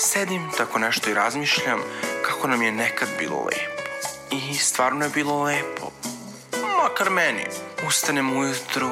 Sedim 0.00 0.50
tako 0.56 0.78
nešto 0.78 1.10
i 1.10 1.14
razmišljam 1.14 1.80
kako 2.22 2.48
nam 2.48 2.62
je 2.62 2.72
nekad 2.72 3.08
bilo 3.18 3.44
lepo. 3.44 3.82
I 4.30 4.54
stvarno 4.54 5.04
je 5.04 5.10
bilo 5.10 5.42
lepo. 5.42 5.90
Makar 6.82 7.10
meni. 7.10 7.46
Ustanem 7.86 8.36
ujutru, 8.36 8.90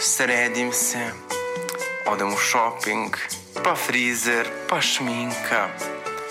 sredim 0.00 0.72
se, 0.72 1.10
odem 2.06 2.32
u 2.32 2.36
shopping, 2.36 3.16
pa 3.64 3.74
frizer, 3.74 4.48
pa 4.68 4.80
šminka, 4.80 5.68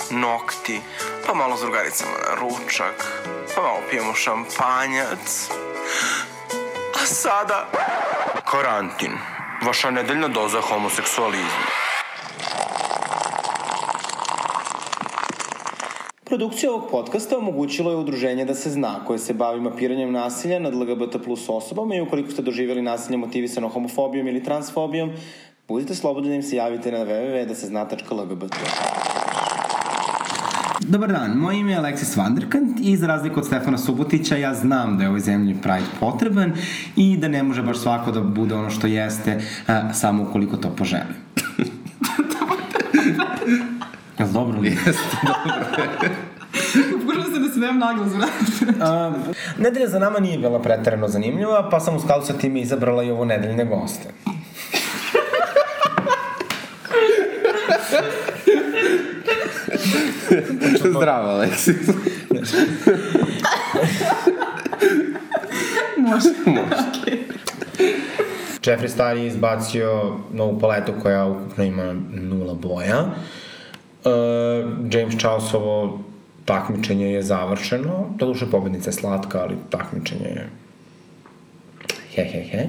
nokti, 0.09 0.81
pa 1.27 1.33
malo 1.33 1.57
s 1.57 1.61
drugaricama 1.61 2.11
na 2.11 2.35
ručak, 2.35 3.23
pa 3.55 3.61
malo 3.61 3.81
pijemo 3.89 4.13
šampanjac. 4.13 5.49
A 7.01 7.05
sada... 7.05 7.67
Karantin. 8.51 9.11
Vaša 9.61 9.91
nedeljna 9.91 10.27
doza 10.27 10.61
homoseksualizma. 10.61 11.85
Produkcija 16.35 16.71
ovog 16.71 16.91
podcasta 16.91 17.37
omogućilo 17.37 17.91
je 17.91 17.97
udruženje 17.97 18.45
Da 18.45 18.53
se 18.53 18.69
zna, 18.69 19.05
koje 19.07 19.19
se 19.19 19.33
bavi 19.33 19.61
mapiranjem 19.61 20.11
nasilja 20.11 20.59
nad 20.59 20.73
LGBT 20.73 21.23
plus 21.23 21.49
osobama 21.49 21.95
i 21.95 22.01
ukoliko 22.01 22.31
ste 22.31 22.41
doživjeli 22.41 22.81
nasilje 22.81 23.17
motivisano 23.17 23.69
homofobijom 23.69 24.27
ili 24.27 24.43
transfobijom, 24.43 25.11
budite 25.67 25.95
slobodni 25.95 26.29
da 26.29 26.35
im 26.35 26.43
se 26.43 26.55
javite 26.55 26.91
na 26.91 26.97
www.dasezna.lgbt. 26.97 28.55
Dobar 30.79 31.11
dan, 31.11 31.31
moje 31.37 31.59
ime 31.59 31.71
je 31.71 31.79
Alexis 31.79 32.17
Vanderkant 32.17 32.79
i 32.81 32.97
za 32.97 33.07
razliku 33.07 33.39
od 33.39 33.45
Stefana 33.45 33.77
Subotića 33.77 34.35
ja 34.37 34.53
znam 34.53 34.97
da 34.97 35.03
je 35.03 35.09
ovoj 35.09 35.19
zemlji 35.19 35.55
Pride 35.61 35.89
potreban 35.99 36.53
i 36.95 37.17
da 37.17 37.27
ne 37.27 37.43
može 37.43 37.63
baš 37.63 37.77
svako 37.77 38.11
da 38.11 38.21
bude 38.21 38.55
ono 38.55 38.69
što 38.69 38.87
jeste 38.87 39.41
samo 39.93 40.23
ukoliko 40.23 40.57
to 40.57 40.69
poželi. 40.69 41.24
Jel 44.19 44.27
dobro 44.33 44.59
li? 44.59 44.69
Jeste, 44.69 45.17
dobro. 45.23 45.65
Pokušam 46.99 47.23
se 47.33 47.39
da 47.39 47.49
se 47.53 47.59
nemam 47.59 47.79
naglas, 47.79 48.11
um, 48.13 49.33
Nedelja 49.57 49.87
za 49.87 49.99
nama 49.99 50.19
nije 50.19 50.37
bila 50.37 50.61
pretarano 50.61 51.07
zanimljiva, 51.07 51.69
pa 51.69 51.79
sam 51.79 51.95
u 51.95 51.99
skladu 51.99 52.25
sa 52.25 52.33
tim 52.33 52.57
izabrala 52.57 53.03
i 53.03 53.11
ovo 53.11 53.25
nedeljne 53.25 53.65
goste. 53.65 54.09
Zdravo, 60.97 61.29
Aleksis. 61.29 61.87
Može. 65.97 66.29
Može. 66.45 66.75
Okay. 67.05 67.17
Jeffree 68.65 68.89
Star 68.89 69.17
je 69.17 69.27
izbacio 69.27 70.17
novu 70.33 70.59
paletu 70.59 70.93
koja 71.01 71.25
ukupno 71.25 71.63
ima 71.63 71.93
nula 72.13 72.53
boja. 72.53 73.01
Uh, 73.01 73.07
James 74.91 75.17
Charlesovo 75.17 75.99
takmičenje 76.45 77.11
je 77.11 77.23
završeno. 77.23 78.05
Doduše 78.15 78.45
pobednica 78.51 78.89
je 78.89 78.93
slatka, 78.93 79.41
ali 79.41 79.55
takmičenje 79.69 80.25
je 80.25 80.49
he 82.15 82.23
he 82.23 82.41
he. 82.41 82.67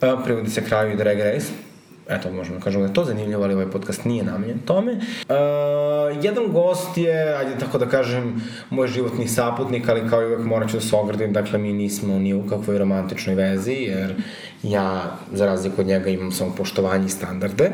Uh, 0.00 0.24
privodi 0.24 0.50
se 0.50 0.64
kraju 0.64 0.92
i 0.92 0.96
Drag 0.96 1.18
Race 1.18 1.52
eto, 2.08 2.32
možemo 2.32 2.58
da 2.58 2.64
kažemo 2.64 2.82
da 2.84 2.88
je 2.88 2.94
to 2.94 3.04
zanimljivo, 3.04 3.44
ali 3.44 3.54
ovaj 3.54 3.70
podcast 3.70 4.04
nije 4.04 4.24
namenjen 4.24 4.58
tome. 4.58 4.92
Uh, 4.92 6.24
jedan 6.24 6.52
gost 6.52 6.98
je, 6.98 7.36
ajde 7.36 7.58
tako 7.58 7.78
da 7.78 7.88
kažem, 7.88 8.42
moj 8.70 8.88
životni 8.88 9.28
saputnik, 9.28 9.88
ali 9.88 10.08
kao 10.10 10.22
i 10.22 10.26
uvek 10.26 10.44
morat 10.44 10.70
ću 10.70 10.76
da 10.76 10.80
se 10.80 10.96
ogradim, 10.96 11.32
dakle 11.32 11.58
mi 11.58 11.72
nismo 11.72 12.18
ni 12.18 12.34
u 12.34 12.46
kakvoj 12.46 12.78
romantičnoj 12.78 13.34
vezi, 13.34 13.72
jer 13.72 14.14
ja, 14.62 15.18
za 15.32 15.46
razliku 15.46 15.80
od 15.80 15.86
njega, 15.86 16.10
imam 16.10 16.32
samo 16.32 16.54
poštovanje 16.56 17.06
i 17.06 17.10
standarde. 17.10 17.70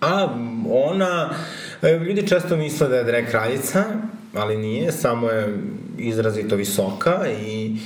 A 0.00 0.28
ona, 0.70 1.30
e, 1.82 1.98
ljudi 1.98 2.26
često 2.28 2.56
misle 2.56 2.88
da 2.88 2.96
je 2.96 3.04
drag 3.04 3.24
kraljica, 3.30 3.84
ali 4.34 4.56
nije, 4.56 4.92
samo 4.92 5.28
je 5.28 5.58
izrazito 5.98 6.56
visoka 6.56 7.28
i 7.46 7.76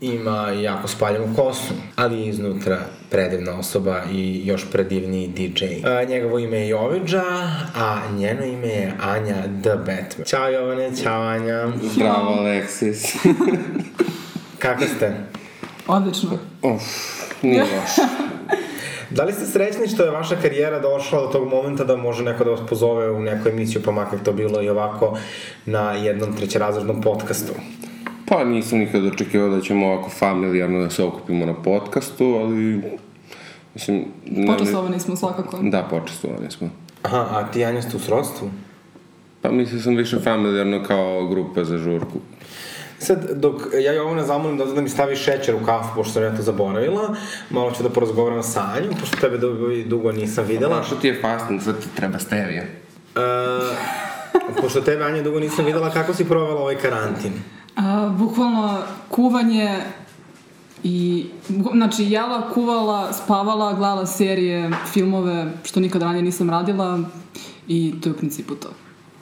ima 0.00 0.50
jako 0.50 0.88
spaljenu 0.88 1.34
kosu, 1.36 1.74
ali 1.96 2.20
je 2.20 2.26
iznutra 2.26 2.78
predivna 3.10 3.58
osoba 3.58 4.02
i 4.12 4.42
još 4.44 4.70
predivniji 4.72 5.28
DJ. 5.28 5.64
A, 5.88 6.04
njegovo 6.04 6.38
ime 6.38 6.58
je 6.58 6.68
Joviđa, 6.68 7.22
a 7.76 8.00
njeno 8.16 8.44
ime 8.44 8.68
je 8.68 8.92
Anja 9.00 9.42
The 9.62 9.76
Batman. 9.76 10.26
Ćao 10.26 10.50
Jovane, 10.50 10.96
ćao 11.02 11.22
Anja. 11.22 11.68
Zdravo, 11.82 12.36
Alexis. 12.40 13.16
Kako 14.58 14.84
ste? 14.96 15.14
Odlično. 15.86 16.38
Uf, 16.62 16.82
nije 17.42 17.62
loš. 17.62 17.96
Da 19.10 19.24
li 19.24 19.32
ste 19.32 19.46
srećni 19.46 19.88
što 19.88 20.04
je 20.04 20.10
vaša 20.10 20.36
karijera 20.36 20.80
došla 20.80 21.20
do 21.20 21.26
tog 21.26 21.48
momenta 21.48 21.84
da 21.84 21.96
može 21.96 22.24
neko 22.24 22.44
da 22.44 22.50
vas 22.50 22.60
pozove 22.68 23.10
u 23.10 23.20
neku 23.20 23.48
emisiju, 23.48 23.82
pa 23.84 23.90
makar 23.90 24.18
to 24.18 24.32
bilo 24.32 24.62
i 24.62 24.68
ovako 24.68 25.18
na 25.66 25.92
jednom 25.92 26.36
trećerazrednom 26.36 27.00
podcastu? 27.00 27.52
Pa 28.28 28.44
nisam 28.44 28.78
nikad 28.78 29.06
očekivao 29.06 29.48
da 29.48 29.60
ćemo 29.60 29.86
ovako 29.86 30.10
familijarno 30.10 30.80
da 30.80 30.90
se 30.90 31.04
okupimo 31.04 31.46
na 31.46 31.54
podcastu, 31.54 32.24
ali... 32.24 32.82
Mislim, 33.74 34.04
ne, 34.26 34.46
Počastovani 34.46 35.00
smo 35.00 35.16
svakako. 35.16 35.58
Da, 35.62 35.82
počastovani 35.90 36.50
smo. 36.50 36.70
Aha, 37.02 37.26
a 37.30 37.50
ti 37.52 37.64
Anja 37.64 37.82
ste 37.82 37.96
u 37.96 38.00
srodstvu? 38.00 38.50
Pa 39.42 39.50
mislio 39.50 39.80
sam 39.80 39.96
više 39.96 40.20
familijarno 40.20 40.82
kao 40.82 41.26
grupa 41.26 41.64
za 41.64 41.78
žurku. 41.78 42.18
Sad, 42.98 43.30
dok 43.40 43.62
ja 43.84 43.92
Jovana 43.92 44.24
zamolim 44.24 44.58
da, 44.58 44.64
da 44.64 44.80
mi 44.80 44.88
stavi 44.88 45.16
šećer 45.16 45.54
u 45.54 45.64
kafu, 45.66 45.88
pošto 45.94 46.12
sam 46.12 46.22
ja 46.22 46.36
to 46.36 46.42
zaboravila, 46.42 47.14
malo 47.50 47.70
ću 47.70 47.82
da 47.82 47.88
porazgovaram 47.88 48.42
sa 48.42 48.72
Anjom, 48.76 48.94
pošto 49.00 49.16
tebe 49.16 49.38
dugo, 49.38 49.66
dugo 49.86 50.12
nisam 50.12 50.44
videla. 50.44 50.78
Pa 50.78 50.82
što 50.86 50.96
ti 50.96 51.08
je 51.08 51.20
fasting, 51.20 51.62
sad 51.62 51.80
ti 51.80 51.86
treba 51.96 52.18
stevija. 52.18 52.64
Uh, 53.16 53.22
pošto 54.60 54.80
tebe, 54.80 55.04
Anja, 55.04 55.22
dugo 55.22 55.40
nisam 55.40 55.64
videla, 55.64 55.90
kako 55.90 56.14
si 56.14 56.24
provela 56.24 56.60
ovaj 56.60 56.78
karantin? 56.78 57.32
A, 57.76 58.08
bukvalno 58.18 58.78
kuvanje 59.08 59.80
i, 60.82 61.26
znači, 61.72 62.04
jela, 62.04 62.50
kuvala, 62.54 63.12
spavala, 63.12 63.72
gledala 63.72 64.06
serije, 64.06 64.70
filmove, 64.92 65.46
što 65.64 65.80
nikad 65.80 66.02
ranije 66.02 66.22
nisam 66.22 66.50
radila 66.50 67.00
i 67.68 67.94
to 68.02 68.08
je 68.08 68.12
u 68.12 68.16
principu 68.16 68.54
to. 68.54 68.68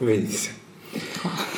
Vidi 0.00 0.32
se. 0.32 0.50
Mm, 0.94 1.53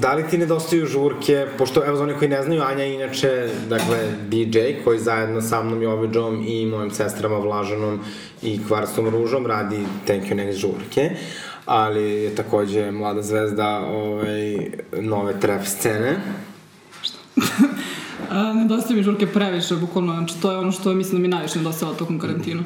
da 0.00 0.14
li 0.14 0.24
ti 0.30 0.38
nedostaju 0.38 0.86
žurke, 0.86 1.46
pošto, 1.58 1.84
evo 1.86 1.96
za 1.96 2.02
one 2.02 2.18
koji 2.18 2.28
ne 2.28 2.42
znaju, 2.42 2.62
Anja 2.62 2.84
je 2.84 2.94
inače, 2.94 3.48
dakle, 3.68 3.98
DJ 4.28 4.58
koji 4.84 4.98
zajedno 4.98 5.40
sa 5.42 5.62
mnom 5.62 5.82
Joviđom 5.82 6.44
i 6.46 6.66
mojim 6.66 6.90
sestrama 6.90 7.38
Vlažanom 7.38 8.00
i 8.42 8.60
Kvarstom 8.68 9.08
Ružom 9.08 9.46
radi 9.46 9.78
Thank 10.06 10.22
You 10.22 10.34
Next 10.34 10.56
žurke, 10.56 11.10
ali 11.66 12.02
je 12.02 12.34
takođe 12.34 12.90
mlada 12.90 13.22
zvezda 13.22 13.78
ovaj, 13.78 14.70
nove 15.00 15.40
trap 15.40 15.64
scene. 15.64 16.16
A, 18.30 18.52
nedostaju 18.52 18.96
mi 18.96 19.02
žurke 19.02 19.26
previše, 19.26 19.74
bukvalno, 19.74 20.12
znači 20.12 20.40
to 20.42 20.50
je 20.50 20.58
ono 20.58 20.72
što 20.72 20.94
mislim 20.94 21.22
da 21.22 21.22
mi 21.22 21.28
najviše 21.28 21.58
nedostava 21.58 21.94
tokom 21.94 22.18
karantina. 22.18 22.62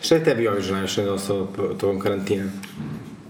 Šta 0.00 0.14
je 0.14 0.24
tebi 0.24 0.44
Joviđa 0.44 0.72
najviše 0.72 1.02
nedostava 1.02 1.46
tokom 1.80 2.00
karantina? 2.00 2.44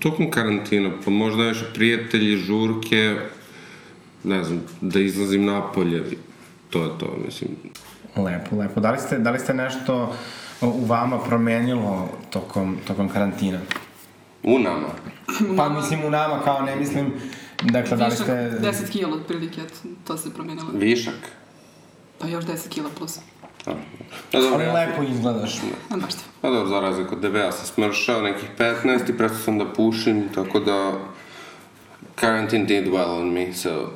Tokom 0.02 0.30
karantina, 0.30 0.90
pa 1.04 1.10
možda 1.10 1.42
još 1.42 1.64
prijatelji, 1.74 2.36
žurke, 2.36 3.16
ne 4.24 4.44
znam, 4.44 4.62
da 4.80 5.00
izlazim 5.00 5.44
napolje, 5.44 6.02
to 6.70 6.84
je 6.84 6.90
to, 6.98 7.16
mislim. 7.26 7.50
Lepo, 8.16 8.56
lepo. 8.56 8.80
Da 8.80 8.90
li 8.90 8.98
ste, 8.98 9.18
da 9.18 9.30
li 9.30 9.38
ste 9.38 9.54
nešto 9.54 10.14
u 10.60 10.84
vama 10.84 11.18
promenilo 11.18 12.08
tokom, 12.30 12.76
tokom 12.86 13.08
karantina? 13.08 13.58
U 14.42 14.58
nama? 14.58 14.88
Pa 15.56 15.68
mislim 15.68 16.04
u 16.04 16.10
nama, 16.10 16.40
kao 16.44 16.62
ne 16.62 16.76
mislim, 16.76 17.12
dakle, 17.62 17.96
da 17.96 18.06
li 18.06 18.10
Višak, 18.10 18.24
ste... 18.24 18.58
10 18.60 18.90
kila 18.90 19.14
otprilike, 19.14 19.60
to 20.06 20.16
se 20.16 20.34
promenilo. 20.34 20.69
Višak? 20.74 21.14
Pa 22.19 22.26
još 22.26 22.44
10 22.44 22.69
kila 22.69 22.88
plus. 22.98 23.19
A, 23.67 23.71
a 24.33 24.41
dobro, 24.41 24.55
Ali 24.55 24.65
ja- 24.65 24.73
lepo 24.73 25.03
izgledaš. 25.03 25.56
A 25.91 25.97
baš 25.97 26.15
te. 26.15 26.21
Pa 26.41 26.50
dobro, 26.50 26.69
za 26.69 26.81
razliku 26.81 27.15
od 27.15 27.35
ja 27.35 27.53
sam 27.53 27.67
smršao 27.67 28.23
nekih 28.23 28.49
15 28.59 29.11
i 29.11 29.17
prestao 29.17 29.41
sam 29.41 29.59
da 29.59 29.73
pušim, 29.73 30.29
tako 30.35 30.61
da 30.61 30.93
quarantine 32.20 32.67
did 32.67 32.87
well 32.87 33.20
on 33.20 33.32
me, 33.32 33.53
so... 33.53 33.91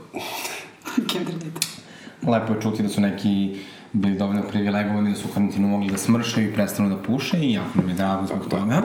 Lepo 2.32 2.52
je 2.54 2.60
čuti 2.62 2.82
da 2.82 2.88
su 2.88 3.00
neki 3.00 3.56
bili 3.92 4.18
dovoljno 4.18 4.42
privilegovani 4.42 5.10
da 5.10 5.16
su 5.16 5.28
u 5.28 5.34
karantinu 5.34 5.68
mogli 5.68 5.90
da 5.90 5.98
smršaju 5.98 6.48
i 6.48 6.54
prestanu 6.54 6.88
da 6.88 7.02
puše 7.02 7.36
i 7.36 7.52
jako 7.52 7.78
nam 7.78 7.88
je 7.88 7.94
drago 7.94 8.26
zbog 8.26 8.48
toga. 8.48 8.82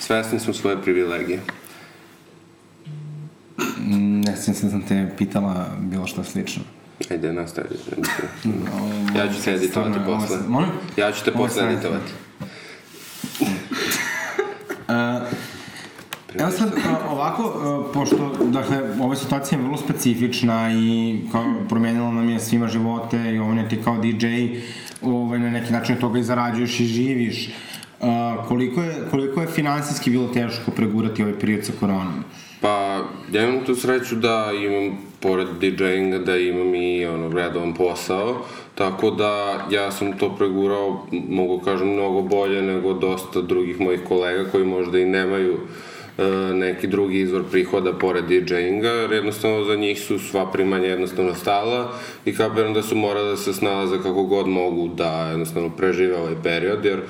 Svesni 0.00 0.40
smo 0.40 0.54
svoje 0.54 0.82
privilegije. 0.82 1.40
Ne 4.24 4.36
sjećam 4.36 4.54
se 4.54 4.64
da 4.66 4.70
sam 4.70 4.82
te 4.82 5.14
pitala 5.18 5.66
bilo 5.78 6.06
što 6.06 6.24
slično. 6.24 6.62
Ajde, 7.10 7.32
nastavi. 7.32 7.68
Ja 9.16 9.32
ću 9.32 9.42
se 9.42 9.52
editovati 9.52 9.98
posle. 10.06 10.36
molim? 10.48 10.70
Ja 10.96 11.12
ću 11.12 11.24
te 11.24 11.32
posle 11.32 11.72
editovati. 11.72 12.12
Evo 16.38 16.50
sad, 16.50 16.72
a, 16.88 17.10
ovako, 17.10 17.42
a, 17.42 17.92
pošto, 17.92 18.36
dakle, 18.44 18.78
ova 19.00 19.16
situacija 19.16 19.58
je 19.58 19.64
vrlo 19.64 19.76
specifična 19.76 20.72
i 20.72 21.20
kao, 21.32 21.54
promenila 21.68 22.12
nam 22.12 22.28
je 22.28 22.40
svima 22.40 22.68
živote 22.68 23.34
i 23.34 23.38
ovo 23.38 23.62
ti 23.68 23.78
kao 23.84 23.98
DJ 23.98 24.26
ovaj, 25.02 25.38
na 25.38 25.50
neki 25.50 25.72
način 25.72 25.94
od 25.94 26.00
toga 26.00 26.18
i 26.18 26.22
zarađuješ 26.22 26.80
i 26.80 26.84
živiš. 26.84 27.50
A, 28.00 28.44
koliko 28.48 28.82
je, 28.82 28.94
koliko 29.10 29.40
je 29.40 29.46
finansijski 29.46 30.10
bilo 30.10 30.28
teško 30.28 30.70
pregurati 30.70 31.22
ovaj 31.22 31.38
period 31.38 31.64
sa 31.64 31.72
koronom? 31.80 32.24
Pa, 32.60 33.04
ja 33.32 33.44
imam 33.44 33.64
tu 33.66 33.74
sreću 33.74 34.16
da 34.16 34.52
imam, 34.64 34.98
pored 35.20 35.48
DJ-inga, 35.60 36.18
da 36.18 36.36
imam 36.36 36.74
i 36.74 37.06
ono, 37.06 37.28
redovan 37.28 37.74
posao, 37.74 38.44
tako 38.74 39.10
da 39.10 39.64
ja 39.70 39.90
sam 39.90 40.18
to 40.18 40.36
pregurao, 40.36 41.06
mogu 41.28 41.60
kažem, 41.64 41.88
mnogo 41.88 42.22
bolje 42.22 42.62
nego 42.62 42.92
dosta 42.92 43.40
drugih 43.40 43.80
mojih 43.80 44.00
kolega 44.08 44.50
koji 44.50 44.64
možda 44.64 44.98
i 44.98 45.04
nemaju 45.04 45.58
e, 46.18 46.24
neki 46.54 46.86
drugi 46.86 47.20
izvor 47.20 47.42
prihoda 47.50 47.92
pored 47.92 48.24
DJ-inga, 48.24 48.88
jer 48.88 49.12
jednostavno 49.12 49.64
za 49.64 49.76
njih 49.76 50.00
su 50.00 50.18
sva 50.18 50.52
primanja 50.52 50.86
jednostavno 50.86 51.34
stala 51.34 51.92
i 52.24 52.34
kapiram 52.34 52.74
da 52.74 52.82
su 52.82 52.96
morali 52.96 53.30
da 53.30 53.36
se 53.36 53.52
snalaze 53.52 53.96
kako 53.96 54.22
god 54.22 54.48
mogu 54.48 54.88
da 54.88 55.28
jednostavno 55.30 55.70
prežive 55.70 56.16
ovaj 56.16 56.34
period, 56.42 56.84
jer 56.84 57.00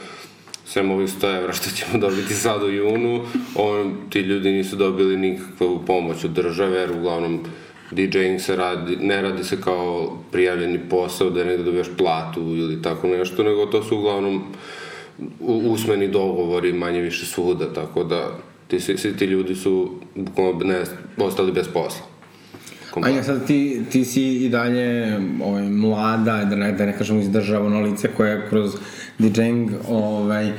sem 0.72 0.90
ovih 0.90 1.08
100 1.08 1.36
evra 1.36 1.52
što 1.52 1.70
ćemo 1.70 1.98
dobiti 2.06 2.34
sad 2.34 2.62
u 2.62 2.70
junu, 2.70 3.20
on, 3.54 3.94
ti 4.10 4.20
ljudi 4.20 4.52
nisu 4.52 4.76
dobili 4.76 5.16
nikakvu 5.16 5.82
pomoć 5.86 6.24
od 6.24 6.30
države, 6.30 6.78
jer 6.78 6.92
uglavnom 6.92 7.40
DJing 7.90 8.40
se 8.40 8.56
radi, 8.56 8.96
ne 8.96 9.22
radi 9.22 9.44
se 9.44 9.60
kao 9.60 10.18
prijavljeni 10.32 10.78
posao 10.90 11.30
da 11.30 11.44
negde 11.44 11.64
dobiješ 11.64 11.88
platu 11.98 12.40
ili 12.40 12.82
tako 12.82 13.08
nešto, 13.08 13.42
nego 13.42 13.66
to 13.66 13.82
su 13.82 13.98
uglavnom 13.98 14.42
usmeni 15.40 16.08
dogovori 16.08 16.72
manje 16.72 17.00
više 17.00 17.26
svuda, 17.26 17.72
tako 17.72 18.04
da 18.04 18.38
ti, 18.68 18.80
svi, 18.80 18.98
svi 18.98 19.16
ti 19.16 19.24
ljudi 19.24 19.54
su 19.54 19.90
ne, 20.64 20.82
ostali 21.16 21.52
bez 21.52 21.68
posla. 21.68 22.06
Anja, 23.02 23.22
sad 23.22 23.46
ti, 23.46 23.82
ti 23.92 24.04
si 24.04 24.22
i 24.22 24.48
dalje 24.48 25.18
ovaj, 25.44 25.62
mlada, 25.62 26.44
da 26.44 26.56
ne, 26.56 26.72
da 26.72 26.86
ne 26.86 26.98
kažemo 26.98 27.20
izdržavano 27.20 27.80
lice 27.80 28.08
koje 28.16 28.46
kroz 28.48 28.76
DJing 29.28 29.70
ovaj, 29.88 30.48
e, 30.48 30.54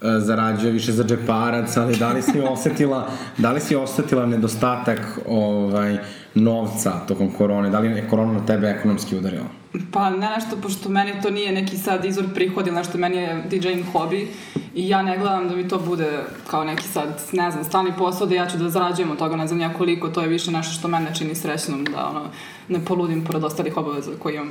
zarađuje 0.00 0.72
više 0.72 0.92
za 0.92 1.04
džeparac, 1.04 1.76
ali 1.76 1.96
da 1.96 2.12
li 2.12 2.22
si 2.22 2.40
osetila, 2.52 3.08
da 3.38 3.52
li 3.52 3.60
si 3.60 3.76
osetila 3.76 4.26
nedostatak 4.26 5.18
ovaj, 5.28 5.98
novca 6.34 6.92
tokom 7.08 7.30
korone? 7.30 7.70
Da 7.70 7.78
li 7.78 7.88
je 7.88 8.08
korona 8.08 8.32
na 8.32 8.46
tebe 8.46 8.66
ekonomski 8.66 9.16
udarila? 9.16 9.46
Pa 9.92 10.10
ne 10.10 10.30
nešto, 10.36 10.56
pošto 10.62 10.88
meni 10.88 11.12
to 11.22 11.30
nije 11.30 11.52
neki 11.52 11.76
sad 11.76 12.04
izvor 12.04 12.26
prihoda 12.34 12.68
ili 12.68 12.76
nešto, 12.76 12.98
meni 12.98 13.16
je 13.16 13.44
DJing 13.50 13.84
hobi 13.92 14.28
i 14.74 14.88
ja 14.88 15.02
ne 15.02 15.18
gledam 15.18 15.48
da 15.48 15.56
mi 15.56 15.68
to 15.68 15.78
bude 15.78 16.18
kao 16.46 16.64
neki 16.64 16.88
sad, 16.88 17.22
ne 17.32 17.50
znam, 17.50 17.64
stani 17.64 17.92
posao 17.98 18.26
da 18.26 18.34
ja 18.34 18.48
ću 18.48 18.58
da 18.58 18.70
zarađujem 18.70 19.10
od 19.10 19.18
toga, 19.18 19.36
ne 19.36 19.46
znam 19.46 19.60
ja 19.60 19.72
koliko, 19.72 20.08
to 20.08 20.20
je 20.20 20.28
više 20.28 20.50
nešto 20.50 20.72
što 20.72 20.88
mene 20.88 21.14
čini 21.14 21.34
srećnom, 21.34 21.84
da 21.84 22.06
ono, 22.06 22.24
ne 22.68 22.84
poludim 22.84 23.24
pored 23.24 23.44
ostalih 23.44 23.76
obaveza 23.76 24.10
koje 24.18 24.34
imam. 24.34 24.50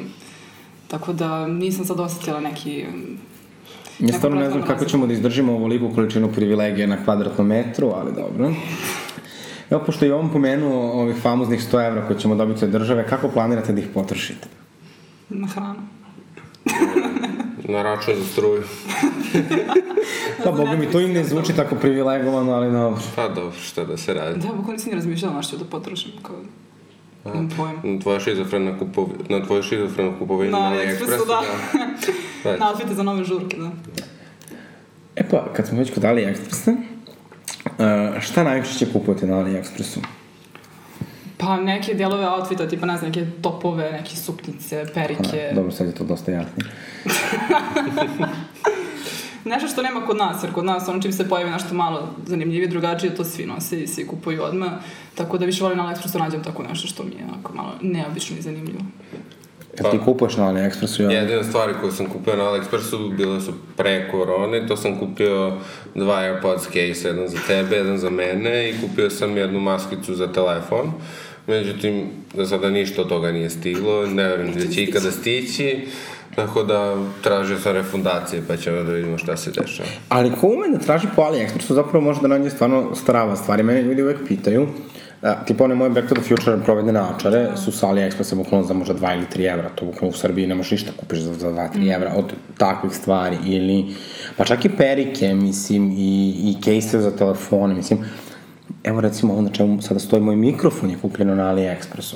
Tako 0.88 1.14
da 1.14 1.48
nisam 1.48 1.86
sad 1.86 2.00
osetila 2.00 2.40
neki 2.40 2.86
Ja 4.02 4.14
stvarno 4.14 4.40
ne 4.40 4.50
znam 4.50 4.64
kako 4.64 4.86
ćemo 4.86 5.08
da 5.08 5.14
izdržimo 5.14 5.54
ovoliku 5.54 5.90
količinu 5.96 6.32
privilegija 6.32 6.88
na 6.88 7.04
kvadratnom 7.04 7.48
metru, 7.48 7.92
ali 7.96 8.12
dobro. 8.16 8.54
Evo, 9.70 9.84
pošto 9.86 10.06
je 10.06 10.14
on 10.14 10.30
pomenuo 10.30 10.92
ovih 10.92 11.16
famoznih 11.22 11.60
100 11.72 11.88
evra 11.88 12.08
koje 12.08 12.20
ćemo 12.20 12.36
dobiti 12.36 12.66
od 12.66 12.72
države, 12.72 13.08
kako 13.08 13.30
planirate 13.30 13.74
da 13.74 13.80
ih 13.80 13.88
potrošite? 13.94 14.48
Na 15.30 15.48
hranu. 15.48 15.80
Na 17.64 17.84
račun 17.84 18.16
za 18.16 18.26
struju. 18.26 18.64
Pa, 20.44 20.52
boga 20.52 20.72
mi, 20.72 20.92
to 20.92 21.00
im 21.00 21.14
ne 21.14 21.24
zvuči 21.24 21.54
tako 21.56 21.76
privilegovano, 21.76 22.52
ali 22.52 22.72
dobro. 22.72 23.02
Pa 23.16 23.28
dobro, 23.28 23.60
šta 23.60 23.84
da 23.84 23.98
se 23.98 24.14
radi. 24.14 24.40
Da, 24.40 24.48
bukvalno 24.48 24.72
nisam 24.72 24.90
ni 24.90 24.96
razmišljala 24.96 25.36
na 25.36 25.42
što 25.42 25.58
da 25.58 25.66
potrošim, 25.66 26.12
kao... 26.22 26.36
Pojma. 27.24 28.00
Tvoja 28.02 28.20
šizofrena 28.20 28.80
kupovina, 28.80 29.24
na 29.30 29.46
tvoju 29.46 29.64
šizofrenu 29.64 30.14
kupovinu 30.20 30.52
Na 30.52 30.60
na 30.60 30.66
AliExpressu, 30.66 31.26
da. 31.28 31.42
da. 32.44 32.58
Na 32.60 32.70
outfite 32.70 32.94
za 32.94 33.04
nove 33.04 33.24
žurke, 33.24 33.58
da. 33.58 33.72
E 35.16 35.30
pa, 35.30 35.54
kad 35.54 35.68
smo 35.68 35.80
već 35.80 35.94
kod 35.94 36.04
AliExpressa, 36.04 36.72
uh, 36.72 38.22
šta 38.22 38.44
najčešće 38.44 38.94
kupujete 38.94 39.28
na 39.28 39.36
AliExpressu? 39.36 40.00
Pa 41.38 41.58
neke 41.58 41.94
delove 41.94 42.28
outfita, 42.30 42.68
tipa 42.68 42.86
ne 42.86 42.98
znam, 42.98 43.12
neke 43.12 43.26
topove, 43.42 43.92
neke 43.92 44.16
suknice, 44.16 44.86
perike. 44.94 45.50
A, 45.52 45.56
dobro, 45.56 45.72
sad 45.72 45.88
je 45.88 45.94
to 45.96 46.04
dosta 46.04 46.32
jasnije. 46.32 46.70
Nešto 49.46 49.68
što 49.68 49.82
nema 49.82 50.06
kod 50.06 50.18
nas, 50.18 50.44
jer 50.44 50.54
kod 50.54 50.66
nas 50.66 50.88
ono 50.88 51.02
čim 51.02 51.14
se 51.14 51.30
pojavi 51.30 51.52
nešto 51.52 51.76
malo 51.76 52.10
zanimljivije, 52.26 52.68
drugačije, 52.68 53.16
to 53.16 53.24
svi 53.24 53.46
nose 53.46 53.84
i 53.84 53.88
svi 53.88 54.08
kupuju 54.08 54.44
odmah. 54.44 54.72
Tako 55.16 55.38
da 55.38 55.46
više 55.46 55.64
volim 55.64 55.78
na 55.78 55.84
AliExpressu 55.84 56.20
nađem 56.20 56.44
tako 56.44 56.64
nešto 56.64 56.88
što 56.88 57.04
mi 57.04 57.10
je 57.10 57.26
onako 57.34 57.54
malo 57.54 57.72
neobično 57.82 58.38
i 58.38 58.42
zanimljivo. 58.42 58.80
Kad 59.78 59.92
ti 59.92 60.00
kupuješ 60.06 60.38
na 60.38 60.44
AliExpressu, 60.44 61.04
ja... 61.04 61.12
Jedine 61.12 61.44
stvari 61.44 61.74
koje 61.82 61.92
sam 61.92 62.06
kupio 62.06 62.36
na 62.36 62.44
AliExpressu 62.44 63.18
bile 63.18 63.42
su 63.42 63.54
pre 63.78 64.12
korone, 64.12 64.68
to 64.68 64.78
sam 64.78 65.00
kupio 65.00 65.58
dva 65.96 66.16
AirPods 66.16 66.64
case, 66.64 67.08
jedan 67.08 67.28
za 67.28 67.38
tebe, 67.48 67.76
jedan 67.76 67.98
za 67.98 68.10
mene 68.10 68.70
i 68.70 68.74
kupio 68.82 69.10
sam 69.10 69.38
jednu 69.38 69.60
maskicu 69.60 70.16
za 70.16 70.28
telefon. 70.34 70.92
Međutim, 71.48 72.10
za 72.34 72.46
sada 72.46 72.70
ništa 72.70 73.02
od 73.02 73.10
toga 73.10 73.32
nije 73.32 73.50
stiglo, 73.50 74.06
ne 74.06 74.28
verujem 74.28 74.54
da 74.54 74.68
će 74.68 74.84
ikada 74.84 75.12
stići, 75.12 75.88
tako 76.36 76.64
da 76.64 76.96
tražio 77.24 77.60
sam 77.60 77.74
refundacije 77.74 78.42
pa 78.48 78.58
ćemo 78.58 78.84
da 78.84 78.92
vidimo 78.92 79.18
šta 79.18 79.38
se 79.38 79.52
dešava. 79.52 79.90
Ali 80.10 80.32
ko 80.32 80.48
ume 80.48 80.70
da 80.70 80.78
traži 80.78 81.08
po 81.16 81.22
AliExpressu, 81.22 81.74
zapravo 81.74 82.06
može 82.06 82.22
da 82.22 82.28
nađe 82.28 82.50
stvarno 82.50 82.96
strava 82.96 83.36
stvari. 83.36 83.64
Mene 83.64 83.82
ljudi 83.82 84.04
uvek 84.04 84.18
pitaju, 84.28 84.68
a, 85.22 85.46
tipa 85.46 85.64
one 85.64 85.76
moje 85.76 85.90
Back 85.90 86.10
to 86.10 86.16
the 86.16 86.24
Future 86.24 86.58
provedene 86.66 87.00
naočare 87.00 87.50
su 87.58 87.72
sa 87.72 87.88
AliExpressa 87.88 88.36
bukvalno 88.36 88.68
za 88.68 88.74
možda 88.74 88.94
2 88.94 89.16
ili 89.16 89.26
3 89.36 89.54
evra, 89.54 89.70
to 89.76 89.86
bukvalno 89.86 90.10
u 90.10 90.20
Srbiji 90.20 90.48
ne 90.48 90.56
možeš 90.56 90.72
ništa 90.72 90.92
kupiš 90.98 91.20
za, 91.20 91.34
za 91.34 91.52
2-3 91.52 91.96
evra 91.96 92.14
od 92.16 92.34
takvih 92.58 92.96
stvari, 92.96 93.38
ili, 93.46 93.86
pa 94.38 94.46
čak 94.46 94.66
i 94.66 94.70
perike, 94.70 95.34
mislim, 95.34 95.92
i, 95.92 96.30
i 96.30 96.56
case 96.64 97.00
za 97.00 97.12
telefone, 97.12 97.76
mislim, 97.76 98.00
evo 98.84 99.02
recimo 99.02 99.34
ovo 99.34 99.42
na 99.42 99.50
čemu 99.50 99.82
sada 99.82 100.00
stoji 100.00 100.22
moj 100.22 100.36
mikrofon 100.36 100.90
je 100.90 100.98
kupljeno 101.02 101.36
na 101.36 101.44
AliExpressu. 101.44 102.16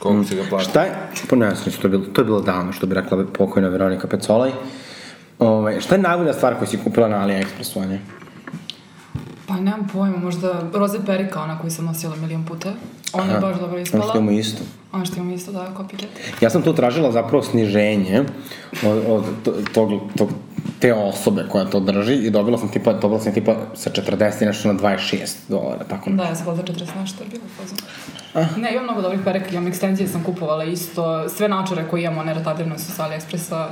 Koliko 0.00 0.24
si 0.24 0.36
ga 0.36 0.42
platio? 0.50 0.68
Šta 0.70 0.82
je, 0.82 0.92
pa 1.30 1.36
ne 1.36 1.54
znam, 1.54 1.72
to 1.72 1.86
je 1.86 1.90
bilo, 1.90 2.04
to 2.04 2.20
je 2.20 2.24
bilo 2.24 2.40
davno, 2.40 2.72
što 2.72 2.86
bi 2.86 2.94
rekla 2.94 3.24
pokojna 3.28 3.68
Veronika 3.68 4.06
Pecolaj. 4.08 4.50
Ove, 5.38 5.80
šta 5.80 5.94
je 5.94 6.00
najbolja 6.00 6.32
stvar 6.32 6.54
koju 6.54 6.68
si 6.68 6.78
kupila 6.78 7.08
na 7.08 7.16
AliExpressu, 7.18 7.80
Anja? 7.80 7.98
Pa 9.48 9.54
nemam 9.54 9.88
pojma, 9.92 10.16
možda 10.16 10.62
roze 10.74 10.98
perika, 11.06 11.42
ona 11.42 11.58
koju 11.58 11.70
sam 11.70 11.84
nosila 11.84 12.16
milion 12.16 12.44
puta. 12.44 12.72
Ona 13.12 13.32
je 13.32 13.40
baš 13.40 13.56
dobro 13.56 13.68
Ono 13.68 13.78
ispala. 13.78 14.04
što 14.04 14.18
imamo 14.18 14.30
isto. 14.30 14.62
Ono 14.92 15.06
što 15.06 15.16
imamo 15.16 15.32
isto, 15.34 15.52
da, 15.52 15.72
copycat. 15.78 16.06
Ja 16.40 16.50
sam 16.50 16.62
tu 16.62 16.72
tražila 16.72 17.12
zapravo 17.12 17.42
sniženje 17.42 18.24
od, 18.84 19.02
od 19.08 19.24
to- 19.44 19.54
tog, 19.74 19.90
tog, 20.16 20.28
te 20.80 20.94
osobe 20.94 21.44
koja 21.48 21.64
to 21.64 21.80
drži 21.80 22.14
i 22.14 22.30
dobila 22.30 22.58
sam 22.58 22.68
tipa, 22.68 22.92
dobila 22.92 23.20
sam 23.20 23.34
tipa 23.34 23.56
sa 23.74 23.90
40 23.90 24.42
i 24.42 24.46
nešto 24.46 24.72
na 24.72 24.78
26 24.80 25.34
dolara, 25.48 25.84
tako 25.84 26.10
Da, 26.10 26.22
ja 26.22 26.34
sam 26.34 26.56
za 26.56 26.62
40 26.62 26.86
nešto 27.00 27.24
je 27.24 27.30
bilo 27.30 27.42
fazon. 27.56 27.78
Ne, 28.56 28.72
imam 28.72 28.84
mnogo 28.84 29.02
dobrih 29.02 29.20
pereka, 29.24 29.50
imam 29.50 29.66
ekstenzije 29.66 30.08
sam 30.08 30.24
kupovala 30.24 30.64
isto, 30.64 31.28
sve 31.28 31.48
naočare 31.48 31.84
koje 31.90 32.02
imamo, 32.02 32.20
one 32.20 32.34
retadirane 32.34 32.78
su 32.78 32.92
sa 32.92 33.08
AliExpressa. 33.08 33.66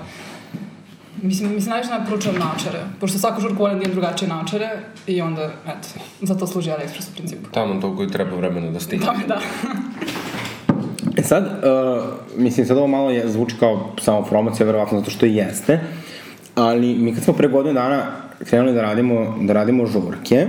Mislim, 1.22 1.54
mislim 1.54 1.70
najviše 1.70 1.90
naporučujem 1.90 2.38
naočare, 2.38 2.78
pošto 3.00 3.18
svaku 3.18 3.40
žurku 3.40 3.62
volim 3.62 3.78
da 3.78 3.84
imam 3.84 3.92
drugačije 3.92 4.28
naočare 4.28 4.68
i 5.06 5.20
onda, 5.20 5.50
eto, 5.66 5.88
za 6.22 6.34
to 6.34 6.46
služi 6.46 6.70
AliExpress 6.70 7.10
u 7.12 7.14
principu. 7.14 7.50
Tamo 7.50 7.80
toliko 7.80 8.02
i 8.02 8.10
treba 8.10 8.36
vremena 8.36 8.70
da 8.70 8.80
stigne. 8.80 9.06
Da, 9.06 9.34
da. 9.34 9.40
E 11.16 11.22
sad, 11.22 11.44
uh, 11.44 12.04
mislim, 12.36 12.66
sad 12.66 12.76
ovo 12.76 12.86
malo 12.86 13.10
je, 13.10 13.28
zvuči 13.28 13.56
kao 13.60 13.92
samo 14.00 14.22
promocija, 14.22 14.66
verovatno 14.66 14.98
zato 14.98 15.10
što 15.10 15.26
i 15.26 15.34
jeste, 15.34 15.80
ali 16.54 16.94
mi 16.94 17.14
kad 17.14 17.24
smo 17.24 17.34
pre 17.34 17.48
godinu 17.48 17.74
dana 17.74 18.02
krenuli 18.44 18.74
da 18.74 18.82
radimo, 18.82 19.36
da 19.40 19.52
radimo 19.52 19.86
žurke, 19.86 20.48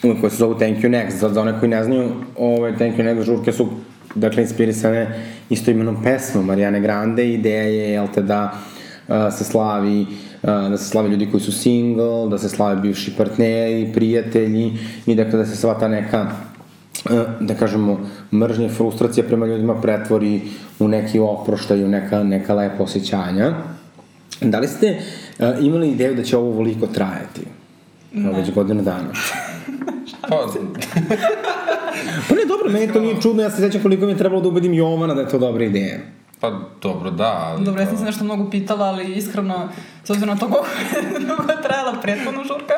koje 0.00 0.30
se 0.30 0.36
zovu 0.36 0.54
Thank 0.54 0.78
You 0.78 0.90
Next, 0.90 1.18
za, 1.18 1.28
za 1.28 1.40
one 1.40 1.58
koji 1.60 1.68
ne 1.68 1.84
znaju, 1.84 2.10
ove 2.36 2.76
Thank 2.76 2.96
You 2.96 3.04
Next 3.04 3.24
žurke 3.24 3.52
su, 3.52 3.68
dakle, 4.14 4.42
inspirisane 4.42 5.24
isto 5.50 5.70
imenom 5.70 6.02
pesmom 6.02 6.46
Marijane 6.46 6.80
Grande, 6.80 7.32
ideja 7.32 7.62
je, 7.62 7.92
jel 7.92 8.06
te, 8.14 8.22
da 8.22 8.52
uh, 9.08 9.14
se 9.38 9.44
slavi 9.44 10.00
uh, 10.00 10.08
da 10.42 10.76
se 10.76 10.84
slave 10.84 11.08
ljudi 11.08 11.28
koji 11.30 11.40
su 11.40 11.52
single, 11.52 12.28
da 12.28 12.38
se 12.38 12.48
slave 12.48 12.80
bivši 12.80 13.16
partneri, 13.16 13.90
prijatelji 13.94 14.72
i 15.06 15.14
dakle 15.14 15.38
da 15.38 15.46
se 15.46 15.56
sva 15.56 15.74
ta 15.78 15.88
neka 15.88 16.30
e, 17.10 17.24
da 17.40 17.54
kažemo, 17.54 18.00
mržnja 18.32 18.66
i 18.66 18.68
frustracija 18.68 19.26
prema 19.26 19.46
ljudima 19.46 19.80
pretvori 19.80 20.40
u 20.78 20.88
neki 20.88 21.18
oproštaj, 21.18 21.84
u 21.84 21.88
neka, 21.88 22.22
neka 22.22 22.54
lepa 22.54 22.82
osjećanja. 22.82 23.54
Da 24.40 24.58
li 24.58 24.68
ste 24.68 24.96
uh, 25.38 25.46
imali 25.60 25.90
ideju 25.90 26.14
da 26.14 26.22
će 26.22 26.36
ovo 26.36 26.50
voliko 26.50 26.86
trajati? 26.86 27.40
Ne. 28.12 28.32
Već 28.32 28.54
godinu 28.54 28.82
dana. 28.82 29.12
Pa, 30.28 30.28
Pa 32.28 32.34
ne, 32.34 32.44
dobro, 32.48 32.70
meni 32.70 32.92
to 32.92 33.00
nije 33.00 33.20
čudno, 33.22 33.42
ja 33.42 33.50
se 33.50 33.56
sećam 33.56 33.82
koliko 33.82 34.06
mi 34.06 34.12
je 34.12 34.18
trebalo 34.18 34.42
da 34.42 34.48
ubedim 34.48 34.74
Jovana 34.74 35.14
da 35.14 35.20
je 35.20 35.28
to 35.28 35.38
dobra 35.38 35.64
ideja. 35.64 35.98
pa 36.40 36.52
dobro, 36.82 37.10
da, 37.10 37.44
ali... 37.46 37.64
Dobro, 37.64 37.80
ja 37.80 37.86
sam 37.86 37.98
se 37.98 38.04
nešto 38.04 38.24
mnogo 38.24 38.50
pitala, 38.50 38.86
ali 38.86 39.14
iskreno, 39.14 39.68
s 40.04 40.10
obzirom 40.10 40.34
na 40.34 40.40
to 40.40 40.48
koliko 40.48 40.68
je 41.14 41.20
dugo 41.20 41.52
je 41.52 41.62
trajala 41.62 42.00
prethodna 42.02 42.44
žurka, 42.44 42.74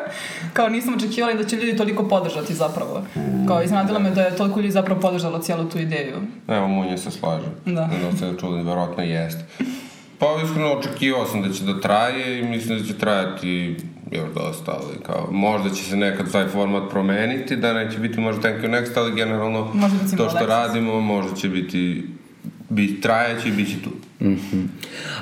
kao 0.53 0.69
nisam 0.69 0.93
očekivala 0.95 1.33
da 1.33 1.43
će 1.43 1.55
ljudi 1.55 1.77
toliko 1.77 2.03
podržati 2.03 2.53
zapravo. 2.53 3.01
Kao 3.47 3.63
iznadila 3.63 3.99
me 3.99 4.11
da 4.11 4.21
je 4.21 4.35
toliko 4.35 4.59
ljudi 4.59 4.71
zapravo 4.71 5.01
podržalo 5.01 5.39
cijelu 5.39 5.65
tu 5.69 5.79
ideju. 5.79 6.15
Evo, 6.47 6.67
Munje 6.67 6.97
se 6.97 7.11
slaže. 7.11 7.47
Da. 7.65 7.87
Ne 7.87 8.17
se 8.17 8.33
čuli, 8.39 8.63
verovatno 8.63 9.03
jeste. 9.03 9.45
Pa 10.19 10.27
iskreno 10.43 10.73
očekivao 10.73 11.25
sam 11.25 11.41
da 11.41 11.53
će 11.53 11.63
da 11.63 11.79
traje 11.79 12.39
i 12.39 12.43
mislim 12.43 12.79
da 12.79 12.85
će 12.85 12.97
trajati 12.97 13.77
još 14.11 14.33
dosta, 14.35 14.71
ali 14.71 15.03
kao, 15.05 15.27
možda 15.31 15.69
će 15.69 15.83
se 15.83 15.95
nekad 15.95 16.31
taj 16.31 16.47
format 16.47 16.89
promeniti, 16.89 17.55
da 17.55 17.73
neće 17.73 17.99
biti 17.99 18.19
možda 18.19 18.41
thank 18.41 18.63
you 18.63 18.69
next, 18.69 18.91
ali 18.95 19.15
generalno 19.15 19.71
Možda 19.73 19.97
recimo 20.01 20.23
to 20.23 20.29
što 20.29 20.45
radimo 20.45 21.01
možda 21.01 21.35
će 21.35 21.49
biti 21.49 22.03
bi 22.71 23.01
trajeći 23.01 23.49
i 23.49 23.51
bit 23.51 23.69
će 23.69 23.75
tu. 23.83 23.89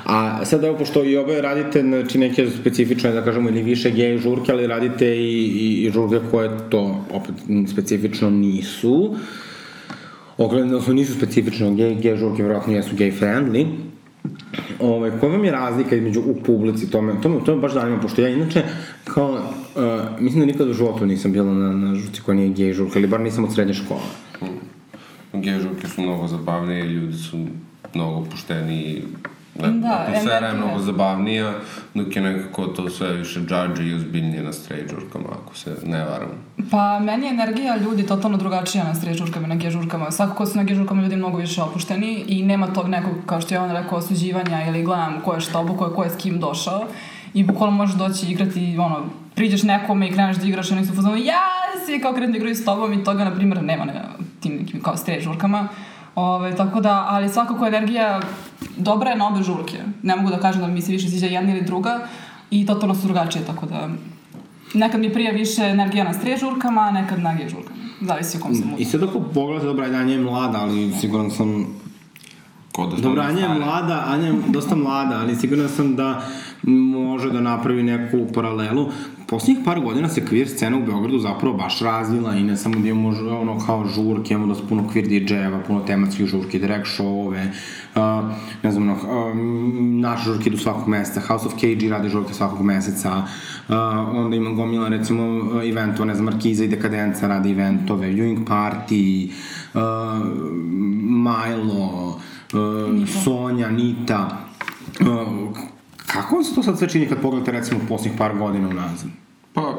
A 0.04 0.44
sad 0.44 0.64
evo, 0.64 0.78
pošto 0.78 1.04
i 1.04 1.16
oboje 1.16 1.42
radite 1.42 1.82
znači, 1.82 2.18
neke 2.18 2.50
specifične, 2.60 3.12
da 3.12 3.24
kažemo, 3.24 3.48
ili 3.48 3.62
više 3.62 3.90
gej 3.90 4.18
žurke, 4.18 4.52
ali 4.52 4.66
radite 4.66 5.16
i, 5.16 5.44
i, 5.44 5.86
i 5.86 5.90
žurke 5.90 6.20
koje 6.30 6.50
to 6.70 7.04
opet 7.12 7.34
specifično 7.72 8.30
nisu. 8.30 9.16
Ogledno 10.38 10.80
su 10.80 10.94
nisu 10.94 11.14
specifično 11.14 11.74
gej, 11.74 11.94
gej 11.94 12.16
žurke, 12.16 12.42
verovatno 12.42 12.72
jesu 12.72 12.96
gay 12.96 13.12
friendly. 13.20 13.66
Ove, 14.80 15.18
koja 15.20 15.32
vam 15.32 15.44
je 15.44 15.50
razlika 15.50 15.96
između 15.96 16.20
u 16.20 16.34
publici, 16.46 16.90
to 16.90 17.02
me, 17.02 17.20
to 17.22 17.28
me, 17.28 17.44
to 17.44 17.54
me 17.54 17.60
baš 17.60 17.72
zanima, 17.72 18.00
pošto 18.00 18.22
ja 18.22 18.28
inače, 18.28 18.62
kao, 19.04 19.32
uh, 19.32 19.40
mislim 20.20 20.40
da 20.40 20.46
nikad 20.46 20.68
u 20.68 20.72
životu 20.72 21.06
nisam 21.06 21.32
bila 21.32 21.52
na, 21.54 21.72
na 21.72 21.94
žurci 21.94 22.22
koja 22.22 22.36
nije 22.36 22.48
gej 22.48 22.72
žurka, 22.72 22.98
ili 22.98 23.08
bar 23.08 23.20
nisam 23.20 23.44
od 23.44 23.54
srednje 23.54 23.74
škole. 23.74 24.00
Gežurke 25.32 25.88
su 25.88 26.02
mnogo 26.02 26.26
zabavnije, 26.26 26.84
ljudi 26.84 27.16
su 27.16 27.46
mnogo 27.94 28.16
opušteniji, 28.16 28.94
ne, 28.94 29.30
Da, 29.68 30.04
atmosfera 30.08 30.46
je 30.46 30.54
mnogo 30.54 30.78
zabavnija, 30.78 31.52
dok 31.94 32.16
je 32.16 32.22
nekako 32.22 32.66
to 32.66 32.90
sve 32.90 33.12
više 33.12 33.40
džadže 33.40 33.86
i 33.86 33.94
ozbiljnije 33.94 34.42
na 34.42 34.52
straight 34.52 34.90
žurkama, 34.90 35.28
ako 35.42 35.56
se 35.56 35.76
ne 35.84 36.04
varam. 36.04 36.28
Pa 36.70 36.98
meni 36.98 37.26
je 37.26 37.30
energija 37.30 37.76
ljudi 37.76 38.06
totalno 38.06 38.36
drugačija 38.36 38.84
na 38.84 38.94
straight 38.94 39.18
žurkama 39.18 39.46
i 39.46 39.48
na 39.48 39.54
gej 39.54 39.70
žurkama. 39.70 40.10
Svakako 40.10 40.46
su 40.46 40.58
na 40.58 40.64
gej 40.64 40.76
žurkama 40.76 41.02
ljudi 41.02 41.16
mnogo 41.16 41.38
više 41.38 41.62
opušteni 41.62 42.24
i 42.28 42.42
nema 42.42 42.66
tog 42.66 42.88
nekog, 42.88 43.12
kao 43.26 43.40
što 43.40 43.54
je 43.54 43.60
on 43.60 43.70
rekao, 43.70 43.98
osuđivanja 43.98 44.66
ili 44.68 44.82
gledam 44.82 45.20
ko 45.24 45.34
je 45.34 45.40
šta 45.40 45.58
obukao, 45.58 45.90
ko 45.90 46.04
je 46.04 46.10
s 46.10 46.16
kim 46.16 46.40
došao. 46.40 46.84
I 47.34 47.44
bukvalno 47.44 47.76
možeš 47.76 47.96
doći 47.96 48.26
igrati, 48.26 48.76
ono, 48.78 49.04
priđeš 49.34 49.62
nekome 49.62 50.08
i 50.08 50.12
kreneš 50.12 50.36
da 50.36 50.46
igraš 50.46 50.70
i 50.70 50.74
oni 50.74 50.86
su 50.86 50.92
u 50.92 50.96
fazonu, 50.96 51.16
ja 51.16 51.42
si 51.86 52.00
kao 52.00 52.12
krenu 52.12 52.32
da 52.32 52.36
igraju 52.36 52.54
s 52.54 52.64
tobom 52.64 52.92
i 52.92 53.04
toga, 53.04 53.24
na 53.24 53.34
primjer, 53.34 53.62
nema 53.62 53.84
na 53.84 53.92
tim 54.40 54.56
nekim 54.56 54.82
kao 54.82 54.96
straight 54.96 55.24
žurkama. 55.24 55.68
Ove, 56.14 56.56
tako 56.56 56.80
da, 56.80 57.06
ali 57.08 57.28
svakako 57.28 57.66
energija 57.66 58.20
dobra 58.76 59.10
je 59.10 59.16
na 59.16 59.28
obe 59.28 59.42
žurke. 59.42 59.78
Ne 60.02 60.16
mogu 60.16 60.30
da 60.30 60.40
kažem 60.40 60.60
da 60.60 60.68
mi 60.68 60.82
se 60.82 60.92
više 60.92 61.08
sviđa 61.08 61.26
jedna 61.26 61.50
ili 61.50 61.64
druga 61.64 62.00
i 62.50 62.66
totalno 62.66 62.94
su 62.94 63.06
drugačije, 63.06 63.44
tako 63.44 63.66
da 63.66 63.88
Nekad 64.74 65.00
mi 65.00 65.12
prija 65.12 65.32
više 65.32 65.62
energija 65.62 66.04
na 66.04 66.12
straight 66.12 66.40
žurkama, 66.40 66.80
a 66.80 66.90
nekad 66.90 67.18
na 67.18 67.34
gej 67.34 67.48
žurkama. 67.48 67.76
Zavisi 68.00 68.38
u 68.38 68.40
kom 68.40 68.54
sam 68.54 68.74
I 68.78 68.84
sad 68.84 69.02
ako 69.02 69.20
pogledate, 69.20 69.66
dobra, 69.66 69.84
ajde, 69.84 69.96
Anja 69.96 70.12
je 70.12 70.20
mlada, 70.20 70.58
ali 70.58 70.92
siguran 71.00 71.30
sam 71.30 71.66
Ko 72.80 72.86
da 72.86 72.96
smo 72.96 73.08
Dobro, 73.08 73.22
Anja 73.22 73.40
je 73.40 73.58
mlada, 73.58 74.04
Anja 74.06 74.26
je 74.26 74.34
dosta 74.48 74.76
mlada, 74.76 75.18
ali 75.20 75.36
siguran 75.36 75.68
sam 75.68 75.96
da 75.96 76.22
može 76.62 77.30
da 77.30 77.40
napravi 77.40 77.82
neku 77.82 78.32
paralelu. 78.34 78.88
Poslednjih 79.26 79.64
par 79.64 79.80
godina 79.80 80.08
se 80.08 80.22
queer 80.30 80.48
scena 80.48 80.76
u 80.76 80.82
Beogradu 80.86 81.18
zapravo 81.18 81.56
baš 81.56 81.80
razvila 81.80 82.34
i 82.34 82.42
ne 82.42 82.56
samo 82.56 82.80
da 82.80 82.88
imamo 82.88 83.08
ono 83.40 83.58
kao 83.66 83.86
žurke, 83.94 84.34
imamo 84.34 84.46
dosta 84.46 84.66
puno 84.68 84.84
queer 84.94 85.08
DJ-eva, 85.08 85.60
puno 85.66 85.80
tematskih 85.80 86.26
žurki, 86.26 86.58
direct 86.58 86.86
show-ove, 86.86 87.46
uh, 87.94 88.02
ne 88.62 88.72
znam, 88.72 88.82
ono, 88.82 88.92
uh, 88.92 89.36
naše 90.00 90.24
žurke 90.24 90.48
idu 90.48 90.58
svakog 90.58 90.88
meseca, 90.88 91.20
House 91.20 91.46
of 91.46 91.54
KG 91.54 91.90
radi 91.90 92.08
žurke 92.08 92.34
svakog 92.34 92.62
meseca, 92.62 93.16
uh, 93.68 93.74
onda 94.14 94.36
ima 94.36 94.50
gomila, 94.50 94.88
recimo, 94.88 95.22
eventova, 95.62 96.06
ne 96.06 96.14
znam, 96.14 96.24
Markiza 96.24 96.64
i 96.64 96.68
Dekadenca 96.68 97.28
radi 97.28 97.50
eventove, 97.50 98.06
Viewing 98.06 98.44
Party, 98.44 99.30
uh, 99.74 99.80
Milo, 101.02 102.20
uh, 102.52 103.08
Sonja, 103.24 103.70
Nita. 103.70 104.38
Uh, 105.00 105.06
kako 106.06 106.34
vam 106.34 106.44
se 106.44 106.54
to 106.54 106.62
sad 106.62 106.78
sve 106.78 106.88
čini 106.88 107.08
kad 107.08 107.20
pogledate 107.20 107.52
recimo 107.52 107.80
posljednjih 107.88 108.18
par 108.18 108.36
godina 108.38 108.68
unazad? 108.68 109.10
Pa, 109.54 109.74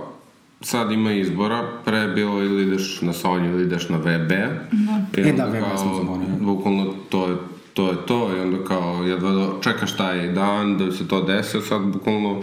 sad 0.62 0.92
ima 0.92 1.12
izbora, 1.12 1.72
pre 1.86 1.98
je 1.98 2.08
bilo 2.08 2.44
ili 2.44 2.64
ideš 2.64 3.02
na 3.02 3.14
Sonju 3.14 3.54
ili 3.54 3.64
ideš 3.64 3.90
na 3.90 3.98
VB. 3.98 4.30
Da. 4.72 5.22
E, 5.22 5.34
da, 5.34 5.46
VB 5.46 5.78
sam 5.78 5.96
zaboravio. 5.96 6.36
Bukvalno 6.40 6.94
to 7.10 7.28
je 7.28 7.36
to 7.74 7.90
je 7.90 7.96
to 8.08 8.36
i 8.38 8.40
onda 8.40 8.66
kao 8.66 9.04
jedva 9.04 9.32
do, 9.32 9.60
čekaš 9.62 9.98
taj 9.98 10.28
dan 10.28 10.78
da 10.78 10.92
se 10.92 11.08
to 11.08 11.22
desio, 11.22 11.62
sad 11.62 11.82
bukvalno 11.82 12.42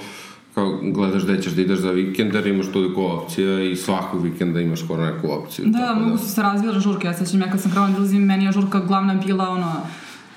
kao 0.54 0.78
gledaš 0.82 1.24
gde 1.24 1.42
ćeš 1.42 1.52
da 1.52 1.62
ideš 1.62 1.78
za 1.78 1.90
vikend 1.90 2.34
jer 2.34 2.46
imaš 2.46 2.66
toliko 2.72 3.02
opcija 3.06 3.62
i 3.62 3.76
svakog 3.76 4.22
vikenda 4.22 4.60
imaš 4.60 4.84
skoro 4.84 5.04
neku 5.04 5.32
opciju. 5.32 5.64
Da, 5.68 5.78
tako 5.78 6.00
mnogo 6.00 6.18
su 6.18 6.28
se 6.28 6.42
razvile 6.42 6.80
žurke. 6.80 7.06
Ja 7.06 7.14
sećam, 7.14 7.40
ja 7.40 7.50
kad 7.50 7.60
sam 7.60 7.70
krenula 7.70 7.90
da 7.90 8.18
meni 8.18 8.44
je 8.44 8.52
žurka 8.52 8.80
glavna 8.80 9.14
bila 9.14 9.48
ono, 9.48 9.72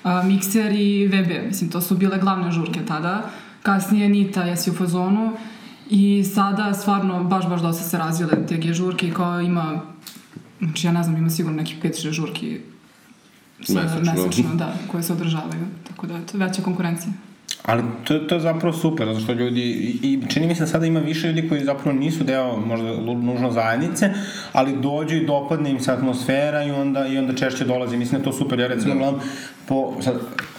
a, 0.04 0.22
mikser 0.22 0.72
i 0.72 1.06
VB. 1.06 1.46
Mislim, 1.46 1.70
to 1.70 1.80
su 1.80 1.96
bile 1.96 2.18
glavne 2.18 2.50
žurke 2.52 2.80
tada. 2.88 3.30
Kasnije 3.62 4.08
Nita, 4.08 4.42
jesi 4.42 4.70
u 4.70 4.74
fazonu. 4.74 5.32
I 5.90 6.24
sada 6.24 6.74
stvarno 6.74 7.24
baš, 7.24 7.48
baš 7.48 7.60
dosta 7.60 7.84
se 7.84 7.98
razvile 7.98 8.46
te 8.46 8.72
žurke 8.72 9.08
i 9.08 9.12
kao 9.12 9.40
ima, 9.40 9.80
znači 10.58 10.86
ja 10.86 10.92
ne 10.92 11.02
znam, 11.02 11.16
ima 11.16 11.30
sigurno 11.30 11.56
nekih 11.56 11.76
5-6 11.82 12.10
žurki 12.10 12.60
sa- 13.62 13.74
Mesečno. 13.74 14.12
mesečno, 14.14 14.54
da, 14.54 14.74
koje 14.86 15.02
se 15.02 15.12
održavaju. 15.12 15.66
Tako 15.88 16.06
da, 16.06 16.14
to 16.16 16.38
je 16.38 16.46
veća 16.46 16.62
konkurencija. 16.62 17.12
Ali 17.64 17.82
to, 18.04 18.18
to 18.18 18.34
je 18.34 18.40
zapravo 18.40 18.72
super, 18.72 19.06
zato 19.06 19.20
što 19.20 19.32
ljudi, 19.32 19.60
i, 19.60 19.98
i 20.02 20.22
čini 20.28 20.46
mi 20.46 20.54
se 20.54 20.60
da 20.60 20.66
sada 20.66 20.86
ima 20.86 21.00
više 21.00 21.26
ljudi 21.28 21.48
koji 21.48 21.64
zapravo 21.64 21.98
nisu 21.98 22.24
deo 22.24 22.56
možda 22.56 22.86
nužno 23.00 23.50
zajednice, 23.50 24.10
ali 24.52 24.80
dođu 24.80 25.16
i 25.16 25.26
dopadne 25.26 25.70
im 25.70 25.80
se 25.80 25.92
atmosfera 25.92 26.64
i 26.64 26.70
onda, 26.70 27.06
i 27.06 27.18
onda 27.18 27.34
češće 27.34 27.64
dolaze. 27.64 27.96
Mislim 27.96 28.12
da 28.12 28.18
je 28.18 28.32
to 28.32 28.38
super, 28.38 28.60
ja 28.60 28.66
recimo 28.66 28.94
gledam 28.94 29.20
po, 29.72 30.02
sad, 30.02 30.14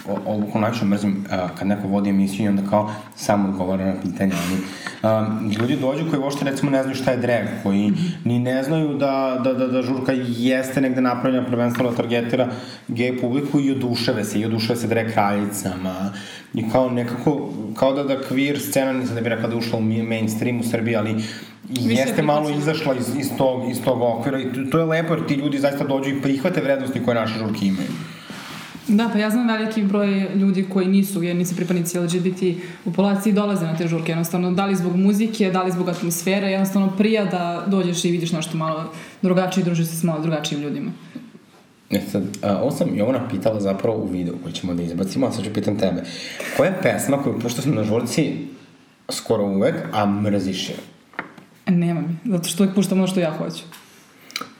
o- 0.06 0.18
ovo 0.26 0.46
ko 0.46 0.60
najviše 0.60 0.84
mrzim, 0.84 1.24
a, 1.30 1.48
kad 1.48 1.68
neko 1.68 1.88
vodi 1.88 2.10
emisiju 2.10 2.44
i 2.44 2.48
onda 2.48 2.62
kao 2.70 2.90
samo 3.16 3.48
odgovara 3.48 3.84
na 3.84 3.94
pitanja, 4.02 4.34
ali 4.40 4.58
a, 5.02 5.26
ljudi 5.58 5.76
dođu 5.76 6.10
koji 6.10 6.20
uopšte 6.20 6.44
recimo 6.44 6.70
ne 6.70 6.82
znaju 6.82 6.96
šta 6.96 7.10
je 7.10 7.16
drag, 7.18 7.44
koji 7.62 7.92
ni 8.24 8.38
ne 8.38 8.62
znaju 8.62 8.94
da, 8.94 9.14
da, 9.44 9.52
da, 9.54 9.66
da 9.66 9.82
žurka 9.82 10.12
jeste 10.28 10.80
negde 10.80 11.00
napravljena 11.00 11.46
prvenstveno 11.46 11.90
da 11.90 11.96
targetira 11.96 12.48
gej 12.88 13.20
publiku 13.20 13.60
i 13.60 13.70
oduševe 13.72 14.24
se, 14.24 14.40
i 14.40 14.44
oduševe 14.44 14.76
se 14.76 14.86
drag 14.86 15.06
kraljicama, 15.08 16.12
i 16.54 16.70
kao 16.70 16.90
nekako, 16.90 17.36
kao 17.76 17.92
da 17.92 18.02
da 18.04 18.16
queer 18.20 18.58
scena, 18.60 18.92
nisam 18.92 19.14
da 19.14 19.20
bi 19.20 19.28
rekla 19.28 19.48
da 19.48 19.56
ušla 19.56 19.78
u 19.78 19.82
mi- 19.82 20.02
mainstream 20.04 20.60
u 20.60 20.64
Srbiji, 20.64 20.96
ali 20.96 21.14
jeste 21.70 22.22
malo 22.22 22.50
izašla 22.50 22.94
iz, 22.94 23.08
iz, 23.18 23.30
tog, 23.38 23.70
iz 23.70 23.82
tog 23.82 24.02
okvira 24.02 24.38
i 24.40 24.70
to 24.70 24.78
je 24.78 24.84
lepo 24.86 25.14
jer 25.14 25.26
ti 25.26 25.34
ljudi 25.34 25.58
zaista 25.58 25.84
dođu 25.84 26.10
i 26.10 26.22
prihvate 26.22 26.60
vrednosti 26.60 27.02
koje 27.04 27.14
naše 27.14 27.38
žurke 27.38 27.66
imaju. 27.66 27.88
Da, 28.88 29.10
pa 29.12 29.18
ja 29.18 29.30
znam 29.30 29.48
veliki 29.48 29.82
broj 29.82 30.28
ljudi 30.34 30.66
koji 30.72 30.86
nisu 30.86 31.22
jednici 31.22 31.56
pripadnici 31.56 31.98
LGBT 31.98 32.42
populacije 32.84 33.30
i 33.30 33.34
dolaze 33.34 33.66
na 33.66 33.76
te 33.76 33.88
žurke, 33.88 34.12
jednostavno, 34.12 34.50
da 34.52 34.66
li 34.66 34.76
zbog 34.76 34.96
muzike, 34.96 35.50
da 35.50 35.62
li 35.62 35.72
zbog 35.72 35.88
atmosfere, 35.88 36.50
jednostavno 36.50 36.92
prija 36.98 37.24
da 37.24 37.64
dođeš 37.66 38.04
i 38.04 38.10
vidiš 38.10 38.32
nešto 38.32 38.56
malo 38.56 38.92
drugačije 39.22 39.62
i 39.62 39.64
družiš 39.64 39.86
se 39.86 39.96
s 39.96 40.02
malo 40.02 40.20
drugačijim 40.20 40.62
ljudima. 40.62 40.90
E 41.90 42.00
sad, 42.10 42.22
a, 42.42 42.56
ovo 42.62 42.70
sam 42.70 42.96
Jovana 42.96 43.28
pitala 43.28 43.60
zapravo 43.60 43.96
u 43.96 44.06
videu 44.06 44.34
koji 44.42 44.54
ćemo 44.54 44.74
da 44.74 44.82
izbacimo, 44.82 45.26
a 45.26 45.32
sad 45.32 45.44
ću 45.44 45.52
pitam 45.52 45.78
tebe. 45.78 46.02
Koja 46.56 46.70
je 46.70 46.82
pesma 46.82 47.22
koju 47.22 47.38
pušta 47.38 47.62
sam 47.62 47.74
na 47.74 47.84
žurci 47.84 48.32
skoro 49.10 49.44
uvek, 49.44 49.74
a 49.92 50.06
mrziš 50.06 50.68
je? 50.68 50.76
Nema 51.66 52.00
mi, 52.00 52.32
zato 52.32 52.48
što 52.48 52.62
uvijek 52.62 52.74
puštam 52.74 52.98
ono 52.98 53.06
što 53.06 53.20
ja 53.20 53.30
hoću. 53.38 53.62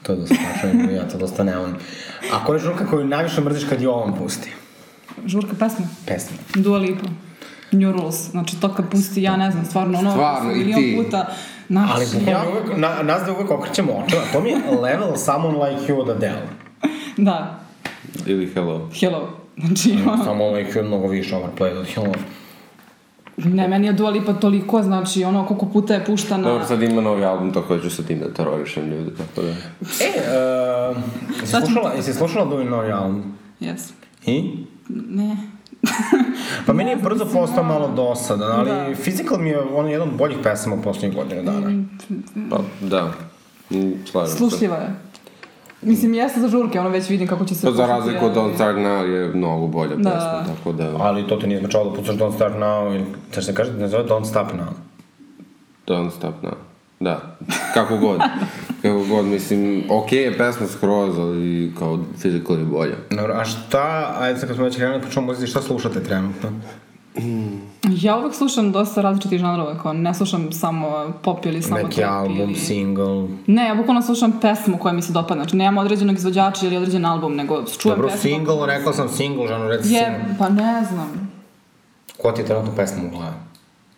To 0.05 0.11
je 0.11 0.17
dosta 0.17 0.35
tačno, 0.53 0.91
ja 0.91 1.07
to 1.07 1.17
dosta 1.17 1.43
ne 1.43 1.57
volim. 1.57 1.75
A 2.33 2.45
koja 2.45 2.55
je 2.55 2.61
žurka 2.63 2.85
koju 2.85 3.05
najviše 3.07 3.41
mrziš 3.41 3.69
kad 3.69 3.81
Jovan 3.81 4.13
pusti? 4.15 4.51
Žurka 5.25 5.51
pesma, 5.59 5.85
Pesma. 6.07 6.37
Dua 6.55 6.77
Lipa, 6.77 7.05
New 7.71 7.91
Rules, 7.91 8.29
znači 8.31 8.61
to 8.61 8.73
kad 8.73 8.89
pusti, 8.91 9.23
ja 9.23 9.37
ne 9.37 9.51
znam, 9.51 9.65
stvarno 9.65 9.99
ono, 9.99 10.11
Stvarno, 10.11 10.51
i 10.51 10.55
milion 10.55 10.81
ti. 10.81 11.01
puta, 11.03 11.27
znači, 11.69 11.91
Ali 11.95 12.05
bukvalno 12.05 12.31
ja, 12.31 12.43
uvek, 12.49 12.77
na, 12.77 13.03
nas 13.03 13.23
da 13.25 13.31
uvek 13.33 13.51
okrećemo 13.51 13.93
očeva. 13.93 14.21
To 14.33 14.41
mi 14.41 14.49
je 14.49 14.57
level 14.81 15.15
Someone 15.17 15.57
Like 15.69 15.93
You 15.93 15.99
od 16.01 16.09
Adele. 16.09 16.41
da, 17.17 17.59
Ili 18.25 18.51
Hello. 18.53 18.89
hello, 18.99 19.29
znači, 19.57 19.97
ono, 20.07 20.23
Someone 20.23 20.57
Like 20.57 20.71
You 20.73 20.77
je 20.77 20.83
mnogo 20.83 21.07
više 21.07 21.35
overplayed 21.35 21.77
od 21.77 21.87
Hello. 21.87 22.13
Ne, 23.37 23.67
meni 23.67 23.87
je 23.87 23.93
Dua 23.93 24.09
Lipa 24.09 24.33
toliko, 24.33 24.83
znači, 24.83 25.23
ono, 25.23 25.45
koliko 25.45 25.65
puta 25.65 25.93
je 25.93 26.05
puštana, 26.05 26.49
Dobro, 26.49 26.65
sad 26.65 26.83
ima 26.83 27.01
novi 27.01 27.25
album, 27.25 27.53
tako 27.53 27.75
da 27.75 27.81
ću 27.81 27.89
sa 27.89 28.03
tim 28.03 28.19
da 28.19 28.33
terorišem 28.33 28.89
ljude, 28.89 29.11
tako 29.17 29.41
da... 29.41 29.49
E, 29.49 29.53
uh, 30.91 30.97
jesi 31.41 31.55
slušala, 31.65 31.93
jesi 31.93 32.13
slušala 32.13 32.45
Doing 32.45 32.69
novi 32.69 32.91
album? 32.91 33.37
yes, 33.59 33.91
I? 34.25 34.65
ne, 34.89 35.37
Pa 36.65 36.73
meni 36.73 36.89
je 36.89 36.95
brzo 37.09 37.25
postao 37.25 37.63
da. 37.63 37.69
malo 37.69 37.91
dosadan, 37.95 38.51
ali 38.51 38.69
Da. 38.69 38.87
Physical 39.03 39.39
mi 39.39 39.49
je 39.49 39.61
on 39.61 39.89
jedan 39.89 40.09
od 40.09 40.15
boljih 40.15 40.37
pesama 40.43 40.75
u 40.75 40.81
poslednjih 40.81 41.15
godina 41.15 41.41
dana. 41.41 41.83
Pa, 42.49 42.57
da. 42.81 43.11
Mm, 43.69 43.91
Slažem 44.11 44.37
slušljiva 44.37 44.75
je. 44.75 44.95
Mislim, 45.85 46.13
jeste 46.13 46.39
za 46.39 46.47
žurke, 46.47 46.79
ono 46.79 46.89
već 46.89 47.09
vidim 47.09 47.27
kako 47.27 47.45
će 47.45 47.55
se... 47.55 47.67
Pa 47.67 47.73
za 47.73 47.85
razliku 47.85 48.25
od 48.25 48.35
Don't 48.35 48.55
Start 48.55 48.77
Now 48.77 49.03
je 49.03 49.33
mnogo 49.33 49.67
bolja 49.67 49.95
Da. 49.95 50.09
pesma, 50.09 50.55
tako 50.55 50.71
da... 50.71 50.97
Ali 50.99 51.27
to 51.27 51.35
te 51.35 51.47
nije 51.47 51.59
značalo 51.59 51.89
da 51.89 51.95
pucaš 51.95 52.15
Don't 52.15 52.35
Start 52.35 52.55
Now 52.55 52.95
ili, 52.95 53.05
šta 53.31 53.41
se 53.41 53.53
kaže, 53.53 53.73
ne 53.73 53.87
zove 53.87 54.03
Don't 54.03 54.25
Stop 54.25 54.47
Now. 54.47 54.71
Don't 55.87 56.11
Stop 56.11 56.35
Now. 56.43 56.55
Da, 56.99 57.37
kako 57.73 57.97
god. 57.97 58.19
kako 58.81 59.03
god, 59.09 59.25
mislim, 59.25 59.83
okej 59.89 60.23
je 60.23 60.37
pesma 60.37 60.67
skroz, 60.67 61.19
ali 61.19 61.73
kao 61.79 61.99
physical 62.23 62.59
je 62.59 62.65
bolja. 62.65 62.95
Dobro, 63.09 63.33
a 63.33 63.45
šta, 63.45 64.15
ajde 64.19 64.39
sad 64.39 64.47
kad 64.47 64.55
smo 64.55 64.65
već 64.65 64.75
krenuli, 64.75 65.01
počnemo 65.01 65.27
muzici, 65.27 65.47
šta 65.47 65.61
slušate 65.61 66.03
trenutno? 66.03 66.49
Ja 68.01 68.17
uvek 68.17 68.33
slušam 68.35 68.71
dosta 68.71 69.01
različitih 69.01 69.39
žanrova, 69.39 69.77
kao 69.77 69.93
ne 69.93 70.13
slušam 70.13 70.51
samo 70.51 71.13
pop 71.21 71.45
ili 71.45 71.61
samo 71.61 71.77
Neki 71.77 71.95
trap 71.95 72.11
album, 72.11 72.37
ili... 72.39 72.55
single. 72.55 73.27
Ne, 73.47 73.65
ja 73.65 73.75
bukvalno 73.75 74.01
slušam 74.01 74.39
pesmu 74.41 74.77
koja 74.77 74.93
mi 74.93 75.01
se 75.01 75.13
dopadne. 75.13 75.43
Znači, 75.43 75.55
nemam 75.55 75.77
određenog 75.77 76.15
izvođača 76.15 76.65
ili 76.65 76.77
određen 76.77 77.05
album, 77.05 77.35
nego 77.35 77.63
čujem 77.79 77.95
Dobro, 77.97 78.07
pesmu. 78.11 78.21
single, 78.21 78.67
rekla 78.67 78.93
sam 78.93 79.09
single, 79.09 79.47
žano, 79.47 79.67
reci 79.67 79.93
Je, 79.93 80.03
single. 80.05 80.35
pa 80.39 80.49
ne 80.49 80.83
znam. 80.91 81.31
Ko 82.21 82.31
ti 82.31 82.41
je 82.41 82.45
trenutno 82.45 82.71
pesma 82.75 83.03
u 83.07 83.17
glavi? 83.17 83.35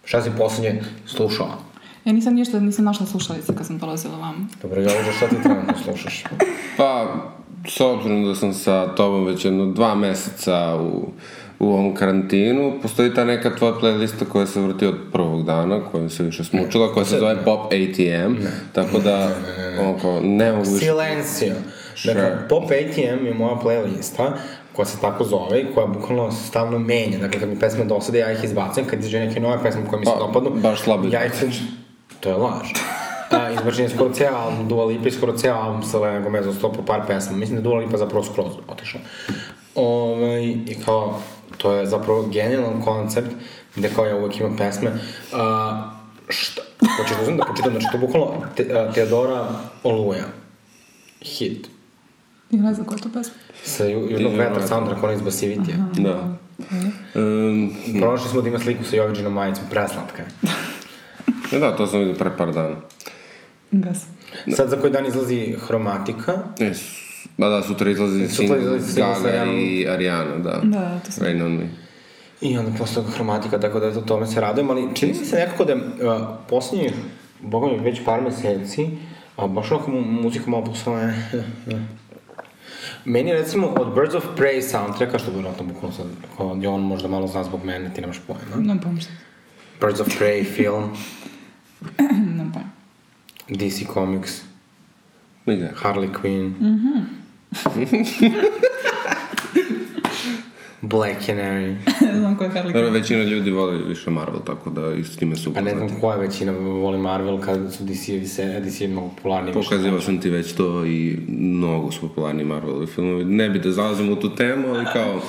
Šta 0.04 0.22
si 0.22 0.30
poslednje 0.38 0.84
slušala? 1.06 1.58
Ja 2.06 2.14
nisam 2.14 2.34
ništa, 2.34 2.60
nisam 2.60 2.86
našla 2.86 3.06
slušalice 3.06 3.56
kad 3.56 3.66
sam 3.66 3.78
dolazila 3.78 4.18
vam. 4.18 4.50
Dobro, 4.62 4.82
Jože, 4.82 5.12
šta 5.18 5.28
ti 5.28 5.36
trenutno 5.44 5.74
slušaš? 5.84 6.24
Pa, 6.78 7.06
s 7.68 7.82
obzirom 7.82 8.26
da 8.26 8.36
sam 8.36 8.54
sa 8.54 8.96
tobom 8.96 9.26
već 9.26 9.46
jedno 9.46 9.66
dva 9.66 9.96
meseca 9.96 10.76
u, 10.82 11.08
u 11.60 11.70
ovom 11.70 11.96
karantinu, 11.96 12.74
postoji 12.82 13.14
ta 13.14 13.26
neka 13.26 13.56
tvoja 13.56 13.74
playlista 13.74 14.26
koja 14.30 14.46
se 14.46 14.62
vrti 14.62 14.86
od 14.86 14.96
prvog 15.12 15.46
dana, 15.46 15.80
kojom 15.92 16.10
se 16.10 16.24
više 16.24 16.44
smučila, 16.44 16.94
koja 16.94 17.06
se 17.06 17.20
zove 17.20 17.44
Pop 17.46 17.66
ATM, 17.66 18.36
tako 18.74 19.00
da, 19.00 19.36
ono 19.80 20.00
kao, 20.00 20.20
ne 20.24 20.52
mogu 20.52 20.72
više... 20.72 20.86
Silencio. 20.86 21.56
Dakle. 22.06 22.48
Pop 22.50 22.64
ATM 22.64 23.26
je 23.26 23.34
moja 23.34 23.56
playlista 23.64 24.32
koja 24.74 24.86
se 24.86 25.02
tako 25.02 25.24
zove 25.24 25.62
i 25.62 25.66
koja 25.74 25.88
bukvalno 25.88 26.32
stalno 26.32 26.80
menja. 26.80 27.18
Dakle, 27.18 27.40
kad 27.40 27.50
mi 27.50 27.60
pesme 27.60 27.86
dosade, 27.86 28.20
ja 28.20 28.32
ih 28.32 28.44
izbacam. 28.44 28.86
Kad 28.86 29.00
izađe 29.00 29.20
neke 29.20 29.40
nove 29.40 29.64
pesme 29.64 29.82
koje 29.90 30.00
mi 30.00 30.06
se 30.06 30.12
Pa, 30.12 30.20
dopadnu, 30.20 30.50
baš 30.50 30.82
slabo 30.82 31.08
ja 31.12 31.26
ih 31.26 31.32
To 32.20 32.30
je 32.30 32.36
laž. 32.36 32.68
A, 33.32 33.52
izbačen 33.52 33.84
je 33.84 33.90
skoro 33.90 34.14
ceo 34.14 34.36
album, 34.36 34.68
Dua 34.68 34.86
Lipa 34.86 35.08
i 35.08 35.12
skoro 35.12 35.38
ceo 35.38 35.56
album 35.56 35.84
Selena 35.84 36.20
Gomez 36.20 36.48
ostao 36.48 36.72
po 36.72 36.86
par 36.86 37.02
pesma. 37.08 37.38
Mislim 37.38 37.56
da 37.56 37.60
je 37.60 37.64
Dua 37.64 37.80
Lipa 37.80 37.98
zapravo 37.98 38.24
skroz 38.24 38.54
otišla. 38.68 39.00
Ove, 39.76 40.44
I 40.44 40.78
kao, 40.86 41.20
to 41.58 41.74
je 41.74 41.86
zapravo 41.86 42.28
genijalan 42.28 42.82
koncept 42.82 43.32
gde 43.76 43.90
kao 43.96 44.06
ja 44.06 44.16
uvek 44.16 44.40
imam 44.40 44.58
pesme. 44.58 44.92
A, 45.34 45.90
šta? 46.30 46.62
Hoćeš 46.98 47.16
da 47.16 47.22
uzmem 47.22 47.38
da 47.38 47.46
počitam, 47.46 47.72
znači 47.72 47.86
to 47.92 47.98
je 47.98 48.02
bukvalno 48.02 48.28
te, 48.56 48.64
a, 48.74 48.94
Teodora 48.94 49.48
Oluja. 49.84 50.26
Hit. 51.22 51.68
Ja 52.52 52.62
ne 52.62 52.74
znam 52.74 52.86
koja 52.88 52.96
je 52.98 53.02
to 53.02 53.10
pesma. 53.14 53.34
Sa 53.64 53.86
ju, 53.86 54.00
Južnog 54.12 54.32
vetra 54.32 54.54
vetra. 54.54 54.68
soundtrack, 54.68 55.04
ona 55.04 55.14
iz 55.14 55.22
Basivitija. 55.22 55.78
Da. 55.98 56.38
Um, 57.16 57.76
Prošli 58.00 58.30
smo 58.30 58.42
da 58.42 58.48
ima 58.50 58.60
sliku 58.60 58.84
sa 58.84 58.96
Joviđinom 58.96 59.34
majicom, 59.34 59.64
preslatka 59.70 60.24
je. 61.52 61.60
da, 61.60 61.76
to 61.76 61.88
sam 61.88 62.00
vidio 62.00 62.16
pre 62.16 62.38
par 62.38 62.54
dana. 62.54 62.76
Gas. 63.72 64.06
Sad 64.56 64.70
za 64.70 64.76
koji 64.76 64.92
dan 64.94 65.06
izlazi 65.06 65.56
Hromatika, 65.68 66.34
E, 66.60 66.72
ba 67.38 67.50
da, 67.50 67.64
sutra 67.64 67.92
izlazi 67.92 68.28
Gaga 68.96 69.46
i 69.46 69.88
Ariana, 69.90 70.38
da. 70.38 70.60
Da, 70.64 71.00
to 71.06 71.12
sam- 71.12 71.24
Rain 71.26 71.42
on 71.42 71.52
me. 71.52 71.70
I 72.42 72.58
onda 72.58 72.72
posle 72.78 72.96
toga 72.96 73.16
hromatika, 73.16 73.60
tako 73.60 73.80
da 73.80 73.88
eto, 73.88 74.02
tome 74.02 74.28
se 74.28 74.42
radujem, 74.42 74.70
ali 74.70 74.96
čini 74.96 75.14
mi 75.20 75.26
se 75.26 75.36
nekako 75.36 75.66
da 75.66 75.76
uh, 75.76 75.82
poslednjih, 76.50 76.94
boga 77.42 77.68
mi, 77.68 77.80
već 77.80 78.00
par 78.06 78.22
meseci, 78.22 78.90
a 79.36 79.48
baš 79.48 79.72
onako 79.72 79.92
mu, 79.92 80.02
muzika 80.02 80.50
malo 80.50 80.66
postala 80.66 81.12
Meni 83.06 83.32
recimo 83.32 83.68
od 83.68 83.96
Birds 83.96 84.16
of 84.16 84.26
Prey 84.38 84.62
soundtracka, 84.62 85.20
što 85.20 85.32
vjerojatno 85.32 85.66
bukvalno 85.66 85.96
sad, 85.98 86.06
kao 86.38 86.48
on 86.68 86.82
možda 86.82 87.08
malo 87.08 87.28
zna 87.28 87.44
zbog 87.44 87.64
mene, 87.64 87.94
ti 87.94 88.02
nemaš 88.02 88.20
pojma. 88.28 88.56
Nemam 88.56 88.80
pojma. 88.80 89.00
Birds 89.82 90.00
of 90.00 90.08
Prey 90.20 90.46
film, 90.56 90.84
Nemam 92.28 92.52
pojma. 92.54 92.70
DC 93.50 93.94
Comics, 93.94 94.42
Ide. 95.48 95.72
Harley 95.84 96.10
Quinn. 96.14 96.52
Black 100.82 101.16
Canary. 101.28 101.76
ne 102.02 102.20
znam 102.20 102.38
koja 102.38 102.48
je 102.48 102.54
Harley 102.54 102.74
Dobro, 102.74 102.90
većina 102.90 103.24
ljudi 103.24 103.52
voli 103.52 103.84
više 103.84 104.10
Marvel, 104.10 104.40
tako 104.40 104.70
da 104.70 104.94
i 104.94 105.04
s 105.04 105.18
time 105.18 105.36
su 105.36 105.54
Pa 105.54 105.62
ne 105.62 105.72
upoznati. 105.72 105.90
znam 105.90 106.02
koja 106.02 106.18
većina 106.18 106.52
voli 106.52 106.98
Marvel 106.98 107.40
kad 107.42 107.74
su 107.74 107.84
DC-evi 107.84 108.26
se, 108.26 108.60
DC 108.60 108.82
mnogo 108.82 109.08
popularniji. 109.08 109.54
više. 109.56 109.70
Pokazivao 109.70 110.02
sam 110.02 110.22
ti 110.22 110.30
već 110.30 110.54
to 110.54 110.86
i 110.86 111.18
mnogo 111.30 111.92
su 111.92 112.02
popularni 112.02 112.44
Marvelovi 112.44 112.88
filmovi. 112.88 113.26
Ne 113.26 113.50
bi 113.50 113.60
da 113.60 113.72
zalazim 113.72 114.10
u 114.10 114.16
tu 114.16 114.36
temu, 114.36 114.68
ali 114.70 114.86
kao... 114.94 115.22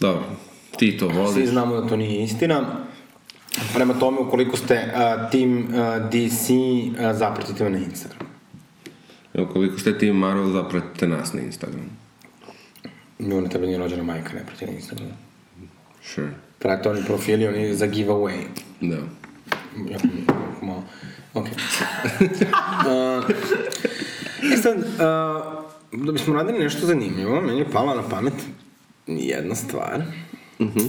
Dobro, 0.00 0.22
ti 0.76 0.98
to 0.98 1.10
Svi 1.10 1.16
voliš. 1.18 1.48
znamo 1.48 1.80
da 1.80 1.88
to 1.88 1.96
nije 1.96 2.24
istina. 2.24 2.76
Prema 3.74 3.94
tome, 3.94 4.18
ukoliko 4.18 4.56
ste 4.56 4.74
uh, 4.74 4.80
team 5.30 5.58
uh, 5.58 5.64
DC, 6.06 6.50
uh, 6.50 6.56
zapratite 7.16 7.64
me 7.64 7.70
na 7.70 7.78
Instagram. 7.78 8.26
Evo, 9.34 9.46
koliko 9.52 9.78
ste 9.78 9.98
tim 9.98 10.16
Marvel, 10.16 10.52
zapratite 10.52 11.08
nas 11.08 11.32
na 11.32 11.40
Instagramu. 11.40 11.90
Nju 13.18 13.40
na 13.40 13.48
tebe 13.48 13.66
nije 13.66 13.78
rođena 13.78 14.02
majka, 14.02 14.32
ne 14.32 14.46
prati 14.46 14.66
na 14.66 14.72
Instagram. 14.72 15.08
Sure. 16.02 16.30
Prate 16.58 16.90
oni 16.90 17.04
profili, 17.04 17.46
oni 17.46 17.74
za 17.74 17.86
giveaway. 17.86 18.42
Da. 18.80 18.96
Jako 19.90 20.06
jako 20.28 20.66
malo. 20.66 20.84
Ok. 21.34 21.46
uh, 21.46 21.50
e 24.52 24.56
sad, 24.56 24.78
uh, 24.78 26.04
da 26.06 26.12
bismo 26.12 26.34
radili 26.34 26.58
nešto 26.58 26.86
zanimljivo, 26.86 27.40
meni 27.40 27.58
je 27.58 27.70
pala 27.70 27.94
na 27.94 28.02
pamet 28.08 28.34
jedna 29.06 29.54
stvar. 29.54 30.02
Mhm. 30.60 30.80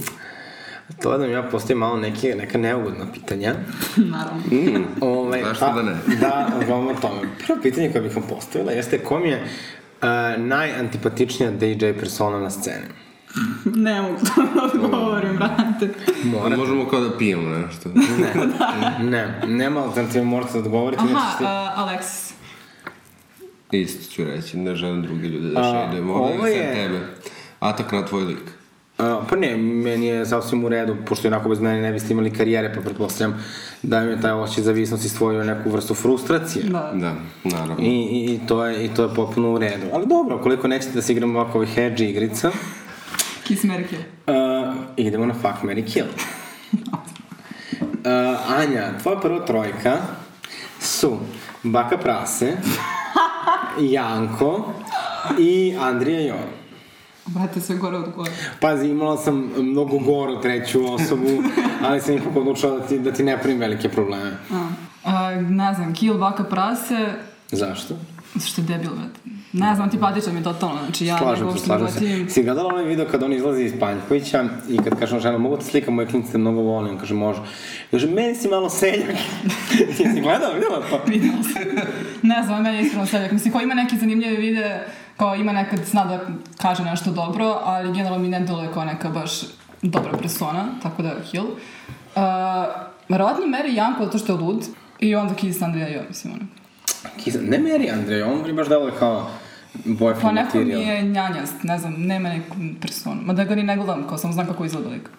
To 1.02 1.18
da 1.18 1.26
mi 1.26 1.32
ja 1.32 1.42
postavim 1.42 1.78
malo 1.78 1.96
neke, 1.96 2.34
neka 2.34 2.58
neugodna 2.58 3.06
pitanja. 3.14 3.54
Naravno. 4.12 4.42
Mm. 4.46 4.84
Ove, 5.02 5.42
Zašto 5.44 5.66
da 5.66 5.82
ne? 5.82 5.96
Da, 6.20 6.48
vam 6.68 6.86
o 6.86 6.94
tome. 6.94 7.20
Prvo 7.46 7.58
pitanje 7.62 7.92
koje 7.92 8.02
bih 8.02 8.16
vam 8.16 8.24
postavila 8.26 8.72
jeste 8.72 8.98
kom 8.98 9.24
je 9.24 9.42
uh, 9.42 10.08
najantipatičnija 10.38 11.50
DJ 11.52 11.92
persona 11.92 12.38
na 12.38 12.50
sceni? 12.50 12.86
Ne 13.76 14.02
mogu 14.02 14.16
to 14.26 14.42
da 14.54 14.64
odgovorim, 14.64 15.36
brate. 15.36 15.88
Mora. 16.24 16.56
Možemo 16.56 16.88
kao 16.88 17.00
da 17.00 17.18
pijemo 17.18 17.48
nešto. 17.50 17.90
Ne, 19.00 19.40
nema 19.46 19.80
alternativa, 19.82 20.24
morate 20.24 20.52
da 20.52 20.58
odgovorite. 20.58 21.02
Aha, 21.04 21.30
ste- 21.30 21.44
uh, 21.44 21.50
Alexis. 21.78 22.32
Isto 23.72 24.12
ću 24.12 24.24
reći, 24.24 24.56
ne 24.58 24.74
želim 24.74 25.02
druge 25.02 25.28
ljude 25.28 25.48
da 25.48 25.60
A, 25.60 25.64
šejdem. 25.64 26.10
ovo 26.10 26.46
je- 26.46 26.74
tebe. 26.74 27.00
Atak 27.60 27.92
na 27.92 28.06
tvoj 28.06 28.24
lik. 28.24 28.38
Uh, 29.02 29.24
pa 29.30 29.36
ne, 29.36 29.56
meni 29.56 30.06
je 30.06 30.26
sasvim 30.26 30.64
u 30.64 30.68
redu, 30.68 30.96
pošto 31.06 31.28
onako 31.28 31.48
bez 31.48 31.60
mene 31.60 31.80
ne 31.82 31.92
biste 31.92 32.12
imali 32.12 32.30
karijere, 32.30 32.74
pa 32.74 32.80
pretpostavljam 32.80 33.44
da 33.82 34.00
mi 34.00 34.10
je 34.10 34.20
taj 34.20 34.30
osjećaj 34.32 34.64
zavisnosti 34.64 35.08
stvorio 35.08 35.44
neku 35.44 35.70
vrstu 35.70 35.94
frustracije. 35.94 36.64
Da. 36.64 36.92
Da, 36.94 37.14
naravno. 37.44 37.76
I, 37.78 37.86
i, 37.88 38.34
i, 38.34 38.40
to 38.46 38.64
je, 38.66 38.84
I 38.84 38.88
to 38.88 39.02
je 39.02 39.14
potpuno 39.14 39.52
u 39.52 39.58
redu. 39.58 39.86
Ali 39.92 40.06
dobro, 40.06 40.38
koliko 40.38 40.68
nećete 40.68 40.92
da 40.94 41.02
se 41.02 41.12
igramo 41.12 41.40
ovako 41.40 41.58
ovih 41.58 41.70
hedge 41.74 42.04
igrica, 42.04 42.50
Kiss 43.44 43.64
Mary 43.64 43.88
Kill. 43.88 44.00
uh, 44.26 44.74
idemo 44.96 45.26
na 45.26 45.34
fuck, 45.34 45.62
Mary 45.62 45.92
kill. 45.92 46.06
Uh, 46.72 48.58
Anja, 48.58 48.98
tvoja 49.02 49.20
prva 49.20 49.46
trojka 49.46 49.96
su 50.80 51.18
Baka 51.62 51.98
Prase, 51.98 52.52
Janko 53.94 54.72
i 55.38 55.74
Andrija 55.80 56.20
Jon. 56.20 56.61
Brate, 57.26 57.60
sve 57.60 57.76
gore 57.76 57.96
od 57.96 58.12
gore. 58.16 58.30
Pazi, 58.60 58.88
imala 58.88 59.16
sam 59.16 59.50
mnogo 59.58 59.98
goru 59.98 60.40
treću 60.40 60.94
osobu, 60.94 61.28
ali 61.86 62.00
sam 62.00 62.16
ipak 62.16 62.36
odlučila 62.36 62.78
da 62.78 62.86
ti, 62.86 62.98
da 62.98 63.12
ti 63.12 63.22
ne 63.22 63.38
pravim 63.38 63.60
velike 63.60 63.88
probleme. 63.88 64.36
A, 64.52 64.68
a, 65.04 65.40
ne 65.40 65.74
znam, 65.74 65.94
Kill, 65.94 66.18
Baka, 66.18 66.44
Prase, 66.44 67.12
Zašto? 67.50 67.94
zato 68.34 68.46
što 68.46 68.60
je 68.60 68.66
debil, 68.66 68.90
brate. 68.90 69.20
Ne 69.52 69.74
znam, 69.74 69.82
antipatičan 69.82 70.32
mi 70.32 70.40
je 70.40 70.44
totalno, 70.44 70.78
znači 70.84 71.06
ja 71.06 71.18
Slažem 71.18 71.46
nego 71.46 71.58
se, 71.58 71.64
slažem 71.64 71.88
se. 71.88 72.34
Si 72.34 72.42
gledala 72.42 72.68
onaj 72.68 72.84
video 72.84 73.06
kad 73.06 73.22
on 73.22 73.32
izlazi 73.32 73.62
iz 73.62 73.72
Panjkovića 73.80 74.44
i 74.68 74.76
kad 74.76 74.98
kaže 74.98 75.14
on 75.14 75.20
žena, 75.20 75.38
mogu 75.38 75.56
te 75.56 75.64
slikam 75.64 75.94
moje 75.94 76.06
klinice, 76.06 76.38
mnogo 76.38 76.60
volim, 76.60 76.98
kaže 76.98 77.14
može. 77.14 77.40
Kaže, 77.90 78.06
meni 78.06 78.34
si 78.34 78.48
malo 78.48 78.70
seljak. 78.70 79.16
Jesi 79.98 80.20
gledala, 80.20 80.54
videla 80.54 80.82
to? 80.90 81.00
Videla 81.06 81.42
sam. 81.42 81.62
ne 82.22 82.42
znam, 82.42 82.62
meni 82.62 82.76
je 82.76 82.82
iskreno 82.82 83.06
seljak. 83.06 83.32
Mislim, 83.32 83.52
ko 83.52 83.60
ima 83.60 83.74
neke 83.74 83.96
zanimljive 83.96 84.36
videe, 84.36 84.86
kao 85.22 85.34
ima 85.34 85.52
nekad 85.52 85.84
zna 85.84 86.04
da 86.04 86.20
kaže 86.62 86.84
nešto 86.84 87.10
dobro, 87.10 87.58
ali 87.64 87.92
generalno 87.92 88.18
mi 88.18 88.28
ne 88.28 88.40
deluje 88.40 88.68
kao 88.74 88.84
neka 88.84 89.08
baš 89.08 89.40
dobra 89.82 90.18
persona, 90.18 90.66
tako 90.82 91.02
da 91.02 91.14
Hill. 91.30 91.44
Uh, 91.44 92.22
verovatno 93.08 93.46
Mary 93.46 93.74
Janko 93.74 94.04
zato 94.04 94.18
što 94.18 94.32
je 94.32 94.38
lud 94.38 94.64
i 94.98 95.14
onda 95.14 95.34
Kiss 95.34 95.62
Andrija 95.62 95.88
Jo, 95.88 96.02
mislim 96.08 96.34
ono. 96.34 96.42
Kisa, 97.24 97.38
ne 97.42 97.58
meri 97.58 97.90
Andrej, 97.90 98.22
on 98.22 98.42
mi 98.46 98.52
baš 98.52 98.68
deluje 98.68 98.92
kao 98.98 99.30
boyfriend 99.84 100.22
Pa 100.22 100.32
neko 100.32 100.58
mi 100.58 100.64
material. 100.64 100.82
je 100.82 101.02
njanjast, 101.02 101.62
ne 101.62 101.78
znam, 101.78 101.94
nema 101.98 102.28
neku 102.28 102.56
personu. 102.80 103.20
Ma 103.24 103.32
da 103.32 103.44
ga 103.44 103.54
ni 103.54 103.62
ne 103.62 103.76
gledam, 103.76 104.08
kao 104.08 104.18
samo 104.18 104.32
znam 104.32 104.46
kako 104.46 104.64
izgleda 104.64 104.88
lik. 104.88 105.10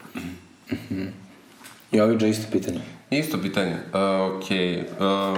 I 1.92 2.00
ovi 2.00 2.30
isto 2.30 2.52
pitanje. 2.52 2.82
Isto 3.10 3.42
pitanje. 3.42 3.74
Uh, 3.74 4.38
okej. 4.38 4.82
Uh, 4.82 5.38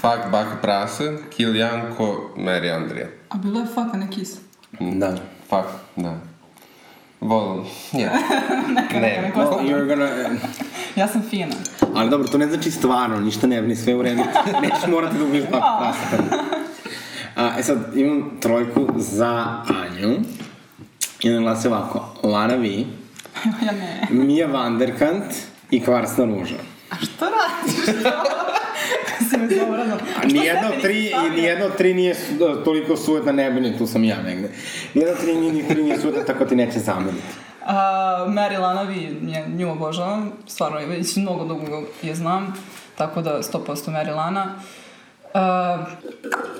fuck 0.00 0.30
Baka 0.32 0.56
Prase, 0.62 1.16
Kill 1.30 1.56
Janko, 1.56 2.30
Mary 2.36 2.76
Andrija. 2.76 3.06
A 3.28 3.36
bilo 3.36 3.60
je 3.60 3.66
fuck, 3.66 3.94
a 3.94 3.96
ne 3.96 4.10
kiss. 4.10 4.30
Da. 4.80 5.14
Fuck, 5.48 5.68
da. 5.96 6.14
Volim. 7.20 7.64
Ja. 7.92 8.10
ne. 9.00 9.32
Well, 9.36 9.60
you're 9.60 9.86
gonna... 9.86 10.08
Ja 10.96 11.08
sam 11.08 11.22
fina. 11.22 11.54
Ali 11.94 12.10
dobro, 12.10 12.28
to 12.28 12.38
ne 12.38 12.46
znači 12.46 12.70
stvarno, 12.70 13.20
ništa 13.20 13.46
ne 13.46 13.60
brini, 13.62 13.76
sve 13.76 13.94
u 13.94 14.02
redu. 14.02 14.22
Nećeš 14.62 14.86
morati 14.88 15.18
da 15.18 15.24
ubiš 15.24 15.42
Baku 15.42 15.66
Prase. 15.78 16.22
A, 17.36 17.58
e 17.58 17.62
sad, 17.62 17.96
imam 17.96 18.30
trojku 18.40 18.86
za 18.96 19.62
Anju. 19.68 20.16
I 21.20 21.30
ona 21.30 21.40
glasi 21.40 21.68
ovako. 21.68 22.14
Lara 22.22 22.56
V, 22.56 22.66
ja 23.66 23.72
ne. 23.72 24.08
Mija 24.10 24.46
Vanderkant 24.46 25.34
i 25.70 25.84
Kvarsna 25.84 26.24
ruža. 26.24 26.56
A 26.90 26.96
šta 26.96 27.26
radiš? 27.28 28.04
Me 29.38 29.48
zavrano. 29.48 29.96
A 30.16 30.26
nijedno 30.26 30.68
tri, 30.82 31.06
i 31.06 31.30
nijedno 31.30 31.68
tri 31.68 31.94
nije 31.94 32.14
su- 32.14 32.22
toliko 32.64 32.96
sujetna 32.96 33.32
nebini, 33.32 33.78
tu 33.78 33.86
sam 33.86 34.04
ja 34.04 34.16
negde. 34.18 34.48
Nijedno 34.94 35.14
tri, 35.16 35.34
nije, 35.34 35.68
tri 35.68 35.82
nije 35.82 35.98
sujetna, 35.98 36.24
tako 36.24 36.44
ti 36.44 36.56
neće 36.56 36.78
zameriti. 36.78 37.22
A, 37.62 37.74
Mary 38.28 38.58
Lanavi, 38.58 39.16
nje, 39.22 39.44
nju 39.48 39.72
obožavam, 39.72 40.32
stvarno 40.46 40.78
već 40.78 41.16
mnogo 41.16 41.44
dugo 41.44 41.64
je 42.02 42.14
znam, 42.14 42.54
tako 42.96 43.22
da 43.22 43.40
100% 43.42 43.66
Mary 43.88 44.14
Lana. 44.16 44.54
A, 45.34 45.78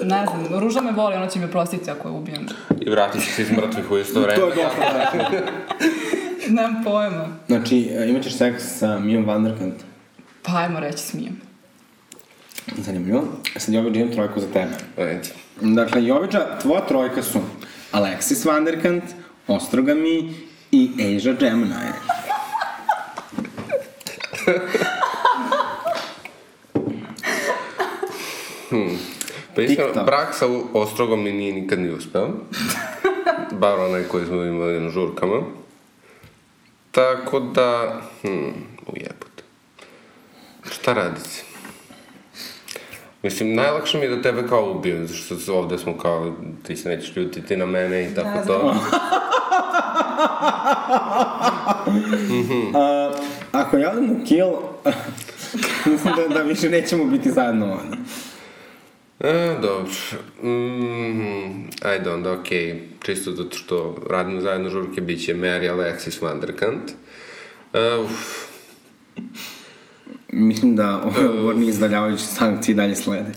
ne 0.03 0.27
znam, 0.27 0.61
Ruža 0.61 0.81
me 0.81 0.93
voli, 0.93 1.17
ona 1.17 1.27
će 1.29 1.39
me 1.39 1.51
prostiti 1.51 1.91
ako 1.91 2.09
je 2.09 2.13
ubijem. 2.13 2.47
I 2.81 2.91
vratit 2.91 3.23
će 3.23 3.31
se 3.31 3.43
iz 3.43 3.51
mrtvih 3.51 3.91
u 3.91 3.99
isto 3.99 4.21
vreme. 4.21 4.37
To 4.37 4.49
je 4.49 4.55
dosta 4.55 4.93
da. 4.93 5.41
Nemam 6.55 6.85
pojma. 6.85 7.27
Znači, 7.47 7.91
e, 7.93 8.09
imaćeš 8.09 8.37
seks 8.37 8.63
sa 8.69 8.99
Mijom 8.99 9.25
Vanderkant. 9.25 9.75
Pa 10.43 10.57
ajmo 10.57 10.81
reći 10.81 10.99
smijem. 10.99 11.41
Zanimljivo. 12.77 13.25
Sad 13.57 13.75
Jović 13.75 13.97
imam 13.97 14.13
trojku 14.13 14.41
za 14.41 14.47
tebe. 14.47 14.75
Ajde. 14.97 15.21
Dakle, 15.61 16.07
Jovića, 16.07 16.59
tvoja 16.63 16.87
trojka 16.87 17.23
su 17.23 17.41
Alexis 17.93 18.47
Vanderkant, 18.47 19.05
Ostrogami 19.47 20.35
i 20.71 20.91
Asia 21.17 21.33
Gemini. 21.33 21.75
Pa 29.55 29.63
iskreno, 29.63 30.05
brak 30.05 30.35
sa 30.35 30.47
ostrogom 30.73 31.23
mi 31.23 31.33
nije 31.33 31.53
nikad 31.53 31.79
ni 31.79 31.91
uspeo. 31.91 32.29
Bar 33.53 33.81
onaj 33.81 34.03
koji 34.03 34.27
smo 34.27 34.45
imali 34.45 34.81
na 34.81 34.91
žurkama. 34.91 35.43
Tako 36.91 37.41
da, 37.41 38.01
hm, 38.23 38.51
ujebote. 38.87 39.43
Šta 40.71 40.93
raditi? 40.93 41.48
Mislim, 43.23 43.55
najlakše 43.55 43.99
mi 43.99 44.05
je 44.05 44.17
da 44.17 44.23
tebe 44.23 44.49
kao 44.49 44.71
ubijem, 44.71 45.07
zato 45.07 45.41
što 45.41 45.55
ovde 45.55 45.79
smo 45.79 45.99
kao, 45.99 46.33
ti 46.67 46.77
se 46.77 46.89
nećeš 46.89 47.17
ljutiti 47.17 47.57
na 47.57 47.67
mene 47.67 48.05
i 48.05 48.15
tako 48.15 48.29
Ne 48.29 48.47
to. 48.47 48.75
A, 52.75 53.13
ako 53.53 53.77
ja 53.79 53.91
odem 53.91 54.19
na 54.19 54.25
kill, 54.25 54.53
mislim 55.93 56.15
da, 56.17 56.35
da 56.35 56.43
više 56.43 56.71
nećemo 56.71 57.05
biti 57.05 57.31
zajedno 57.31 57.67
ovdje. 57.73 57.99
E, 59.21 59.57
dobro. 59.63 59.93
Mm, 60.43 61.71
ajde 61.83 62.11
onda, 62.11 62.33
okej. 62.33 62.83
Čisto 63.03 63.33
zato 63.33 63.57
što 63.57 63.97
radimo 64.11 64.41
zajedno 64.41 64.71
žurke, 64.71 65.01
bit 65.01 65.25
će 65.25 65.35
Mary 65.35 65.75
Alexis 65.75 66.23
Vanderkant. 66.23 66.91
E, 67.73 67.97
uf, 67.97 68.49
Mislim 70.33 70.77
da 70.77 71.03
ove 71.09 71.41
uvorni 71.41 71.67
izdaljavajući 71.67 72.25
sankcije 72.25 72.75
dalje 72.75 72.97
slede. 72.97 73.33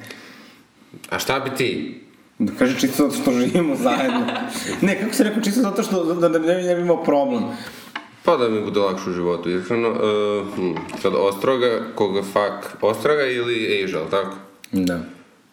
a 1.09 1.19
šta 1.19 1.39
bi 1.39 1.49
ti? 1.57 2.01
Da 2.39 2.53
kaže 2.59 2.79
čisto 2.79 3.09
zato 3.09 3.21
što 3.21 3.31
živimo 3.31 3.75
zajedno. 3.75 4.25
Ne, 4.81 4.99
kako 5.01 5.13
si 5.13 5.23
rekao, 5.23 5.43
čisto 5.43 5.61
zato 5.61 5.83
što 5.83 6.13
da, 6.13 6.29
da 6.29 6.39
ne, 6.39 6.63
ne 6.63 6.75
bi 6.75 6.81
imao 6.81 7.03
problem. 7.03 7.43
Pa 8.23 8.37
da 8.37 8.49
mi 8.49 8.61
bude 8.61 8.79
lakše 8.79 9.09
u 9.09 9.13
životu, 9.13 9.49
iskreno. 9.49 9.87
E, 9.87 10.43
hm, 10.55 10.71
sad, 11.01 11.13
Ostroga, 11.15 11.81
koga 11.95 12.21
fak, 12.33 12.77
Ostroga 12.81 13.23
ili 13.25 13.83
Asia, 13.83 13.99
tako? 14.11 14.35
Da. 14.71 14.99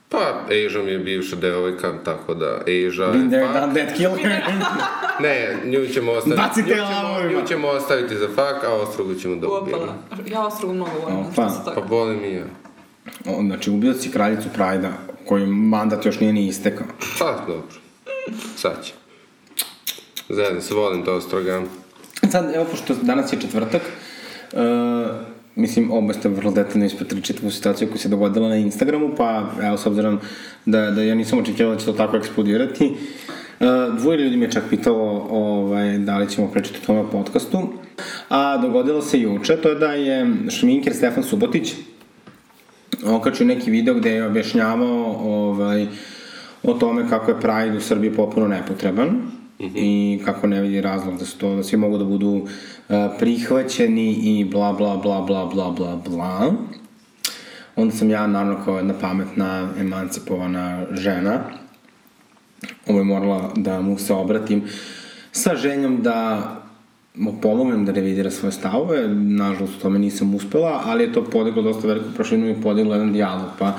Pa, 0.08 0.44
Asia 0.46 0.82
mi 0.82 0.90
je 0.90 0.98
bivša 0.98 1.36
devojka, 1.36 1.92
tako 2.04 2.34
da 2.34 2.46
Asia 2.60 3.06
Been 3.12 3.30
there, 3.30 3.46
fak. 3.46 3.54
done 3.60 3.74
that, 3.84 3.96
kill 3.96 4.10
her. 4.10 4.42
Ne, 5.22 5.56
nju 5.64 5.86
ćemo 5.86 6.12
ostaviti. 6.12 6.42
Bacite 6.42 6.70
nju 6.70 6.76
ćemo, 6.76 7.40
nju 7.40 7.46
ćemo 7.48 7.68
ostaviti 7.68 8.16
za 8.16 8.28
fak, 8.34 8.64
a 8.64 8.72
Ostrogu 8.74 9.14
ćemo 9.14 9.36
da 9.36 9.48
ubijemo. 9.48 9.94
Ja 10.26 10.46
ostrogu 10.46 10.74
mnogo 10.74 10.90
volim. 11.02 11.24
Pa 11.36 11.48
tako. 11.64 11.80
volim 11.88 12.24
i 12.24 12.32
ja. 12.34 12.44
O, 13.26 13.42
Znači, 13.42 13.70
ubio 13.70 13.94
si 13.94 14.10
kraljicu 14.10 14.48
Prajda, 14.54 14.92
koji 15.26 15.46
mandat 15.46 16.06
još 16.06 16.20
nije 16.20 16.32
ni 16.32 16.46
istekao. 16.46 16.86
Pa, 17.18 17.44
dobro. 17.46 17.62
Sad 18.56 18.84
će. 18.84 18.92
Zajedno 20.28 20.60
se 20.60 20.74
volim 20.74 21.04
to 21.04 21.14
Ostroga. 21.14 21.62
Sad, 22.30 22.54
evo, 22.54 22.64
pošto 22.64 22.94
danas 23.02 23.32
je 23.32 23.40
četvrtak, 23.40 23.82
uh, 24.52 24.60
mislim, 25.58 25.90
oba 25.92 26.12
ste 26.14 26.28
vrlo 26.28 26.50
detaljno 26.50 26.86
ispratili 26.86 27.22
čitavu 27.22 27.50
situaciju 27.50 27.88
koja 27.88 27.98
se 27.98 28.08
dogodila 28.08 28.48
na 28.48 28.56
Instagramu, 28.56 29.10
pa 29.16 29.50
evo, 29.62 29.76
s 29.76 29.86
obzirom 29.86 30.18
da, 30.66 30.90
da 30.90 31.02
ja 31.02 31.14
nisam 31.14 31.38
očekivao 31.38 31.74
da 31.74 31.80
će 31.80 31.86
to 31.86 31.92
tako 31.92 32.16
eksplodirati, 32.16 32.86
uh, 32.86 33.66
dvoje 33.98 34.18
ljudi 34.18 34.36
me 34.36 34.46
je 34.46 34.50
čak 34.50 34.64
pitalo 34.70 35.26
ovaj, 35.30 35.98
da 35.98 36.18
li 36.18 36.30
ćemo 36.30 36.50
pričati 36.50 36.78
o 36.82 36.86
tome 36.86 37.00
u 37.00 37.10
podcastu, 37.10 37.68
a 38.28 38.56
dogodilo 38.56 39.02
se 39.02 39.20
juče, 39.20 39.56
to 39.56 39.68
je 39.68 39.74
da 39.74 39.92
je 39.92 40.26
šminker 40.50 40.94
Stefan 40.94 41.22
Subotić 41.22 41.74
okačio 43.06 43.46
neki 43.46 43.70
video 43.70 43.94
gde 43.94 44.10
je 44.10 44.26
objašnjavao 44.26 45.16
ovaj, 45.20 45.86
o 46.62 46.74
tome 46.74 47.08
kako 47.08 47.30
je 47.30 47.40
Pride 47.40 47.76
u 47.76 47.80
Srbiji 47.80 48.12
popuno 48.12 48.48
nepotreban 48.48 49.20
i 49.58 50.20
kako 50.24 50.46
ne 50.46 50.60
vidi 50.60 50.80
razlog 50.80 51.18
da 51.18 51.24
su 51.24 51.38
to, 51.38 51.56
da 51.56 51.62
svi 51.62 51.76
mogu 51.76 51.98
da 51.98 52.04
budu 52.04 52.46
prihvaćeni 53.18 54.12
i 54.12 54.44
bla 54.44 54.72
bla 54.72 54.96
bla 54.96 55.20
bla 55.20 55.46
bla 55.46 55.70
bla 55.70 55.96
bla. 56.08 56.52
Onda 57.76 57.94
sam 57.94 58.10
ja, 58.10 58.26
naravno, 58.26 58.64
kao 58.64 58.76
jedna 58.76 58.94
pametna, 59.00 59.68
emancipovana 59.78 60.86
žena, 60.92 61.40
ovaj, 62.86 63.04
morala 63.04 63.52
da 63.56 63.80
mu 63.80 63.98
se 63.98 64.12
obratim 64.12 64.62
sa 65.32 65.56
željom 65.56 66.02
da 66.02 66.42
mu 67.14 67.40
pomognem 67.42 67.84
da 67.84 67.92
revidira 67.92 68.30
svoje 68.30 68.52
stavove, 68.52 69.08
nažalost 69.08 69.76
u 69.76 69.80
tome 69.80 69.98
nisam 69.98 70.34
uspela, 70.34 70.82
ali 70.84 71.04
je 71.04 71.12
to 71.12 71.24
podiglo 71.24 71.62
dosta 71.62 71.88
veliku 71.88 72.08
prašinu 72.16 72.50
i 72.50 72.62
podiglo 72.62 72.94
jedan 72.94 73.12
dijalog, 73.12 73.48
pa 73.58 73.78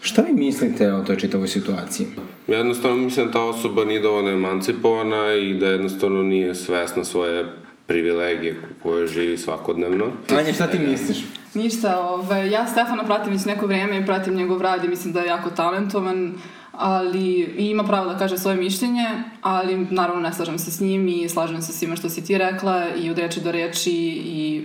šta 0.00 0.22
vi 0.22 0.32
mislite 0.32 0.92
o 0.92 1.02
toj 1.02 1.16
čitavoj 1.16 1.48
situaciji? 1.48 2.06
Jednostavno 2.46 2.96
mislim 2.96 3.26
da 3.26 3.32
ta 3.32 3.44
osoba 3.44 3.84
nije 3.84 4.00
dovoljno 4.00 4.30
emancipovana 4.30 5.34
i 5.34 5.54
da 5.54 5.66
jednostavno 5.66 6.22
nije 6.22 6.54
svesna 6.54 7.04
svoje 7.04 7.44
privilegije 7.88 8.56
koje 8.82 9.06
živi 9.06 9.38
svakodnevno. 9.38 10.06
Anja, 10.38 10.52
šta 10.52 10.66
ti 10.66 10.78
misliš? 10.78 11.18
Ništa, 11.54 12.00
ovaj, 12.00 12.50
ja 12.50 12.66
Stefana 12.66 13.04
pratim 13.04 13.32
već 13.32 13.44
neko 13.44 13.66
vrijeme 13.66 13.98
i 13.98 14.06
pratim 14.06 14.34
njegov 14.34 14.62
rad 14.62 14.84
i 14.84 14.88
mislim 14.88 15.12
da 15.12 15.20
je 15.20 15.26
jako 15.26 15.50
talentovan, 15.50 16.34
ali 16.72 17.28
i 17.58 17.70
ima 17.70 17.84
pravo 17.84 18.12
da 18.12 18.18
kaže 18.18 18.38
svoje 18.38 18.56
mišljenje, 18.56 19.06
ali 19.42 19.86
naravno 19.90 20.22
ne 20.22 20.32
slažem 20.32 20.58
se 20.58 20.70
s 20.70 20.80
njim 20.80 21.08
i 21.08 21.28
slažem 21.28 21.62
se 21.62 21.72
s 21.72 21.78
svima 21.78 21.96
što 21.96 22.08
si 22.08 22.24
ti 22.24 22.38
rekla 22.38 22.86
i 22.96 23.10
od 23.10 23.18
reči 23.18 23.40
do 23.40 23.52
reči 23.52 23.92
i 24.24 24.64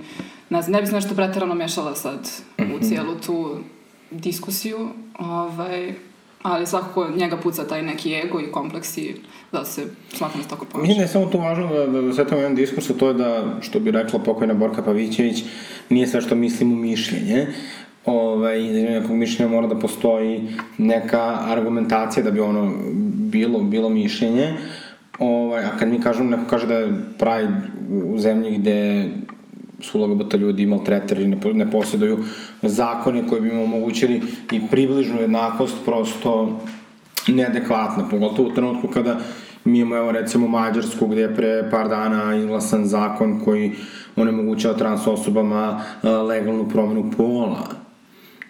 ne 0.50 0.62
znam, 0.62 0.74
ne 0.74 0.82
bi 0.82 0.88
se 0.88 0.94
nešto 0.94 1.16
pretarano 1.16 1.56
mešala 1.56 1.96
sad 1.96 2.30
u 2.76 2.86
cijelu 2.88 3.16
tu 3.26 3.58
diskusiju, 4.12 4.90
ovaj, 5.20 5.94
ali 6.44 6.68
svakako 6.68 7.10
njega 7.16 7.38
puca 7.38 7.68
taj 7.68 7.84
neki 7.84 8.14
ego 8.14 8.40
i 8.40 8.52
kompleksi 8.52 9.16
da 9.52 9.66
se 9.66 9.82
da 10.20 10.30
se 10.30 10.50
tako 10.50 10.66
ponaša. 10.66 10.88
Mislim 10.88 10.98
da 10.98 11.04
je 11.04 11.08
samo 11.08 11.26
tu 11.26 11.40
važno 11.40 11.68
da, 11.68 11.88
da, 11.88 12.02
da 12.02 12.14
setamo 12.14 12.42
jedan 12.42 12.56
diskurs, 12.56 12.90
a 12.90 12.94
to 12.94 13.08
je 13.08 13.14
da, 13.14 13.44
što 13.62 13.80
bi 13.80 13.92
rekla 13.92 14.20
pokojna 14.20 14.54
Borka 14.54 14.84
Pavićević, 14.84 15.44
nije 15.90 16.08
sve 16.08 16.22
što 16.22 16.36
mislim 16.36 16.72
u 16.72 16.76
mišljenje. 16.76 17.48
Ovaj, 18.06 18.60
ima 18.60 18.90
nekog 18.90 19.16
mišljenja 19.16 19.52
mora 19.52 19.68
da 19.68 19.80
postoji 19.80 20.50
neka 20.78 21.38
argumentacija 21.42 22.24
da 22.24 22.32
bi 22.32 22.40
ono 22.40 22.74
bilo, 23.32 23.60
bilo 23.60 23.90
mišljenje. 23.90 24.54
Ovaj, 25.20 25.66
a 25.66 25.78
kad 25.80 25.90
mi 25.90 26.02
kažemo, 26.02 26.30
neko 26.30 26.50
kaže 26.50 26.68
da 26.68 26.74
je 26.74 26.94
Pride 27.18 27.54
u 28.06 28.18
zemlji 28.18 28.58
gde 28.58 29.10
su 29.84 30.06
LGBT 30.06 30.34
ljudi 30.34 30.66
maltreteri, 30.66 31.28
ne, 31.28 31.38
ne 31.54 31.72
posjeduju 31.72 32.18
zakone 32.62 33.28
koji 33.28 33.42
bi 33.42 33.50
im 33.50 33.60
omogućili 33.60 34.22
i 34.52 34.62
približnu 34.72 35.22
jednakost, 35.22 35.76
prosto 35.86 36.60
neadekvatna, 37.28 38.10
pogotovo 38.10 38.50
u 38.50 38.54
trenutku 38.54 38.88
kada 38.88 39.20
mi 39.66 39.80
imamo, 39.80 39.98
evo 39.98 40.12
recimo, 40.12 40.48
Mađarsku 40.48 41.08
gdje 41.08 41.22
je 41.22 41.36
pre 41.36 41.70
par 41.72 41.90
dana 41.90 42.36
izglasan 42.36 42.86
zakon 42.86 43.40
koji 43.46 43.72
onemogućava 44.16 44.78
trans 44.78 45.08
osobama 45.08 45.82
legalnu 46.04 46.70
promenu 46.70 47.12
pola. 47.18 47.83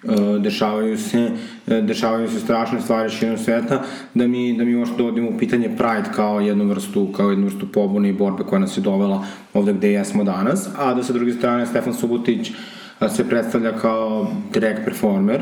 E, 0.04 0.40
dešavaju 0.40 0.98
se, 0.98 1.32
e, 1.68 1.82
dešavaju 1.82 2.28
se 2.28 2.40
strašne 2.40 2.82
stvari 2.82 3.10
širom 3.10 3.38
sveta, 3.38 3.84
da 4.14 4.28
mi, 4.28 4.58
da 4.58 4.64
mi 4.64 4.76
možda 4.76 4.96
dovodimo 4.98 5.30
u 5.30 5.38
pitanje 5.38 5.70
Pride 5.70 6.10
kao 6.16 6.40
jednu 6.40 6.66
vrstu, 6.66 7.08
kao 7.12 7.30
jednu 7.30 7.46
vrstu 7.46 7.72
pobune 7.72 8.10
i 8.10 8.14
borbe 8.14 8.44
koja 8.44 8.60
nas 8.60 8.78
je 8.78 8.82
dovela 8.82 9.26
ovde 9.54 9.74
gde 9.74 9.92
jesmo 9.92 10.24
danas, 10.24 10.70
a 10.78 10.94
da 10.94 11.04
sa 11.04 11.14
druge 11.14 11.34
strane 11.34 11.66
Stefan 11.66 11.94
Subotić 11.94 12.52
a, 13.00 13.10
se 13.10 13.30
predstavlja 13.30 13.78
kao 13.78 14.28
drag 14.54 14.76
performer, 14.86 15.42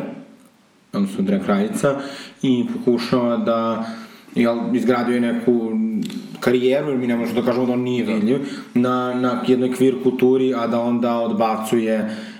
odnosno 0.93 1.23
drag 1.23 1.43
kraljica, 1.43 1.95
i 2.41 2.65
pokušava 2.73 3.37
da 3.37 3.85
jel, 4.35 4.57
izgradio 4.73 5.15
je 5.15 5.21
neku 5.21 5.71
karijeru, 6.39 6.89
jer 6.89 6.97
mi 6.97 7.07
ne 7.07 7.15
možemo 7.15 7.41
da 7.41 7.45
kažemo 7.45 7.65
da 7.65 7.73
on 7.73 7.81
nije 7.81 8.05
vidljiv, 8.05 8.39
na, 8.73 9.13
na 9.13 9.43
jednoj 9.47 9.69
queer 9.69 10.03
kulturi, 10.03 10.53
a 10.53 10.67
da 10.67 10.81
onda 10.81 11.19
odbacuje 11.19 11.99
uh, 11.99 12.30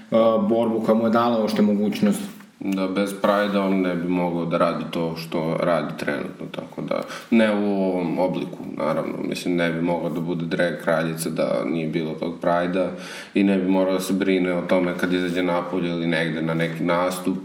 borbu 0.49 0.83
koja 0.85 0.95
mu 0.95 1.05
je 1.05 1.09
dala 1.09 1.43
ošte 1.43 1.61
mogućnost. 1.61 2.21
Da 2.59 2.87
bez 2.87 3.13
Pride-a 3.13 3.61
on 3.61 3.81
ne 3.81 3.95
bi 3.95 4.07
mogao 4.07 4.45
da 4.45 4.57
radi 4.57 4.83
to 4.91 5.15
što 5.17 5.57
radi 5.63 5.93
trenutno, 5.97 6.45
tako 6.51 6.81
da, 6.81 7.01
ne 7.31 7.55
u 7.55 7.83
ovom 7.83 8.19
obliku, 8.19 8.57
naravno, 8.77 9.13
mislim, 9.29 9.55
ne 9.55 9.71
bi 9.71 9.81
mogao 9.81 10.09
da 10.09 10.19
bude 10.19 10.45
drag 10.45 10.73
kraljica 10.83 11.29
da 11.29 11.61
nije 11.65 11.87
bilo 11.87 12.13
tog 12.13 12.33
Pride-a 12.41 12.89
i 13.33 13.43
ne 13.43 13.57
bi 13.57 13.71
morao 13.71 13.93
da 13.93 13.99
se 13.99 14.13
brine 14.13 14.53
o 14.53 14.61
tome 14.61 14.93
kad 14.97 15.13
izađe 15.13 15.43
napolje 15.43 15.89
ili 15.89 16.07
negde 16.07 16.41
na 16.41 16.53
neki 16.53 16.83
nastup, 16.83 17.37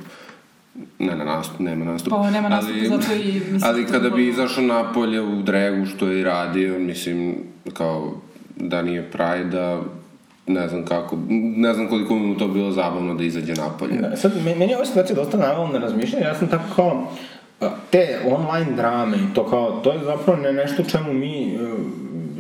ne 0.99 1.17
na 1.17 1.25
nastup, 1.25 1.61
nema 1.61 1.85
nastup. 1.85 2.11
Pa 2.11 2.31
nema 2.31 2.49
nastup, 2.49 2.75
zato 2.89 3.15
i 3.15 3.33
mislim... 3.33 3.61
Ali 3.65 3.87
to 3.87 3.93
kada 3.93 4.11
bi 4.11 4.29
izašao 4.29 4.65
napolje 4.65 5.21
u 5.21 5.43
dregu 5.43 5.87
što 5.87 6.07
je 6.09 6.21
i 6.21 6.25
radio, 6.25 6.79
mislim, 6.79 7.35
kao 7.73 8.13
da 8.57 8.83
nije 8.83 9.11
Pride-a, 9.11 9.81
ne 10.47 10.69
znam 10.69 10.85
kako, 10.85 11.19
ne 11.57 11.75
znam 11.75 11.89
koliko 11.89 12.15
mu 12.15 12.35
to 12.35 12.49
bilo 12.49 12.71
zabavno 12.71 13.15
da 13.15 13.25
izađe 13.25 13.55
napolje. 13.55 13.99
Da, 13.99 14.17
sad, 14.17 14.33
me- 14.45 14.55
meni 14.55 14.73
je 14.73 14.77
ova 14.77 14.87
situacija 14.87 15.17
dosta 15.17 15.37
navala 15.39 15.69
na 15.73 15.79
razmišljanje, 15.79 16.25
ja 16.25 16.35
sam 16.35 16.49
tako 16.49 16.65
kao, 16.77 17.07
te 17.91 18.19
online 18.27 18.73
drame 18.77 19.17
to 19.35 19.47
kao, 19.47 19.81
to 19.85 19.93
je 19.93 19.99
zapravo 20.05 20.43
ne, 20.43 20.53
nešto 20.53 20.83
čemu 20.83 21.13
mi 21.13 21.55
e, 21.55 21.59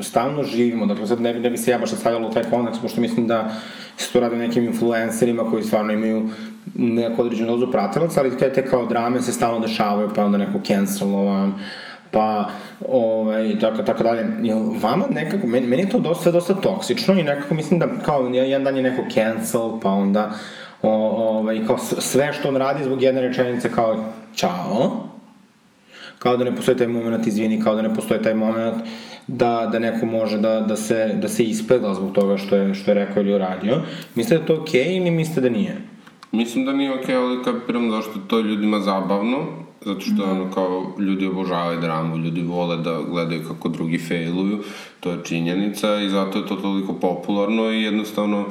stalno 0.03 0.43
živimo, 0.43 0.87
dakle 0.87 1.07
sad 1.07 1.21
ne 1.21 1.35
ne 1.35 1.51
bi 1.51 1.57
se 1.59 1.71
ja 1.71 1.79
baš 1.79 1.91
sad 1.91 1.99
stavljala 1.99 2.29
u 2.29 2.33
taj 2.33 2.43
kontekst, 2.43 2.83
pošto 2.83 3.01
mislim 3.01 3.27
da 3.27 3.51
se 3.97 4.13
to 4.13 4.21
radi 4.21 4.37
nekim 4.37 4.65
influencerima 4.65 5.51
koji 5.51 5.63
stvarno 5.65 5.93
imaju 5.93 6.29
neku 6.75 7.23
određenu 7.23 7.51
dozu 7.51 7.71
pratilaca, 7.73 8.21
ali 8.21 8.39
te, 8.39 8.53
te 8.53 8.67
kao 8.67 8.87
drame 8.87 9.23
se 9.23 9.33
stalno 9.33 9.61
dešavaju, 9.61 10.09
pa 10.17 10.25
onda 10.25 10.39
neko 10.39 10.59
cancelovan, 10.67 11.53
pa 12.17 12.49
ovaj, 12.89 13.59
tako, 13.61 13.83
tako 13.83 14.03
dalje. 14.03 14.27
Jel 14.43 14.59
vama 14.83 15.05
nekako, 15.11 15.47
meni, 15.47 15.67
meni 15.67 15.83
je 15.83 15.89
to 15.89 15.99
dosta, 15.99 16.31
dosta 16.31 16.55
toksično 16.55 17.15
i 17.15 17.23
nekako 17.23 17.55
mislim 17.55 17.81
da 17.81 17.87
kao 18.05 18.27
jedan 18.27 18.65
dan 18.65 18.77
je 18.77 18.83
neko 18.83 19.03
cancel, 19.15 19.81
pa 19.83 19.91
onda 19.91 20.31
o, 20.83 20.93
ovaj, 21.29 21.67
kao 21.67 21.79
sve 21.79 22.33
što 22.33 22.49
on 22.49 22.57
radi 22.57 22.85
zbog 22.85 23.03
jedne 23.03 23.21
rečenice 23.21 23.73
kao 23.73 24.05
čao, 24.35 25.09
kao 26.19 26.37
da 26.37 26.45
ne 26.45 26.57
postoji 26.57 26.77
taj 26.77 26.87
moment 26.87 27.27
izvini, 27.27 27.63
kao 27.63 27.75
da 27.75 27.83
ne 27.83 27.95
postoji 27.95 28.23
taj 28.23 28.35
moment 28.35 28.77
da, 29.27 29.69
da 29.73 29.79
neko 29.79 30.07
može 30.07 30.39
da, 30.39 30.61
da, 30.61 30.77
se, 30.77 31.11
da 31.15 31.29
se 31.29 31.45
ispegla 31.45 31.95
zbog 31.95 32.13
toga 32.13 32.37
što 32.37 32.57
je, 32.57 32.75
što 32.75 32.91
je 32.91 32.95
rekao 32.95 33.21
ili 33.21 33.35
uradio. 33.35 33.83
Mislite 34.15 34.37
da 34.37 34.41
je 34.41 34.47
to 34.47 34.63
okej 34.63 34.85
okay, 34.85 34.97
ili 34.97 35.11
mislite 35.11 35.41
da 35.41 35.49
nije? 35.49 35.77
Mislim 36.33 36.65
da 36.65 36.73
nije 36.73 36.95
okej, 36.95 37.17
ali 37.17 37.45
kapiram 37.45 37.91
zašto 37.91 38.11
je 38.11 38.29
to 38.29 38.41
ljudima 38.41 38.81
zabavno, 38.81 39.66
zato 39.85 40.01
što 40.01 40.25
ono 40.25 40.51
kao 40.55 40.93
ljudi 40.99 41.27
obožavaju 41.27 41.81
dramu, 41.81 42.17
ljudi 42.17 42.43
vole 42.43 42.77
da 42.77 43.01
gledaju 43.11 43.49
kako 43.49 43.69
drugi 43.69 43.99
failuju, 43.99 44.59
to 45.01 45.11
je 45.11 45.25
činjenica 45.25 46.01
i 46.01 46.09
zato 46.09 46.39
je 46.39 46.47
to 46.47 46.57
toliko 46.57 46.93
popularno 46.93 47.73
i 47.73 47.83
jednostavno 47.83 48.47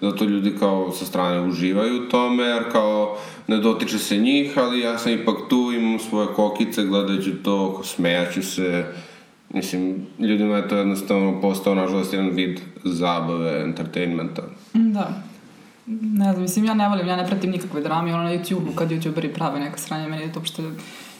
zato 0.00 0.24
ljudi 0.24 0.52
kao 0.58 0.92
sa 0.92 1.04
strane 1.04 1.48
uživaju 1.48 2.02
u 2.02 2.08
tome, 2.08 2.44
jer 2.44 2.72
kao 2.72 3.16
ne 3.46 3.56
dotiče 3.56 3.98
se 3.98 4.16
njih, 4.16 4.58
ali 4.58 4.80
ja 4.80 4.98
sam 4.98 5.12
ipak 5.12 5.36
tu, 5.48 5.72
imam 5.72 5.98
svoje 5.98 6.26
kokice, 6.26 6.84
gledajući 6.84 7.32
to, 7.42 7.80
smejaću 7.84 8.42
se, 8.42 8.84
Mislim, 9.54 10.06
ljudima 10.18 10.56
je 10.56 10.68
to 10.68 10.76
jednostavno 10.76 11.40
postao, 11.40 11.74
nažalost, 11.74 12.12
jedan 12.12 12.30
vid 12.30 12.60
zabave, 12.84 13.62
entertainmenta. 13.62 14.42
Da. 14.74 15.22
Ne 16.02 16.30
znam, 16.32 16.42
mislim, 16.42 16.64
ja 16.64 16.74
ne 16.74 16.88
volim, 16.88 17.08
ja 17.08 17.16
ne 17.16 17.26
pratim 17.26 17.50
nikakve 17.50 17.80
drame, 17.80 18.14
ono 18.14 18.22
na 18.22 18.30
YouTube-u 18.30 18.74
kad 18.74 18.90
youtuberi 18.90 19.34
prave 19.34 19.60
neka 19.60 19.78
sranja, 19.78 20.08
meni 20.08 20.32
to 20.32 20.38
uopšte 20.38 20.62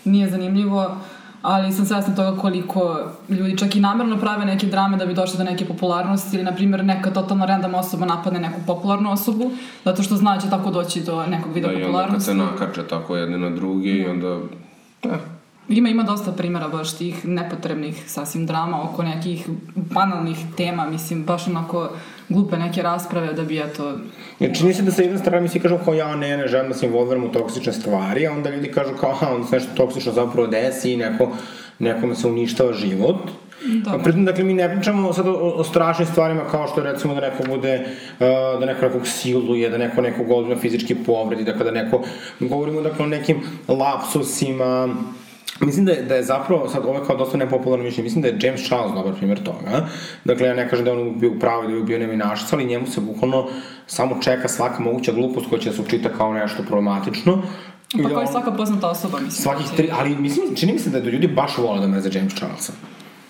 nije 0.05 0.31
zanimljivo, 0.31 0.97
ali 1.43 1.73
sam 1.73 1.87
svesna 1.87 2.15
toga 2.15 2.41
koliko 2.41 2.99
ljudi 3.29 3.59
čak 3.59 3.77
i 3.77 3.81
namerno 3.81 4.17
prave 4.17 4.45
neke 4.45 4.67
drame 4.67 4.97
da 4.97 5.07
bi 5.07 5.15
došli 5.15 5.39
do 5.39 5.45
neke 5.45 5.65
popularnosti 5.65 6.37
ili, 6.37 6.45
na 6.45 6.53
primjer, 6.53 6.85
neka 6.85 7.11
totalno 7.11 7.47
random 7.47 7.75
osoba 7.75 8.07
napadne 8.07 8.41
neku 8.41 8.61
popularnu 8.67 9.13
osobu, 9.13 9.51
zato 9.85 10.03
što 10.03 10.17
zna 10.17 10.35
da 10.35 10.41
će 10.41 10.51
tako 10.51 10.71
doći 10.71 11.01
do 11.01 11.27
nekog 11.27 11.53
vida 11.55 11.69
Da, 11.69 11.73
i 11.73 11.77
onda 11.77 11.83
kad 11.83 11.93
popularnosti. 11.93 12.25
se 12.31 12.35
nakače 12.35 12.83
tako 12.89 13.17
jedne 13.17 13.39
na 13.39 13.51
druge 13.51 13.89
i 13.91 14.07
onda... 14.07 14.39
Eh, 15.03 15.19
Ima, 15.69 15.89
ima 15.89 16.03
dosta 16.03 16.33
primjera 16.33 16.69
baš 16.69 16.97
tih 16.97 17.25
nepotrebnih 17.25 18.05
sasvim 18.11 18.47
drama 18.47 18.83
oko 18.83 19.03
nekih 19.03 19.49
banalnih 19.75 20.39
tema, 20.57 20.87
mislim, 20.87 21.25
baš 21.25 21.47
onako 21.49 21.91
glupe 22.31 22.57
neke 22.57 22.83
rasprave 22.83 23.33
da 23.33 23.43
bi 23.43 23.59
eto... 23.59 23.99
Jer 24.39 24.57
čini 24.57 24.75
se 24.75 24.83
da 24.83 24.91
sa 24.91 25.03
jedne 25.03 25.19
strane 25.19 25.41
mi 25.41 25.49
svi 25.49 25.61
kažu 25.61 25.79
kao 25.85 25.95
ja 25.95 26.17
ne, 26.17 26.37
ne 26.37 26.49
želim 26.49 26.69
da 26.69 26.75
se 26.75 26.87
involviram 26.87 27.25
u 27.25 27.33
toksične 27.33 27.73
stvari, 27.73 28.27
a 28.27 28.33
onda 28.33 28.51
ljudi 28.51 28.73
kažu 28.73 28.95
kao 29.01 29.11
aha, 29.11 29.35
onda 29.35 29.47
se 29.47 29.55
nešto 29.57 29.75
toksično 29.77 30.13
zapravo 30.13 30.47
desi 30.47 30.93
i 30.93 30.97
neko, 30.97 31.29
nekome 31.79 32.15
se 32.15 32.29
uništava 32.29 32.73
život. 32.73 33.31
Da. 33.85 33.95
A 33.95 33.99
pritom, 33.99 34.25
dakle, 34.25 34.45
mi 34.45 34.55
ne 34.55 34.75
pričamo 34.75 35.13
sad 35.13 35.27
o, 35.29 35.33
o 35.33 35.65
strašnim 35.65 36.07
stvarima 36.07 36.45
kao 36.51 36.69
što 36.69 36.83
recimo 36.83 37.15
da 37.15 37.21
neko 37.21 37.43
bude, 37.47 37.81
uh, 38.21 38.61
da 38.61 38.67
neko 38.67 38.87
nekog 38.87 39.07
siluje, 39.07 39.71
da 39.71 39.79
neko 39.79 40.01
nekog 40.01 40.31
ozbiljno 40.31 40.61
fizički 40.61 40.95
povredi, 40.95 41.45
dakle 41.45 41.65
da 41.65 41.71
neko, 41.71 42.03
govorimo 42.41 42.83
dakle 42.83 43.05
o 43.05 43.09
nekim 43.09 43.43
lapsusima, 43.69 44.95
Mislim 45.61 45.85
da 45.85 45.93
je, 45.93 46.03
da 46.03 46.15
je 46.15 46.23
zapravo, 46.23 46.69
sad 46.69 46.85
ovo 46.85 46.95
je 46.95 47.05
kao 47.07 47.17
dosta 47.17 47.37
nepopularno 47.37 47.85
mišljenje, 47.85 48.03
mislim 48.05 48.23
da 48.23 48.29
je 48.29 48.39
James 48.43 48.63
Charles 48.63 48.93
dobar 48.93 49.15
primjer 49.15 49.43
toga. 49.43 49.87
Dakle, 50.25 50.47
ja 50.47 50.55
ne 50.55 50.69
kažem 50.69 50.85
da 50.85 50.91
je 50.91 50.99
on 50.99 51.19
bio 51.19 51.31
u 51.31 51.39
pravu, 51.39 51.63
da 51.63 51.75
je 51.75 51.83
bio 51.83 51.99
neminašica, 51.99 52.57
ali 52.57 52.65
njemu 52.65 52.87
se 52.87 53.01
bukvalno 53.01 53.47
samo 53.87 54.17
čeka 54.23 54.49
svaka 54.49 54.83
moguća 54.83 55.13
glupost 55.13 55.47
koja 55.49 55.61
će 55.61 55.71
da 55.71 55.77
se 55.77 55.83
učita 55.83 56.09
kao 56.09 56.35
nešto 56.35 56.63
problematično. 56.63 57.43
Pa 57.93 57.99
da 57.99 58.09
kao 58.09 58.13
i 58.15 58.27
on- 58.27 58.33
svaka 58.33 58.51
poznata 58.53 58.89
osoba, 58.89 59.19
mislim. 59.19 59.43
Svakih 59.43 59.67
znači- 59.67 59.77
tri, 59.77 59.91
ali 59.93 60.17
mislim, 60.17 60.57
čini 60.57 60.73
mi 60.73 60.79
se 60.79 60.91
da 60.91 60.99
ljudi 61.01 61.27
baš 61.29 61.59
vole 61.59 61.81
da 61.81 61.87
mrze 61.89 62.11
James 62.13 62.35
Charlesa. 62.35 62.73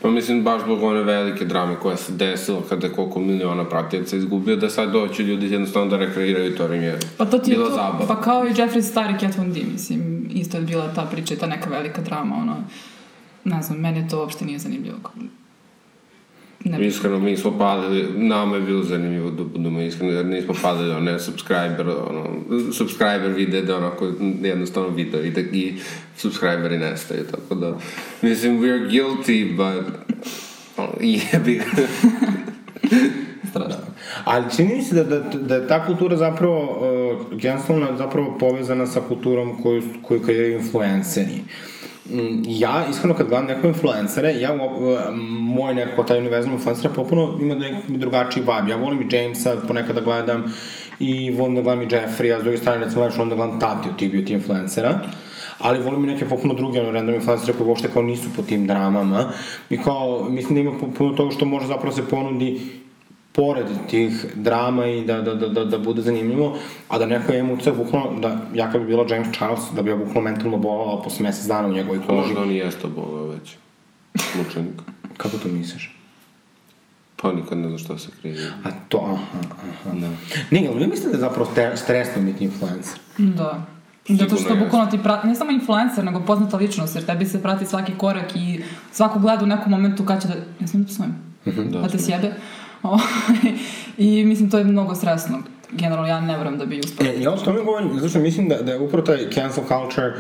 Pa 0.03 0.11
mislim, 0.11 0.45
baš 0.45 0.63
zbog 0.63 0.83
one 0.83 1.03
velike 1.03 1.45
drame 1.45 1.77
koja 1.77 1.97
se 1.97 2.13
desila 2.13 2.61
kada 2.69 2.87
je 2.87 2.93
koliko 2.93 3.21
miliona 3.21 3.65
pratioca 3.65 4.17
izgubio, 4.17 4.57
da 4.57 4.71
sad 4.71 4.91
doći 4.91 5.23
ljudi 5.23 5.47
jednostavno 5.47 5.91
da 5.91 5.97
rekreiraju 5.97 6.57
to, 6.57 6.63
jer 6.63 6.73
im 6.73 6.83
je 6.83 6.99
Pa 7.17 7.25
to 7.25 7.39
ti 7.39 7.51
je 7.51 7.57
bila 7.57 7.69
to, 7.69 7.75
zabava. 7.75 8.05
pa 8.09 8.21
kao 8.21 8.47
i 8.47 8.51
Jeffrey 8.51 8.83
Star 8.83 9.11
i 9.11 9.19
Kat 9.19 9.37
Von 9.37 9.53
D, 9.53 9.61
mislim, 9.73 10.01
isto 10.31 10.57
je 10.57 10.63
bila 10.63 10.95
ta 10.95 11.03
priča 11.05 11.35
i 11.35 11.39
ta 11.39 11.47
neka 11.47 11.71
velika 11.71 12.03
drama, 12.03 12.37
ono, 12.37 12.57
ne 13.45 13.63
znam, 13.63 13.79
meni 13.79 14.09
to 14.09 14.19
uopšte 14.19 14.45
nije 14.45 14.59
zanimljivo. 14.59 14.97
Ne 16.65 16.79
bi- 16.79 16.87
Iskreno, 16.87 17.19
mi 17.19 17.37
smo 17.37 17.59
palili, 17.59 18.19
nama 18.19 18.57
je 18.57 18.63
bilo 18.63 18.83
zanimljivo 18.83 19.31
da 19.31 19.45
budemo 19.45 19.81
iskreni, 19.81 20.13
jer 20.13 20.27
nismo 20.27 20.55
palili 20.63 20.95
one 20.95 21.19
subscriber, 21.21 21.89
ono, 21.89 22.27
subscriber 22.73 23.29
vide 23.29 23.63
da 23.63 23.77
onako 23.77 24.13
jednostavno 24.43 24.89
video 24.89 25.23
i 25.23 25.31
da 25.31 25.41
i 25.43 25.75
subscriberi 26.17 26.79
nestaju, 26.79 27.25
tako 27.25 27.55
da, 27.55 27.75
mislim, 28.23 28.61
we're 28.61 28.91
guilty, 28.91 29.57
but, 29.57 29.95
ono, 30.77 30.93
jebi 31.33 31.55
ga. 31.55 31.83
strašno. 33.51 33.81
Ali 34.25 34.45
čini 34.57 34.75
mi 34.75 34.83
se 34.83 34.95
da, 34.95 35.05
da, 35.05 35.39
da 35.39 35.55
je 35.55 35.69
ta 35.69 35.87
kultura 35.87 36.17
zapravo, 36.17 36.63
uh, 36.63 36.81
generalno 37.33 37.97
zapravo 37.99 38.39
povezana 38.39 38.87
sa 38.87 39.01
kulturom 39.01 39.63
koju, 39.63 39.83
koju 40.03 40.23
kreiraju 40.23 40.55
influenceri. 40.55 41.43
Mm, 42.11 42.43
Ja, 42.49 42.87
iskreno, 42.91 43.15
kad 43.15 43.29
gledam 43.29 43.47
neko 43.47 43.67
influencere, 43.67 44.35
ja, 44.41 44.51
moj 45.41 45.75
neko 45.75 46.03
taj 46.03 46.19
univerzum 46.19 46.53
influencera 46.53 46.95
popuno 46.95 47.39
ima 47.41 47.55
neki 47.55 47.77
drugačiji 47.89 48.43
vibe. 48.43 48.71
Ja 48.71 48.77
volim 48.77 49.01
i 49.03 49.17
Jamesa, 49.17 49.57
ponekad 49.69 49.95
da 49.95 50.01
gledam, 50.01 50.53
i 50.99 51.31
volim 51.31 51.55
da 51.55 51.63
gledam 51.63 51.83
i 51.83 51.87
Jeffrey, 51.87 52.37
a 52.37 52.41
s 52.41 52.43
druge 52.43 52.57
strane, 52.57 52.85
recimo, 52.85 53.09
volim 53.17 53.29
da 53.29 53.37
gledam 53.37 53.61
Tati 53.61 53.89
od 53.89 53.99
tih 53.99 54.13
beauty 54.13 54.33
influencera 54.33 55.01
ali 55.61 55.83
volim 55.83 56.05
i 56.05 56.07
neke 56.07 56.29
popuno 56.29 56.55
druge 56.55 56.81
ono, 56.81 56.91
random 56.91 57.15
influencere 57.15 57.53
koji 57.53 57.69
uopšte 57.69 57.89
kao 57.93 58.03
nisu 58.03 58.29
po 58.37 58.43
tim 58.43 58.67
dramama 58.67 59.33
i 59.71 59.79
kao, 59.79 60.27
mislim 60.31 60.55
da 60.55 60.61
ima 60.61 60.73
puno 60.99 61.17
toga 61.17 61.31
što 61.31 61.45
može 61.45 61.67
zapravo 61.67 61.97
se 61.97 62.09
ponudi 62.11 62.61
pored 63.33 63.67
tih 63.91 64.27
drama 64.35 64.87
i 64.87 65.05
da, 65.05 65.21
da, 65.21 65.35
da, 65.35 65.49
da, 65.49 65.65
da 65.65 65.79
bude 65.79 66.03
zanimljivo, 66.03 66.59
a 66.89 66.99
da 66.99 67.07
neko 67.07 67.33
je 67.33 67.39
emocija 67.39 67.75
bukvalno, 67.75 68.21
da 68.21 68.41
ja 68.55 68.73
kad 68.73 68.81
bi 68.81 68.87
bila 68.87 69.07
James 69.11 69.37
Charles, 69.37 69.61
da 69.77 69.83
bi 69.83 69.91
ja 69.91 69.97
bukvalno 69.97 70.31
mentalno 70.31 70.57
bolala 70.59 71.03
posle 71.03 71.23
mesec 71.23 71.47
dana 71.47 71.69
u 71.69 71.73
njegovoj 71.73 72.01
koži. 72.07 72.19
možda 72.19 72.41
on 72.43 72.51
i 72.51 72.57
jeste 72.57 72.87
obolao 72.87 73.27
već. 73.27 73.57
Mučenik. 74.37 74.81
Kako 75.21 75.39
to 75.39 75.49
misliš? 75.49 75.97
Pa 77.23 77.33
nikad 77.33 77.59
ne 77.59 77.69
znaš 77.69 77.85
šta 77.85 77.99
se 77.99 78.09
krije. 78.21 78.53
A 78.65 78.69
to, 78.89 78.99
aha, 79.05 79.39
aha. 79.51 79.97
Da. 79.99 80.09
Ne, 80.51 80.69
ali 80.69 80.79
vi 80.79 80.87
mislite 80.87 81.09
da 81.09 81.17
je 81.17 81.21
zapravo 81.21 81.51
ste, 81.53 81.73
stresno 81.77 82.23
biti 82.23 82.45
influencer? 82.45 82.99
Da. 83.19 83.67
Zato 84.09 84.37
što 84.37 84.57
bukvalno 84.57 84.91
ti 84.91 84.99
prati, 85.03 85.27
ne 85.29 85.35
samo 85.35 85.51
influencer, 85.51 86.05
nego 86.05 86.21
poznata 86.21 86.57
ličnost, 86.57 86.95
jer 86.95 87.07
tebi 87.07 87.27
se 87.27 87.43
prati 87.43 87.67
svaki 87.67 87.93
korak 87.99 88.37
i 88.37 88.63
svako 88.93 89.19
gleda 89.19 89.45
u 89.45 89.47
nekom 89.47 89.71
momentu 89.71 90.05
kad 90.05 90.23
će 90.23 90.29
da... 90.29 90.35
Ja 90.61 90.67
sam 90.67 90.83
da 90.83 90.87
psujem? 90.89 91.15
Da, 91.45 91.81
Pa 91.83 91.89
te 91.89 91.99
smem. 91.99 92.05
sjebe. 92.05 92.27
Ovaj, 92.27 92.39
I 93.99 94.25
mislim, 94.25 94.51
to 94.51 94.59
je 94.59 94.65
mnogo 94.65 94.95
stresno. 94.95 95.39
Generalno, 95.73 96.09
ja 96.09 96.21
ne 96.21 96.37
verujem 96.37 96.59
da 96.59 96.67
bi 96.67 96.81
uspela. 96.81 97.11
E, 97.11 97.21
ja 97.21 97.33
o 97.33 97.37
tome 97.37 97.63
govorim, 97.63 97.91
zato 97.95 98.09
što 98.09 98.19
mislim 98.19 98.49
da, 98.49 98.63
da 98.63 98.73
je 98.73 98.79
upravo 98.79 99.07
taj 99.07 99.31
cancel 99.31 99.65
culture 99.65 100.13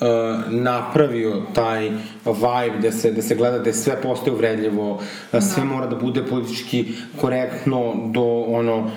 uh, 0.00 0.52
napravio 0.52 1.42
taj 1.54 1.90
vibe 2.24 2.78
gde 2.78 2.92
se, 2.92 3.10
gde 3.10 3.22
se 3.22 3.34
gleda 3.34 3.58
da 3.58 3.68
je 3.68 3.74
sve 3.74 4.02
postoje 4.02 4.34
uvredljivo, 4.34 5.00
da 5.32 5.40
sve 5.40 5.64
mora 5.64 5.86
da 5.86 5.96
bude 5.96 6.26
politički 6.26 6.92
korektno 7.20 7.94
do 8.06 8.44
ono 8.48 8.90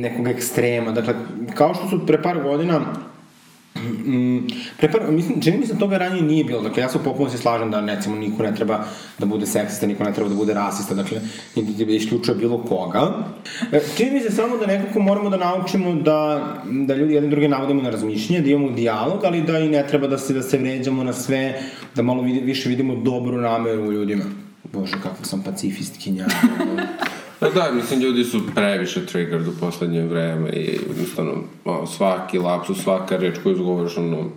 nekog 0.00 0.28
ekstrema. 0.28 0.92
Dakle, 0.92 1.14
kao 1.54 1.74
što 1.74 1.88
su 1.88 2.06
pre 2.06 2.22
par 2.22 2.42
godina 2.42 2.80
Mm, 3.76 4.46
prepar, 4.78 5.00
mislim, 5.10 5.40
čini 5.42 5.58
mi 5.58 5.66
se 5.66 5.72
da 5.72 5.78
toga 5.78 5.98
ranije 5.98 6.22
nije 6.22 6.44
bilo. 6.44 6.60
Dakle, 6.62 6.82
ja 6.82 6.88
se 6.88 6.98
popuno 7.04 7.30
se 7.30 7.38
slažem 7.38 7.70
da, 7.70 7.80
recimo, 7.80 8.16
niko 8.16 8.42
ne 8.42 8.54
treba 8.54 8.84
da 9.18 9.26
bude 9.26 9.46
seksista, 9.46 9.86
niko 9.86 10.04
ne 10.04 10.12
treba 10.12 10.28
da 10.28 10.34
bude 10.34 10.54
rasista, 10.54 10.94
dakle, 10.94 11.20
niti 11.56 11.84
da 11.84 11.92
isključuje 11.92 12.34
bilo 12.34 12.58
koga. 12.58 13.12
E, 13.72 13.80
čini 13.96 14.10
mi 14.10 14.20
se 14.20 14.30
samo 14.30 14.56
da 14.56 14.66
nekako 14.66 15.00
moramo 15.00 15.30
da 15.30 15.36
naučimo 15.36 15.94
da, 15.94 16.48
da 16.86 16.94
ljudi 16.94 17.14
jedni 17.14 17.30
drugi 17.30 17.48
navodimo 17.48 17.82
na 17.82 17.90
razmišljanje, 17.90 18.42
da 18.42 18.50
imamo 18.50 18.70
dijalog, 18.70 19.24
ali 19.24 19.42
da 19.42 19.58
i 19.58 19.68
ne 19.68 19.86
treba 19.88 20.06
da 20.06 20.18
se, 20.18 20.34
da 20.34 20.42
se 20.42 20.58
vređamo 20.58 21.04
na 21.04 21.12
sve, 21.12 21.62
da 21.94 22.02
malo 22.02 22.22
vidi, 22.22 22.40
više 22.40 22.68
vidimo 22.68 22.94
dobru 22.94 23.40
nameru 23.40 23.82
u 23.82 23.92
ljudima. 23.92 24.24
Bože, 24.72 24.92
kakva 24.92 25.24
sam 25.24 25.42
pacifistkinja. 25.42 26.26
Pa 27.44 27.50
da, 27.50 27.72
mislim, 27.72 28.00
ljudi 28.00 28.24
su 28.24 28.40
previše 28.54 29.06
triggered 29.06 29.48
u 29.48 29.52
poslednje 29.60 30.02
vreme 30.02 30.50
i 30.50 30.78
jednostavno, 30.88 31.32
svaki 31.96 32.38
lapsus, 32.38 32.82
svaka 32.82 33.16
reč 33.16 33.38
koju 33.42 33.54
izgovoriš, 33.54 33.96
ono, 33.96 34.30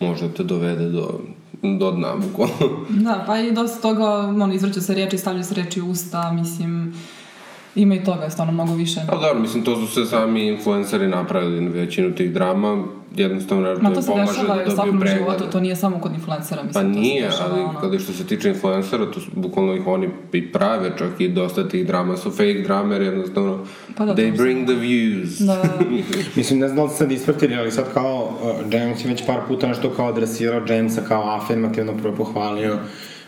može 0.00 0.28
da 0.28 0.34
te 0.34 0.42
dovede 0.42 0.88
do, 0.88 1.20
do 1.62 1.90
dna, 1.90 2.14
bukvalno. 2.16 2.86
Da, 2.88 3.24
pa 3.26 3.38
i 3.38 3.52
dosta 3.52 3.80
toga, 3.80 4.04
ono, 4.04 4.54
izvrću 4.54 4.80
se 4.80 4.94
reči, 4.94 5.18
stavljaju 5.18 5.44
se 5.44 5.54
reči 5.54 5.80
u 5.80 5.90
usta, 5.90 6.32
mislim, 6.32 6.94
ima 7.74 7.94
i 7.94 8.04
toga, 8.04 8.30
stvarno 8.30 8.52
mnogo 8.52 8.74
više. 8.74 9.00
Pa 9.08 9.16
dobro, 9.16 9.40
mislim, 9.40 9.64
to 9.64 9.76
su 9.76 9.86
se 9.86 10.10
sami 10.10 10.46
influenceri 10.46 11.08
napravili 11.08 11.60
na 11.60 11.70
većinu 11.70 12.14
tih 12.14 12.32
drama, 12.32 12.84
jednostavno 13.16 13.76
Ma 13.80 13.94
to 13.94 14.02
se 14.02 14.10
pomaže 14.10 14.32
dešava 14.32 14.56
da 14.56 14.62
i 14.62 14.66
u 14.66 14.70
svakom 14.70 15.00
preglede. 15.00 15.18
životu, 15.24 15.44
to 15.52 15.60
nije 15.60 15.76
samo 15.76 15.98
kod 15.98 16.12
influencera, 16.14 16.60
Pa 16.60 16.66
mislim, 16.66 16.94
to 16.94 17.00
nije, 17.00 17.26
dešava, 17.26 17.50
ali 17.52 17.62
ono. 17.62 17.80
kada 17.80 17.98
što 17.98 18.12
se 18.12 18.26
tiče 18.26 18.48
influencera, 18.48 19.10
to 19.10 19.20
su, 19.20 19.30
bukvalno 19.34 19.74
ih 19.74 19.86
oni 19.86 20.08
i 20.32 20.52
prave, 20.52 20.92
čak 20.98 21.10
i 21.18 21.28
dosta 21.28 21.68
tih 21.68 21.86
drama 21.86 22.16
su 22.16 22.30
fake 22.30 22.62
drama, 22.64 22.94
jer 22.94 23.02
jednostavno 23.02 23.58
Pa 23.96 24.04
da, 24.04 24.14
they 24.14 24.36
bring 24.36 24.66
the 24.66 24.74
views. 24.74 25.38
Da, 25.38 25.54
da. 25.54 25.84
Mislim, 26.36 26.58
ne 26.58 26.66
znam 26.68 26.76
da 26.76 26.82
li 26.82 26.88
ste 26.88 26.98
sad 26.98 27.12
ispratili, 27.12 27.56
ali 27.56 27.70
sad 27.70 27.92
kao 27.94 28.38
uh, 28.42 28.72
James 28.72 29.04
je 29.04 29.08
već 29.10 29.26
par 29.26 29.38
puta 29.48 29.66
nešto 29.66 29.90
kao 29.90 30.08
adresirao 30.08 30.62
Jamesa 30.68 31.00
kao 31.08 31.36
afirmativno 31.36 31.92
prvo 32.02 32.14
pohvalio 32.16 32.78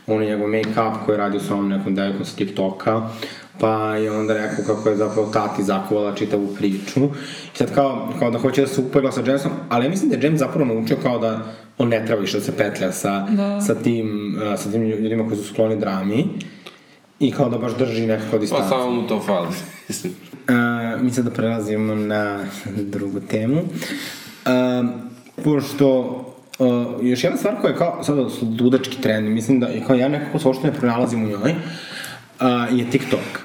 je 0.06 0.26
njegov 0.26 0.48
make-up 0.48 1.04
koji 1.06 1.14
je 1.14 1.18
radio 1.18 1.40
sa 1.40 1.54
ovom 1.54 1.68
nekom 1.68 1.94
devojkom 1.94 2.24
sa 2.24 2.36
TikToka, 2.36 3.08
pa 3.60 3.70
je 3.96 4.10
onda 4.12 4.34
rekao 4.34 4.64
kako 4.66 4.88
je 4.88 4.96
zapravo 4.96 5.28
tati 5.28 5.62
zakovala 5.62 6.14
čitavu 6.14 6.48
priču. 6.48 7.00
I 7.54 7.56
sad 7.56 7.74
kao, 7.74 8.12
kao 8.18 8.30
da 8.30 8.38
hoće 8.38 8.60
da 8.60 8.66
se 8.66 8.80
upegla 8.80 9.12
sa 9.12 9.20
Jamesom, 9.20 9.52
ali 9.68 9.84
ja 9.84 9.90
mislim 9.90 10.10
da 10.10 10.16
je 10.16 10.22
James 10.22 10.38
zapravo 10.40 10.64
naučio 10.66 10.96
kao 11.02 11.18
da 11.18 11.40
on 11.78 11.88
ne 11.88 12.06
treba 12.06 12.20
više 12.20 12.38
da 12.38 12.44
se 12.44 12.56
petlja 12.56 12.92
sa, 12.92 13.20
Da. 13.20 13.60
sa, 13.60 13.74
tim, 13.74 14.08
uh, 14.42 14.60
sa 14.60 14.70
tim 14.70 14.82
ljudima 14.82 15.24
koji 15.24 15.36
su 15.36 15.44
skloni 15.44 15.76
drami 15.76 16.24
i 17.20 17.32
kao 17.32 17.48
da 17.48 17.58
baš 17.58 17.76
drži 17.76 18.06
nekako 18.06 18.30
Pa 18.30 18.38
distancu. 18.38 18.68
samo 18.68 18.90
mu 18.90 19.08
to 19.08 19.20
fali. 19.20 19.48
Uh, 20.44 21.02
mi 21.02 21.10
sad 21.10 21.24
da 21.24 21.30
prelazimo 21.30 21.94
na 21.94 22.44
drugu 22.66 23.20
temu. 23.20 23.60
Uh, 23.60 24.88
pošto 25.44 26.20
uh, 26.58 26.86
još 27.02 27.24
jedna 27.24 27.38
stvar 27.38 27.60
koja 27.60 27.70
je 27.70 27.76
kao 27.76 28.04
sada 28.04 28.30
su 28.30 28.46
ludački 28.60 29.00
trend, 29.00 29.28
mislim 29.28 29.60
da 29.60 29.68
kao 29.86 29.96
ja 29.96 30.08
nekako 30.08 30.38
se 30.38 30.48
uopšte 30.48 30.66
ne 30.66 30.72
pronalazim 30.72 31.24
u 31.24 31.28
njoj, 31.28 31.50
uh, 31.50 32.78
je 32.78 32.90
TikTok. 32.90 33.44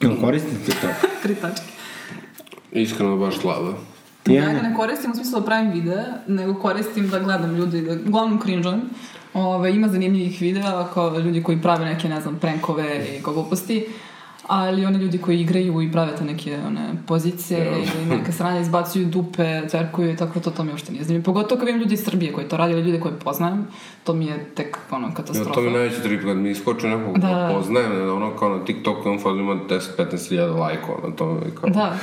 Jel 0.00 0.20
koristite 0.20 0.56
TikTok? 0.66 0.90
Tri 1.22 1.34
tačke. 1.34 1.66
Iskreno 2.72 3.16
baš 3.16 3.38
slabo. 3.38 3.74
Ja 4.26 4.52
ga 4.52 4.62
ne 4.62 4.74
koristim 4.76 5.10
u 5.10 5.14
smislu 5.14 5.40
da 5.40 5.46
pravim 5.46 5.70
videa, 5.72 6.04
nego 6.26 6.54
koristim 6.54 7.08
da 7.08 7.18
gledam 7.18 7.56
ljudi, 7.56 7.82
da 7.82 7.92
uglavnom 8.08 8.40
cringe-ujem. 8.40 8.80
Ove, 9.34 9.74
ima 9.74 9.88
zanimljivih 9.88 10.40
videa 10.40 10.88
kao 10.94 11.18
ljudi 11.18 11.42
koji 11.42 11.62
prave 11.62 11.84
neke, 11.84 12.08
ne 12.08 12.20
znam, 12.20 12.38
prankove 12.38 13.06
i 13.16 13.20
gluposti. 13.20 13.86
Ali 14.46 14.86
oni 14.86 14.98
ljudi 14.98 15.18
koji 15.18 15.40
igraju 15.40 15.82
i 15.82 15.92
prave 15.92 16.16
te 16.18 16.24
neke 16.24 16.58
one, 16.66 16.80
pozicije 17.06 17.72
ili 17.76 18.16
neke 18.16 18.32
sranje 18.32 18.60
izbacuju 18.60 19.04
dupe, 19.06 19.62
tverkuju 19.70 20.12
i 20.12 20.16
tako 20.16 20.40
to, 20.40 20.50
to 20.50 20.64
mi 20.64 20.70
uopšte 20.70 20.92
nije 20.92 21.04
zanimljivo. 21.04 21.24
Pogotovo 21.24 21.58
kad 21.58 21.66
vidim 21.66 21.80
ljudi 21.80 21.94
iz 21.94 22.04
Srbije 22.04 22.32
koji 22.32 22.48
to 22.48 22.56
radi 22.56 22.72
ili 22.72 22.82
ljude 22.82 23.00
koje 23.00 23.14
poznajem, 23.14 23.66
to 24.04 24.14
mi 24.14 24.26
je 24.26 24.44
tek 24.54 24.78
ono, 24.90 25.08
Ja, 25.08 25.14
katastrofa. 25.14 25.52
to 25.52 25.60
mi 25.60 25.66
je 25.66 25.72
najveći 25.72 26.02
trip 26.02 26.22
kad 26.22 26.36
mi 26.36 26.50
iskoči 26.50 26.86
nekog 26.86 27.18
Da. 27.18 27.28
da. 27.28 27.50
poznajem, 27.54 27.96
da 27.96 28.12
ono 28.12 28.30
kao 28.30 28.48
na 28.48 28.64
TikToku 28.64 29.08
on 29.08 29.18
fazno 29.18 29.40
ima 29.42 29.54
10-15 29.98 30.28
hiljada 30.28 30.52
lajkova 30.52 31.08
na 31.08 31.14
tome. 31.16 31.40
i 31.48 31.56
Kao, 31.56 31.70
Da, 31.70 31.96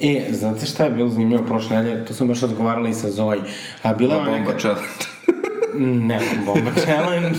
E, 0.00 0.28
znate 0.32 0.66
šta 0.66 0.84
je 0.84 0.90
bilo 0.90 1.08
zanimljivo 1.08 1.42
prošle 1.44 1.76
nedelje? 1.76 2.04
To 2.04 2.14
sam 2.14 2.28
baš 2.28 2.40
razgovarala 2.40 2.88
i 2.88 2.94
sa 2.94 3.10
Zoe. 3.10 3.38
A 3.82 3.94
bila 3.94 4.14
je 4.14 4.20
ona 4.20 4.30
bomba 4.30 4.52
neka... 4.52 4.58
challenge. 4.58 4.86
Ne, 6.06 6.20
bomba 6.46 6.70
challenge. 6.84 7.38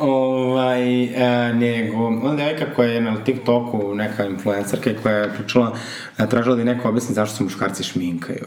Ovaj, 0.00 1.04
e, 1.04 1.54
nego, 1.54 2.06
ona 2.06 2.34
devojka 2.34 2.74
koja 2.76 2.88
je 2.88 3.00
na 3.00 3.24
TikToku, 3.24 3.94
neka 3.94 4.26
influencerka 4.26 4.90
koja 5.02 5.16
je 5.16 5.34
pričala, 5.34 5.76
e, 6.18 6.28
tražila 6.28 6.54
da 6.54 6.60
je 6.60 6.64
neko 6.64 6.88
objasni 6.88 7.14
zašto 7.14 7.36
se 7.36 7.44
muškarci 7.44 7.82
šminkaju. 7.82 8.46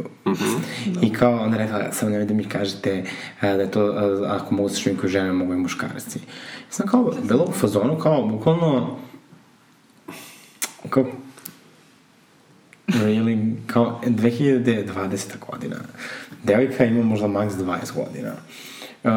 I 1.01 1.13
kao, 1.13 1.43
onda 1.43 1.57
rekla, 1.57 1.91
samo 1.91 2.11
nemoj 2.11 2.25
da 2.25 2.33
mi 2.33 2.43
kažete 2.43 3.03
e, 3.41 3.53
da 3.55 3.61
je 3.61 3.71
to, 3.71 3.87
e, 3.87 4.27
ako 4.27 4.55
mogu 4.55 4.69
se 4.69 4.79
šminkaju 4.79 5.09
žene, 5.09 5.31
mogu 5.31 5.53
i 5.53 5.57
muškarci. 5.57 6.19
I 6.19 6.73
sam 6.73 6.87
kao, 6.87 7.13
bilo 7.23 7.43
u 7.43 7.51
fazonu, 7.51 7.97
kao, 7.97 8.27
bukvalno, 8.27 8.97
kao, 10.89 11.05
really, 12.87 13.55
kao 13.67 14.01
2020. 14.05 15.27
godina. 15.51 15.77
Devojka 16.43 16.85
ima 16.85 17.03
možda 17.03 17.27
maks 17.27 17.53
20 17.53 17.93
godina. 17.95 18.33
Uh, 19.03 19.11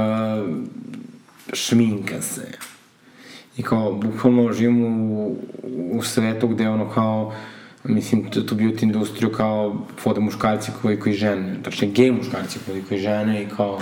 šminka 1.52 2.22
se. 2.22 2.58
I 3.56 3.62
kao, 3.62 3.94
bukvalno 3.94 4.52
živimo 4.52 4.88
u, 4.88 5.36
u 5.92 6.02
svetu 6.02 6.48
gde 6.48 6.68
ono 6.68 6.90
kao, 6.90 7.34
mislim, 7.84 8.30
tu, 8.30 8.46
tu 8.46 8.54
beauty 8.54 8.82
industriju 8.82 9.32
kao 9.32 9.86
vode 10.04 10.20
muškarci 10.20 10.70
koji, 10.82 11.00
koji 11.00 11.14
žene, 11.14 11.62
tačnije 11.62 11.92
gej 11.92 12.10
muškarci 12.10 12.58
koji, 12.66 12.82
koji 12.82 13.00
žene 13.00 13.42
i 13.42 13.48
kao, 13.56 13.80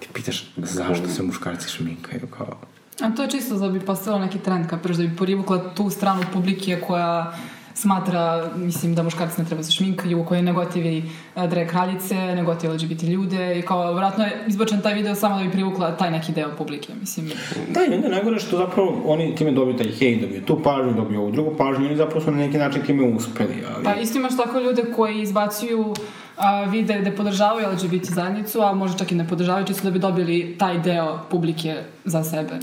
ti 0.00 0.08
pitaš 0.12 0.52
zašto 0.56 1.08
se 1.08 1.22
muškarci 1.22 1.68
šminkaju, 1.68 2.26
kao, 2.38 2.58
A 3.00 3.10
to 3.10 3.22
je 3.22 3.30
čisto 3.30 3.54
da 3.54 3.68
bi 3.68 3.80
postavila 3.80 4.24
neki 4.24 4.38
trend, 4.38 4.66
kapiraš, 4.66 4.96
da 4.96 5.06
bi 5.06 5.16
porivukla 5.16 5.74
tu 5.74 5.90
stranu 5.90 6.22
publike 6.32 6.80
koja 6.86 7.38
smatra, 7.80 8.50
mislim, 8.56 8.94
da 8.94 9.02
muškarci 9.02 9.40
ne 9.40 9.46
treba 9.46 9.62
se 9.62 9.72
šminkaju, 9.72 10.24
koji 10.24 10.42
negotivi 10.42 11.02
eh, 11.36 11.46
drag 11.46 11.68
kraljice, 11.68 12.14
negotivi 12.14 12.72
LGBT 12.72 13.02
ljude 13.02 13.58
i 13.58 13.62
kao, 13.62 13.92
vratno 13.94 14.24
je 14.24 14.44
izbačen 14.46 14.80
taj 14.80 14.94
video 14.94 15.14
samo 15.14 15.36
da 15.36 15.44
bi 15.44 15.50
privukla 15.50 15.96
taj 15.96 16.10
neki 16.10 16.32
deo 16.32 16.48
publike, 16.58 16.92
mislim. 17.00 17.30
Da, 17.74 17.80
i 17.84 17.94
onda 17.94 18.08
najgore 18.08 18.38
što 18.38 18.56
zapravo 18.56 19.02
oni 19.04 19.34
time 19.34 19.52
dobiju 19.52 19.76
taj 19.76 19.86
hejt, 19.86 20.20
dobiju 20.20 20.42
tu 20.42 20.62
pažnju, 20.62 20.92
dobiju 20.92 21.20
ovu 21.20 21.30
drugu 21.30 21.56
pažnju, 21.58 21.86
oni 21.86 21.96
zapravo 21.96 22.20
su 22.20 22.30
na 22.30 22.36
neki 22.36 22.58
način 22.58 22.82
time 22.82 23.14
uspeli, 23.16 23.64
ali... 23.74 23.84
Pa 23.84 23.94
isto 23.94 24.18
imaš 24.18 24.36
tako 24.36 24.60
ljude 24.60 24.84
koji 24.96 25.22
izbacuju 25.22 25.94
a, 26.36 26.64
vide 26.64 27.00
da 27.00 27.12
podržavaju 27.12 27.68
LGBT 27.72 28.04
zajednicu, 28.04 28.60
a 28.62 28.72
možda 28.72 28.98
čak 28.98 29.12
i 29.12 29.14
ne 29.14 29.28
podržavaju, 29.28 29.66
čisto 29.66 29.84
da 29.84 29.90
bi 29.90 29.98
dobili 29.98 30.56
taj 30.58 30.78
deo 30.78 31.18
publike 31.30 31.76
za 32.04 32.24
sebe. 32.24 32.58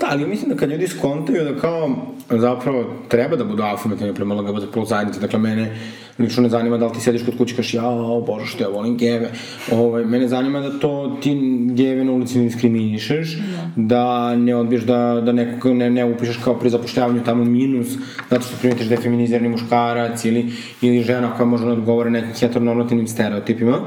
Da, 0.00 0.06
ali 0.10 0.26
mislim 0.26 0.50
da 0.50 0.56
kad 0.56 0.70
ljudi 0.70 0.86
skontaju 0.88 1.44
da 1.44 1.60
kao 1.60 1.96
zapravo 2.30 2.84
treba 3.08 3.36
da 3.36 3.44
budu 3.44 3.62
afirmativni 3.62 4.14
prema 4.14 4.34
LGBT 4.34 4.72
plus 4.72 4.88
zajednici, 4.88 5.20
dakle 5.20 5.38
mene 5.38 5.76
lično 6.18 6.42
ne 6.42 6.48
zanima 6.48 6.78
da 6.78 6.86
li 6.86 6.92
ti 6.92 7.00
sediš 7.00 7.24
kod 7.24 7.36
kuće 7.38 7.54
i 7.54 7.56
kažeš 7.56 7.74
jao, 7.74 8.20
bože 8.26 8.46
što 8.46 8.64
ja 8.64 8.68
volim 8.68 8.96
geve, 8.96 9.30
ovaj, 9.72 10.04
mene 10.04 10.28
zanima 10.28 10.60
da 10.60 10.78
to 10.78 11.18
ti 11.22 11.34
geve 11.70 12.04
na 12.04 12.12
ulici 12.12 12.38
ne 12.38 12.44
diskriminišeš, 12.44 13.38
da 13.76 14.36
ne 14.36 14.56
odbiješ 14.56 14.82
da, 14.82 15.22
da 15.24 15.32
nekog 15.32 15.72
ne, 15.72 15.90
ne 15.90 16.04
upišeš 16.04 16.36
kao 16.44 16.58
pri 16.58 16.70
zapošljavanju 16.70 17.24
tamo 17.24 17.44
minus, 17.44 17.88
zato 18.30 18.42
što 18.42 18.56
primetiš 18.60 18.86
da 18.86 18.94
je 18.94 19.00
feminizirani 19.00 19.48
muškarac 19.48 20.24
ili, 20.24 20.52
ili 20.82 21.02
žena 21.02 21.34
koja 21.36 21.46
može 21.46 21.64
da 21.64 21.72
odgovore 21.72 22.10
nekim 22.10 22.32
heteronormativnim 22.32 23.08
stereotipima 23.08 23.78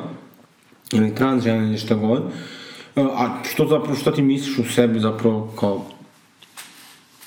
ili 0.94 1.16
trans 1.16 1.44
žena 1.44 1.68
ili 1.68 1.78
šta 1.78 1.96
god. 1.96 2.24
A 2.96 3.44
što 3.54 3.68
zapravo, 3.68 3.96
šta 3.96 4.14
ti 4.14 4.22
misliš 4.22 4.58
u 4.58 4.64
sebi 4.64 5.00
zapravo 5.00 5.54
kao 5.60 5.86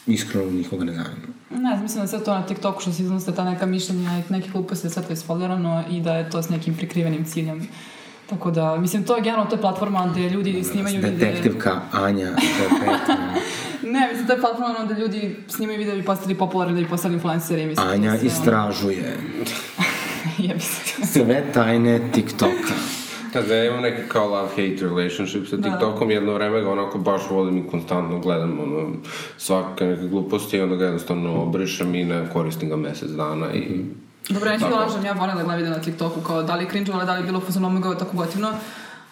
iskreno 0.06 0.50
nikoga 0.50 0.84
ne 0.84 0.92
zanima. 0.92 1.26
Ne 1.50 1.70
znam, 1.70 1.82
mislim 1.82 2.02
da 2.02 2.06
sve 2.06 2.24
to 2.24 2.34
na 2.34 2.46
TikToku 2.46 2.80
što 2.80 2.92
se 2.92 3.02
iznose 3.02 3.34
ta 3.34 3.44
neka 3.44 3.66
mišljenja 3.66 4.18
i 4.18 4.32
neke 4.32 4.48
gluposti, 4.48 4.86
da 4.86 4.90
sve 4.90 5.02
to 5.02 5.12
isfolirano 5.12 5.84
i 5.90 6.00
da 6.00 6.14
je 6.14 6.30
to 6.30 6.42
s 6.42 6.48
nekim 6.48 6.76
prikrivenim 6.76 7.24
ciljem. 7.24 7.68
Tako 8.30 8.50
da, 8.50 8.76
mislim, 8.76 9.04
to 9.04 9.16
je 9.16 9.22
generalno, 9.22 9.50
to 9.50 9.56
je 9.56 9.60
platforma 9.60 10.08
gde 10.12 10.28
ljudi 10.28 10.64
snimaju 10.64 10.96
videe... 10.96 11.10
Detektivka 11.10 11.80
Anja 11.92 12.36
Petrovna. 12.60 13.34
Ne, 13.82 14.08
mislim, 14.08 14.26
to 14.26 14.32
je 14.32 14.40
platforma 14.40 14.84
gde 14.84 15.00
ljudi 15.00 15.36
snimaju 15.48 15.78
videe 15.78 15.94
da 15.94 16.00
bi 16.00 16.06
postali 16.06 16.34
popularni, 16.34 16.74
da 16.74 16.80
bi 16.80 16.88
postali 16.88 17.14
influenceri. 17.14 17.66
Mislim, 17.66 17.88
Anja 17.88 18.16
istražuje 18.16 19.16
ono, 19.36 19.44
Jebi 20.48 20.60
se. 20.60 21.06
sve 21.06 21.52
tajne 21.52 22.00
TikToka. 22.12 22.74
Kada 23.34 23.54
ja 23.54 23.64
imam 23.64 23.82
neki 23.82 24.02
kao 24.08 24.28
love-hate 24.28 24.80
relationship 24.80 25.48
sa 25.48 25.56
Da. 25.56 25.70
TikTokom, 25.70 26.10
jedno 26.10 26.34
vreme 26.34 26.60
ga 26.60 26.70
onako 26.70 26.98
baš 26.98 27.22
volim 27.30 27.58
i 27.58 27.70
konstantno 27.70 28.18
gledam 28.18 28.60
ono, 28.60 28.88
svake 29.38 29.84
neke 29.84 30.08
gluposti 30.08 30.56
i 30.56 30.60
onda 30.60 30.76
ga 30.76 30.84
jednostavno 30.84 31.42
obrišem 31.42 31.94
i 31.94 32.04
ne 32.04 32.28
koristim 32.32 32.68
ga 32.68 32.76
mesec 32.76 33.10
dana 33.10 33.52
i... 33.54 33.84
Dobro, 34.28 34.50
da 34.50 34.58
Tako. 34.58 34.76
lažem, 34.76 35.04
ja 35.04 35.12
volim 35.12 35.36
da 35.36 35.42
gledam 35.42 35.56
video 35.58 35.72
na 35.76 35.82
TikToku, 35.82 36.20
kao 36.20 36.42
da 36.42 36.54
li 36.54 36.64
je 36.64 36.68
cringe 36.68 36.92
da 36.92 37.14
li 37.14 37.20
je 37.20 37.26
bilo 37.26 37.40
fazon 37.40 37.64
omega 37.64 37.98
tako 37.98 38.16
gotivno, 38.16 38.52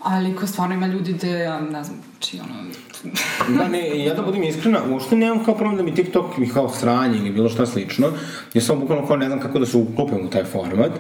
Ali 0.03 0.37
ko 0.37 0.47
stvarno 0.47 0.75
ima 0.75 0.87
ljudi 0.87 1.13
gde, 1.13 1.31
ja 1.31 1.61
ne 1.61 1.85
znam, 1.85 1.99
či 2.19 2.41
ono... 2.41 2.55
Da, 3.59 3.69
ne, 3.69 4.05
ja 4.05 4.15
da 4.15 4.23
budem 4.23 4.43
iskrena, 4.43 4.81
uopšte 4.91 5.17
nemam 5.17 5.45
kao 5.45 5.55
problem 5.55 5.77
da 5.77 5.83
mi 5.83 5.95
TikTok 5.95 6.37
mi 6.37 6.49
kao 6.49 6.69
sranje 6.69 7.19
ili 7.19 7.31
bilo 7.31 7.49
šta 7.49 7.67
slično. 7.67 8.09
Ja 8.55 8.61
sam 8.63 8.81
bukvalno 8.81 9.07
kao 9.07 9.17
ne 9.17 9.27
znam 9.27 9.41
kako 9.41 9.59
da 9.59 9.67
se 9.67 9.77
uklopim 9.77 10.27
u 10.27 10.31
taj 10.31 10.45
format. 10.45 10.93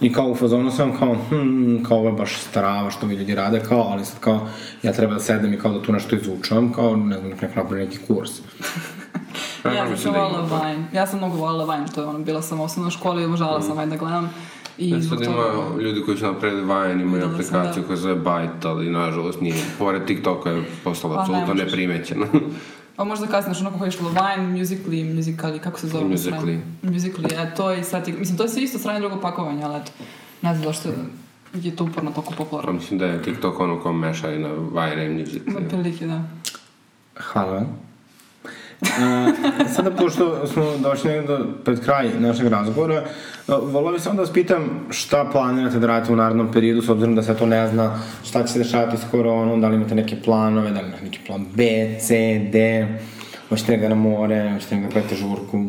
I 0.00 0.12
kao 0.12 0.30
u 0.30 0.34
fazonu 0.34 0.70
sam 0.70 0.98
kao, 0.98 1.16
hm, 1.28 1.84
kao 1.84 1.98
ovo 1.98 2.08
je 2.08 2.12
baš 2.12 2.40
strava 2.40 2.90
što 2.90 3.06
mi 3.06 3.14
ljudi 3.14 3.34
rade, 3.34 3.60
kao, 3.68 3.80
ali 3.80 4.04
sad 4.04 4.20
kao, 4.20 4.48
ja 4.82 4.92
treba 4.92 5.14
da 5.14 5.20
sedem 5.20 5.54
i 5.54 5.58
kao 5.58 5.72
da 5.72 5.82
tu 5.82 5.92
nešto 5.92 6.16
izučavam, 6.16 6.72
kao, 6.72 6.96
ne 6.96 7.18
znam, 7.18 7.30
nek 7.30 7.56
napravim 7.56 7.88
neki 7.88 7.98
kurs. 8.08 8.30
ja 9.64 9.84
mislim 9.84 9.98
sam 9.98 10.12
da 10.12 10.18
volila. 10.18 10.68
Vine. 10.68 10.88
Ja 10.92 11.06
sam 11.06 11.18
mnogo 11.18 11.36
volila 11.36 11.74
Vine, 11.74 11.86
to 11.94 12.00
je 12.00 12.06
ono, 12.06 12.18
bila 12.18 12.42
sam 12.42 12.60
u 12.60 12.64
osnovnoj 12.64 12.90
školi 12.90 13.22
i 13.22 13.26
obožavala 13.26 13.62
sam 13.62 13.78
Vine 13.78 13.90
da 13.90 13.96
gledam. 13.96 14.34
I 14.78 14.90
Ja 14.90 15.00
zbog 15.00 15.18
sad 15.18 15.26
toga... 15.28 15.48
ima 15.54 15.82
ljudi 15.82 16.02
koji 16.04 16.16
su 16.16 16.26
napravili 16.26 16.62
Vine, 16.62 17.02
imaju 17.02 17.24
aplikaciju 17.24 17.82
da. 17.82 17.86
koja 17.86 17.96
se 17.96 18.02
zove 18.02 18.14
Byte, 18.14 18.66
ali 18.68 18.90
nažalost 18.90 19.40
nije. 19.40 19.54
Pored 19.78 20.04
TikToka 20.04 20.50
je 20.50 20.64
postala 20.84 21.14
Pa, 21.14 21.18
ne 21.18 21.22
apsolutno 21.22 21.54
možeš. 21.54 21.64
neprimećena. 21.66 22.26
Pa 22.96 23.04
možda 23.04 23.26
kasnije, 23.26 23.54
što 23.54 23.64
ono 23.64 23.70
kako 23.70 23.84
je 23.84 23.88
išlo 23.88 24.08
Vine, 24.08 24.58
Musically, 24.58 25.14
Musically, 25.14 25.58
kako 25.58 25.80
se 25.80 25.88
zove? 25.88 26.04
Musical.ly. 26.04 26.58
Musically, 26.82 27.32
e, 27.32 27.54
to 27.56 27.70
je 27.70 27.84
sad, 27.84 28.08
mislim, 28.18 28.36
to 28.36 28.42
je 28.42 28.48
sve 28.48 28.62
isto 28.62 28.78
strane 28.78 29.00
drugo 29.00 29.20
pakovanje, 29.20 29.64
ali 29.64 29.76
eto, 29.76 29.92
ne 30.42 30.54
znam 30.54 30.64
zašto 30.64 30.88
je 31.54 31.76
to 31.76 31.84
uporno 31.84 32.10
toliko 32.10 32.30
Pa 32.30 32.36
popularno. 32.36 32.72
mislim 32.72 32.98
da 32.98 33.06
je 33.06 33.22
TikTok 33.22 33.60
ono 33.60 33.82
kao 33.82 33.92
meša 33.92 34.32
i 34.32 34.38
na 34.38 34.48
Vine 34.48 35.06
i 35.06 35.20
Music. 35.20 35.42
Ima 35.46 35.60
prilike, 35.68 36.06
da. 36.06 36.22
Hvala 37.16 37.66
Uh, 38.82 38.88
sada, 39.74 39.90
pošto 39.90 40.46
smo 40.46 40.64
došli 40.78 41.26
do, 41.26 41.46
pred 41.64 41.84
kraj 41.84 42.10
našeg 42.20 42.48
razgovora, 42.48 43.02
uh, 43.48 43.54
volao 43.72 43.92
bih 43.92 44.02
samo 44.02 44.16
da 44.16 44.22
vas 44.22 44.32
pitam 44.32 44.86
šta 44.90 45.28
planirate 45.32 45.78
da 45.78 45.86
radite 45.86 46.12
u 46.12 46.16
narednom 46.16 46.52
periodu, 46.52 46.82
s 46.82 46.88
obzirom 46.88 47.14
da 47.14 47.22
se 47.22 47.36
to 47.36 47.46
ne 47.46 47.68
zna, 47.68 47.98
šta 48.24 48.42
će 48.44 48.52
se 48.52 48.58
dešavati 48.58 48.96
s 48.96 49.10
koronom, 49.10 49.60
da 49.60 49.68
li 49.68 49.76
imate 49.76 49.94
neke 49.94 50.16
planove, 50.24 50.70
da 50.70 50.80
li 50.80 50.86
imate 50.86 51.04
neki 51.04 51.18
plan 51.26 51.46
B, 51.54 51.64
C, 52.00 52.38
D, 52.52 52.86
hoćete 53.48 53.76
ga 53.76 53.88
na 53.88 53.94
more, 53.94 54.50
hoćete 54.54 54.76
ga 54.76 54.88
pete 54.94 55.14
žurku. 55.14 55.64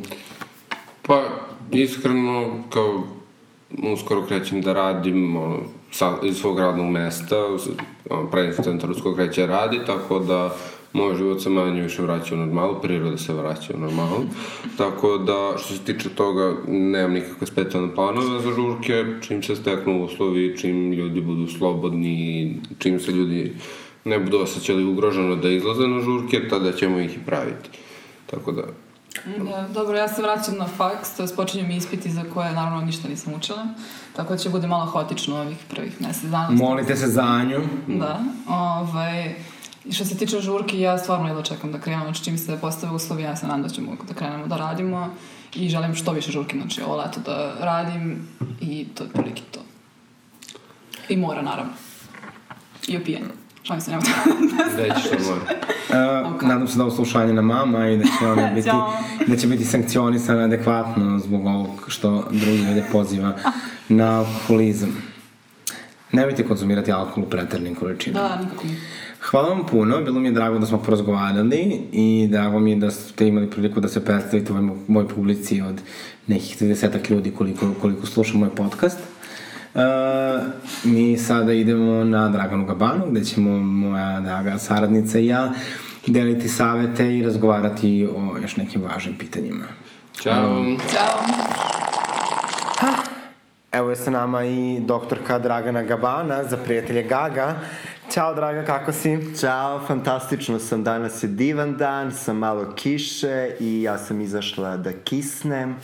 Pa, 1.02 1.24
iskreno, 1.72 2.64
kao, 2.70 3.04
uskoro 3.94 4.26
krećem 4.26 4.62
da 4.62 4.74
radim 4.74 5.38
sa, 5.92 6.12
iz 6.24 6.38
svog 6.38 6.60
radnog 6.60 6.92
mesta, 6.92 7.36
centar 8.64 8.92
uskoro 8.92 9.16
kreće 9.16 9.48
radi, 9.48 9.80
tako 9.86 10.20
da 10.20 10.56
moj 10.94 11.16
život 11.16 11.42
se 11.42 11.50
manje 11.50 11.82
više 11.82 12.02
vraća 12.02 12.36
u 12.36 12.38
normalu, 12.38 12.82
priroda 12.82 13.18
se 13.18 13.34
vraća 13.34 13.74
u 13.76 13.80
normalu. 13.80 14.26
Tako 14.78 15.18
da, 15.18 15.58
što 15.58 15.74
se 15.74 15.80
tiče 15.80 16.10
toga, 16.10 16.56
nemam 16.68 17.14
nikakve 17.14 17.48
specijalne 17.48 17.96
planove 17.96 18.42
za 18.42 18.52
žurke, 18.52 19.06
čim 19.22 19.44
se 19.44 19.56
steknu 19.56 20.04
uslovi, 20.04 20.58
čim 20.58 20.92
ljudi 20.92 21.22
budu 21.22 21.48
slobodni, 21.48 22.56
čim 22.80 23.00
se 23.00 23.12
ljudi 23.12 23.54
ne 24.06 24.20
budu 24.20 24.38
osjećali 24.38 24.86
ugroženo 24.86 25.36
da 25.36 25.50
izlaze 25.50 25.88
na 25.88 26.02
žurke, 26.02 26.48
tada 26.50 26.72
ćemo 26.72 27.00
ih 27.00 27.18
i 27.18 27.26
praviti. 27.26 27.70
Tako 28.26 28.52
da, 28.52 28.64
Da, 29.26 29.68
dobro, 29.74 29.98
ja 29.98 30.08
se 30.08 30.22
vraćam 30.22 30.58
na 30.58 30.68
faks, 30.68 31.16
to 31.18 31.24
je 31.24 31.30
počinju 31.36 31.68
mi 31.68 31.76
ispiti 31.76 32.12
za 32.12 32.24
koje 32.34 32.52
naravno 32.52 32.82
ništa 32.82 33.08
nisam 33.08 33.34
učila, 33.34 33.68
tako 34.16 34.34
da 34.34 34.38
će 34.38 34.50
bude 34.50 34.68
malo 34.68 34.86
haotično 34.86 35.42
ovih 35.42 35.58
prvih 35.70 36.02
mesec 36.02 36.24
dana. 36.24 36.50
Molite 36.52 36.96
se 36.96 37.08
za 37.08 37.24
Anju. 37.24 37.60
Da, 37.88 38.20
ovaj, 38.48 39.36
i 39.86 39.92
što 39.92 40.06
se 40.06 40.18
tiče 40.18 40.40
žurki, 40.40 40.80
ja 40.80 40.98
stvarno 40.98 41.28
jedva 41.28 41.44
čekam 41.44 41.72
da 41.72 41.80
krenemo, 41.80 42.06
znači 42.06 42.24
čim 42.24 42.38
se 42.38 42.58
postave 42.62 42.94
uslovi, 42.94 43.24
ja 43.24 43.36
se 43.36 43.48
nadam 43.48 43.64
da 43.64 43.70
ćemo 43.70 43.92
da 44.08 44.14
krenemo 44.14 44.48
da 44.48 44.58
radimo 44.58 45.10
i 45.56 45.70
želim 45.70 45.96
što 45.96 46.12
više 46.12 46.32
žurki, 46.32 46.58
znači 46.58 46.82
ovo 46.82 46.96
leto 46.96 47.20
da 47.26 47.54
radim 47.60 48.28
i 48.62 48.86
to 48.96 49.04
je 49.04 49.10
prilike 49.10 49.42
to. 49.52 49.60
I 51.10 51.18
mora, 51.18 51.42
naravno. 51.42 51.74
I 52.88 52.98
opijanje. 52.98 53.26
Šalim 53.64 53.82
se, 53.82 53.92
nema 53.92 54.04
Gde 54.74 54.94
ćeš 55.02 55.12
na 55.12 55.18
more? 55.30 55.42
Uh, 56.34 56.42
Nadam 56.42 56.68
se 56.68 56.78
da 56.78 56.84
ovo 56.84 56.96
slušanje 56.96 57.34
na 57.34 57.42
mama 57.42 57.90
i 57.90 57.98
da 57.98 58.04
će 58.04 58.28
ona 58.28 58.52
biti, 58.56 58.70
da 59.28 59.38
će 59.38 59.48
biti 59.48 59.66
sankcionisana 59.66 60.44
adekvatno 60.44 61.20
zbog 61.20 61.46
ovog 61.46 61.86
što 61.88 62.28
drugi 62.32 62.58
ljude 62.58 62.86
poziva 62.92 63.34
na 63.90 64.20
alkoholizam. 64.20 65.04
Nemojte 66.12 66.48
konzumirati 66.48 66.92
alkohol 66.92 67.24
u 67.24 67.30
preternim 67.30 67.76
količinama. 67.76 68.28
Da, 68.30 68.42
nikako 68.42 68.64
mi. 68.68 68.78
Hvala 69.30 69.50
vam 69.50 69.66
puno, 69.66 70.02
bilo 70.02 70.20
mi 70.20 70.28
je 70.28 70.32
drago 70.32 70.60
da 70.60 70.66
smo 70.66 70.78
porazgovarali 70.78 71.82
i 71.92 72.28
drago 72.32 72.60
mi 72.60 72.72
je 72.72 72.76
da 72.76 72.92
ste 72.92 73.28
imali 73.28 73.50
priliku 73.50 73.80
da 73.80 73.88
se 73.88 74.06
predstavite 74.06 74.54
u 74.54 74.56
ovoj 74.56 74.76
moj 74.88 75.08
publici 75.08 75.62
od 75.62 75.82
nekih 76.28 76.62
30 76.62 77.12
ljudi 77.12 77.32
koliko, 77.32 77.74
koliko 77.82 78.06
sluša 78.06 78.38
moj 78.38 78.50
podcast. 78.56 79.00
Uh, 79.74 79.82
mi 80.84 81.18
sada 81.18 81.54
idemo 81.54 82.04
na 82.04 82.30
Draganu 82.30 82.66
Gabanu 82.66 83.06
gde 83.10 83.24
ćemo 83.24 83.60
moja 83.60 84.20
draga 84.20 84.58
saradnica 84.58 85.20
i 85.20 85.28
ja 85.28 85.52
deliti 86.08 86.50
savete 86.50 87.18
i 87.18 87.24
razgovarati 87.24 88.10
o 88.16 88.38
još 88.42 88.58
nekim 88.58 88.82
važnim 88.82 89.18
pitanjima. 89.18 89.66
Ćao! 90.22 90.66
Ćao! 90.92 91.54
Evo 93.74 93.90
je 93.90 93.96
sa 93.96 94.12
nama 94.12 94.46
i 94.46 94.80
doktorka 94.80 95.40
Dragana 95.40 95.84
Gabana 95.84 96.44
za 96.44 96.58
prijatelje 96.58 97.04
Gaga. 97.04 97.56
Ćao 98.14 98.34
Draga, 98.34 98.66
kako 98.66 98.92
si? 98.92 99.36
Ćao, 99.40 99.80
fantastično 99.88 100.60
sam, 100.60 100.84
danas 100.84 101.24
je 101.24 101.28
divan 101.28 101.78
dan, 101.78 102.12
sam 102.12 102.38
malo 102.38 102.74
kiše 102.76 103.56
i 103.60 103.82
ja 103.82 103.98
sam 103.98 104.22
izašla 104.22 104.78
da 104.78 104.94
kisnem 104.94 105.76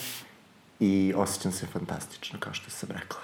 i 0.80 1.14
osjećam 1.16 1.52
se 1.52 1.66
fantastično, 1.66 2.40
kao 2.40 2.54
što 2.54 2.70
sam 2.70 2.90
rekla. 2.92 3.20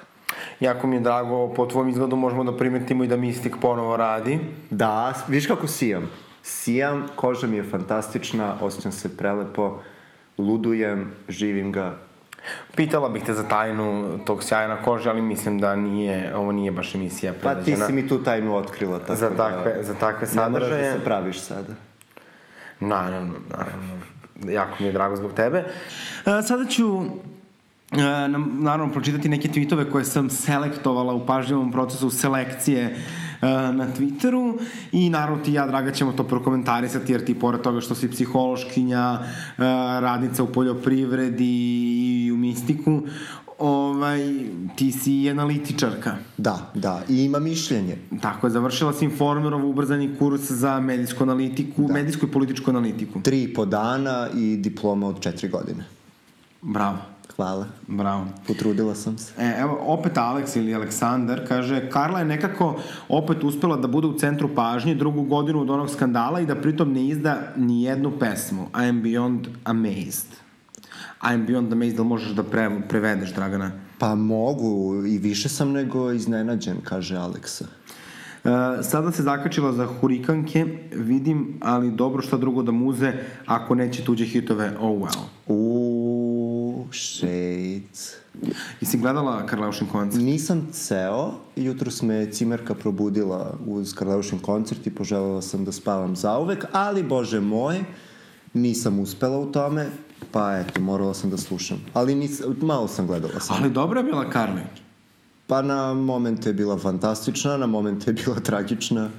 Jako 0.59 0.87
mi 0.87 0.95
je 0.95 0.99
drago, 0.99 1.53
po 1.53 1.65
tvojom 1.65 1.89
izgledu 1.89 2.15
možemo 2.15 2.43
da 2.43 2.57
primetimo 2.57 3.03
i 3.03 3.07
da 3.07 3.17
Mistik 3.17 3.55
ponovo 3.61 3.97
radi. 3.97 4.39
Da, 4.69 5.13
viš 5.27 5.47
kako 5.47 5.67
sijam? 5.67 6.09
Sijam, 6.43 7.07
koža 7.15 7.47
mi 7.47 7.57
je 7.57 7.63
fantastična, 7.63 8.55
osjećam 8.61 8.91
se 8.91 9.17
prelepo, 9.17 9.81
ludujem, 10.37 11.11
živim 11.29 11.71
ga. 11.71 11.97
Pitala 12.75 13.09
bih 13.09 13.23
te 13.23 13.33
za 13.33 13.43
tajnu 13.43 14.19
tog 14.25 14.43
sjaja 14.43 14.67
na 14.67 14.81
koži, 14.81 15.09
ali 15.09 15.21
mislim 15.21 15.59
da 15.59 15.75
nije, 15.75 16.35
ovo 16.35 16.51
nije 16.51 16.71
baš 16.71 16.95
emisija 16.95 17.33
Pa 17.43 17.55
ti 17.55 17.75
si 17.75 17.93
mi 17.93 18.07
tu 18.07 18.23
tajnu 18.23 18.55
otkrila, 18.55 18.99
tako 18.99 19.15
za 19.15 19.29
da... 19.29 19.35
takve, 19.35 19.83
za 19.83 19.93
takve 19.93 20.27
Ne 20.35 20.49
moraš 20.49 20.67
sadržaje. 20.67 20.91
da 20.91 20.97
se 20.97 21.03
praviš 21.03 21.39
sada. 21.39 21.73
Naravno, 22.79 23.33
naravno. 23.49 24.15
Jako 24.49 24.75
mi 24.79 24.85
je 24.85 24.91
drago 24.91 25.15
zbog 25.15 25.33
tebe. 25.33 25.57
E, 25.57 26.41
sada 26.41 26.65
ću 26.65 27.01
e, 27.91 28.27
nam, 28.27 28.57
naravno 28.59 28.93
pročitati 28.93 29.29
neke 29.29 29.47
tweetove 29.47 29.91
koje 29.91 30.05
sam 30.05 30.29
selektovala 30.29 31.13
u 31.13 31.25
pažljivom 31.25 31.71
procesu 31.71 32.09
selekcije 32.09 32.83
e, 32.83 32.95
na 33.51 33.87
Twitteru 33.97 34.59
i 34.91 35.09
naravno 35.09 35.43
ti 35.43 35.51
i 35.51 35.53
ja, 35.53 35.67
Draga, 35.67 35.91
ćemo 35.91 36.11
to 36.11 36.23
prokomentarisati 36.23 37.11
jer 37.11 37.25
ti 37.25 37.39
pored 37.39 37.61
toga 37.61 37.81
što 37.81 37.95
si 37.95 38.11
psihološkinja, 38.11 39.19
radnica 39.99 40.43
u 40.43 40.47
poljoprivredi 40.47 41.45
i 41.45 42.14
mistiku, 42.47 43.01
ovaj, 43.59 44.19
ti 44.75 44.91
si 44.91 45.13
i 45.21 45.29
analitičarka. 45.29 46.15
Da, 46.37 46.71
da, 46.73 47.01
i 47.09 47.23
ima 47.23 47.39
mišljenje. 47.39 47.97
Tako 48.21 48.47
je, 48.47 48.51
završila 48.51 48.93
si 48.93 49.05
Informerov 49.05 49.69
ubrzani 49.69 50.15
kurs 50.19 50.51
za 50.51 50.79
medijsku 50.79 51.23
analitiku, 51.23 51.87
da. 51.87 51.93
medijsku 51.93 52.25
i 52.25 52.31
političku 52.31 52.69
analitiku. 52.69 53.21
Tri 53.21 53.43
i 53.43 53.53
po 53.53 53.65
dana 53.65 54.29
i 54.35 54.57
diploma 54.57 55.07
od 55.07 55.19
četiri 55.19 55.49
godine. 55.49 55.85
Bravo, 56.61 56.97
Hvala, 57.35 57.65
bravo. 57.87 58.25
potrudila 58.47 58.95
sam 58.95 59.17
se. 59.17 59.33
E, 59.37 59.55
evo, 59.59 59.77
opet 59.81 60.13
Alex 60.17 60.57
ili 60.57 60.75
Aleksandar 60.75 61.47
kaže 61.47 61.89
Karla 61.89 62.19
je 62.19 62.25
nekako 62.25 62.79
opet 63.09 63.43
uspela 63.43 63.77
da 63.77 63.87
bude 63.87 64.07
u 64.07 64.19
centru 64.19 64.49
pažnje 64.55 64.95
drugu 64.95 65.23
godinu 65.23 65.61
od 65.61 65.69
onog 65.69 65.89
skandala 65.89 66.39
i 66.39 66.45
da 66.45 66.55
pritom 66.55 66.93
ne 66.93 67.07
izda 67.07 67.53
ni 67.57 67.83
jednu 67.83 68.11
pesmu. 68.19 68.63
I 68.63 68.89
am 68.89 69.03
beyond 69.03 69.47
amazed. 69.63 70.44
I 71.26 71.34
am 71.34 71.47
beyond 71.47 71.71
amazed, 71.71 71.95
da 71.95 72.01
li 72.01 72.07
možeš 72.07 72.32
da 72.32 72.43
pre, 72.43 72.69
prevedeš, 72.89 73.34
Dragana? 73.34 73.71
Pa 73.99 74.15
mogu, 74.15 75.05
i 75.05 75.17
više 75.17 75.49
sam 75.49 75.71
nego 75.71 76.11
iznenađen, 76.11 76.78
kaže 76.84 77.15
Aleksa. 77.15 77.65
E, 78.43 78.84
sada 78.84 79.11
se 79.11 79.23
zakačila 79.23 79.73
za 79.73 79.86
hurikanke, 79.86 80.65
vidim, 80.91 81.57
ali 81.61 81.91
dobro 81.91 82.21
šta 82.21 82.38
drugo 82.38 82.63
da 82.63 82.71
muze 82.71 83.13
ako 83.45 83.76
neće 83.76 84.03
tuđe 84.03 84.26
hitove, 84.26 84.71
oh 84.80 85.01
well. 85.01 85.23
Uuu, 85.47 86.86
shades. 86.91 88.15
Jesi 88.82 88.97
gledala 88.97 89.45
Karleušin 89.45 89.88
koncert? 89.88 90.23
Nisam 90.23 90.67
ceo, 90.71 91.32
jutro 91.55 91.91
me 92.01 92.32
cimerka 92.32 92.73
probudila 92.73 93.57
uz 93.67 93.93
Karleušin 93.93 94.39
koncert 94.39 94.88
i 94.88 94.95
poželjela 94.95 95.41
sam 95.41 95.65
da 95.65 95.71
spavam 95.71 96.15
zauvek, 96.15 96.65
ali 96.71 97.03
bože 97.03 97.39
moj, 97.39 97.84
nisam 98.53 98.99
uspela 98.99 99.38
u 99.38 99.51
tome, 99.51 99.89
pa 100.32 100.57
eto, 100.57 100.82
morala 100.82 101.13
sam 101.13 101.30
da 101.30 101.38
slušam. 101.38 101.78
Ali 101.93 102.16
nis, 102.16 102.41
malo 102.61 102.88
sam 102.88 103.07
gledala 103.07 103.39
sam. 103.39 103.55
Ali 103.59 103.70
dobra 103.70 103.99
je 103.99 104.03
bila 104.03 104.30
Karlić. 104.30 104.66
Pa 105.47 105.61
na 105.61 105.93
momente 105.93 106.49
je 106.49 106.53
bila 106.53 106.78
fantastična, 106.78 107.57
na 107.57 107.66
momente 107.66 108.11
je 108.11 108.16
bila 108.16 108.39
tragična. 108.39 109.09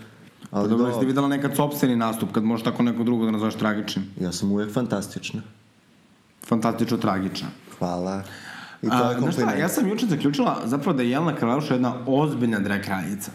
Pa 0.51 0.59
Ali 0.59 0.69
dobro, 0.69 0.85
do, 0.85 0.91
jeste 0.91 1.07
videla 1.07 1.29
nekad 1.29 1.57
sopstveni 1.57 1.97
nastup, 1.97 2.33
kad 2.33 2.45
možeš 2.45 2.65
tako 2.65 2.83
neko 2.83 3.05
drugo 3.05 3.25
da 3.25 3.31
nazoveš 3.31 3.55
tragičnim. 3.55 4.05
ja 4.21 4.33
sam 4.33 4.53
uvek 4.53 4.73
fantastična. 4.73 5.43
Fantastično 6.47 6.97
tragična. 6.97 7.49
Hvala. 7.79 8.23
I 8.83 8.87
to 8.89 8.95
A, 8.95 8.97
je 8.97 9.03
znaš 9.03 9.13
šta, 9.13 9.21
kompliment. 9.21 9.59
ja 9.61 9.69
sam 9.69 9.89
juče 9.89 10.07
zaključila 10.07 10.63
zapravo 10.65 10.97
da 10.97 11.03
je 11.03 11.11
Jelena 11.11 11.35
Karleuša 11.37 11.75
jedna 11.75 11.95
ozbiljna 12.07 12.59
drag 12.61 12.81
kraljica. 12.83 13.31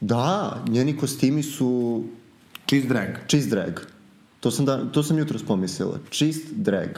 Da, 0.00 0.56
njeni 0.68 0.96
kostimi 0.96 1.42
su 1.42 2.04
Cheese 2.68 2.88
drag. 2.88 3.08
čist 3.26 3.50
drag. 3.50 3.72
To 4.40 4.50
sam, 4.50 4.64
da, 4.64 4.84
to 4.86 5.02
sam 5.02 5.18
jutro 5.18 5.38
pomislila. 5.40 5.98
Čist 6.10 6.44
drag. 6.52 6.88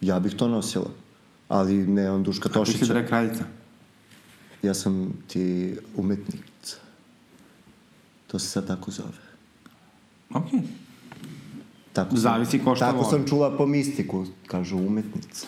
Ja 0.00 0.20
bih 0.20 0.34
to 0.34 0.48
nosila. 0.48 0.90
Ali 1.48 1.74
ne 1.76 2.10
on 2.10 2.22
Duška 2.22 2.48
Ti 2.48 2.52
si 2.52 2.54
Tošića. 2.54 2.86
drag 2.86 3.06
kraljica. 3.06 3.44
Ja 4.62 4.74
sam 4.74 5.12
ti 5.26 5.76
umetnica. 5.96 6.76
To 8.26 8.38
se 8.38 8.46
sad 8.48 8.66
tako 8.66 8.90
zove. 8.90 9.18
Okej. 10.30 10.60
Tako 11.92 12.10
sam- 12.10 12.18
Zavisi 12.18 12.58
ko 12.58 12.74
šta 12.76 12.86
Tako 12.86 12.98
voli. 12.98 13.10
sam 13.10 13.28
čula 13.28 13.56
po 13.56 13.66
mistiku, 13.66 14.26
kažu 14.46 14.76
umetnica. 14.78 15.46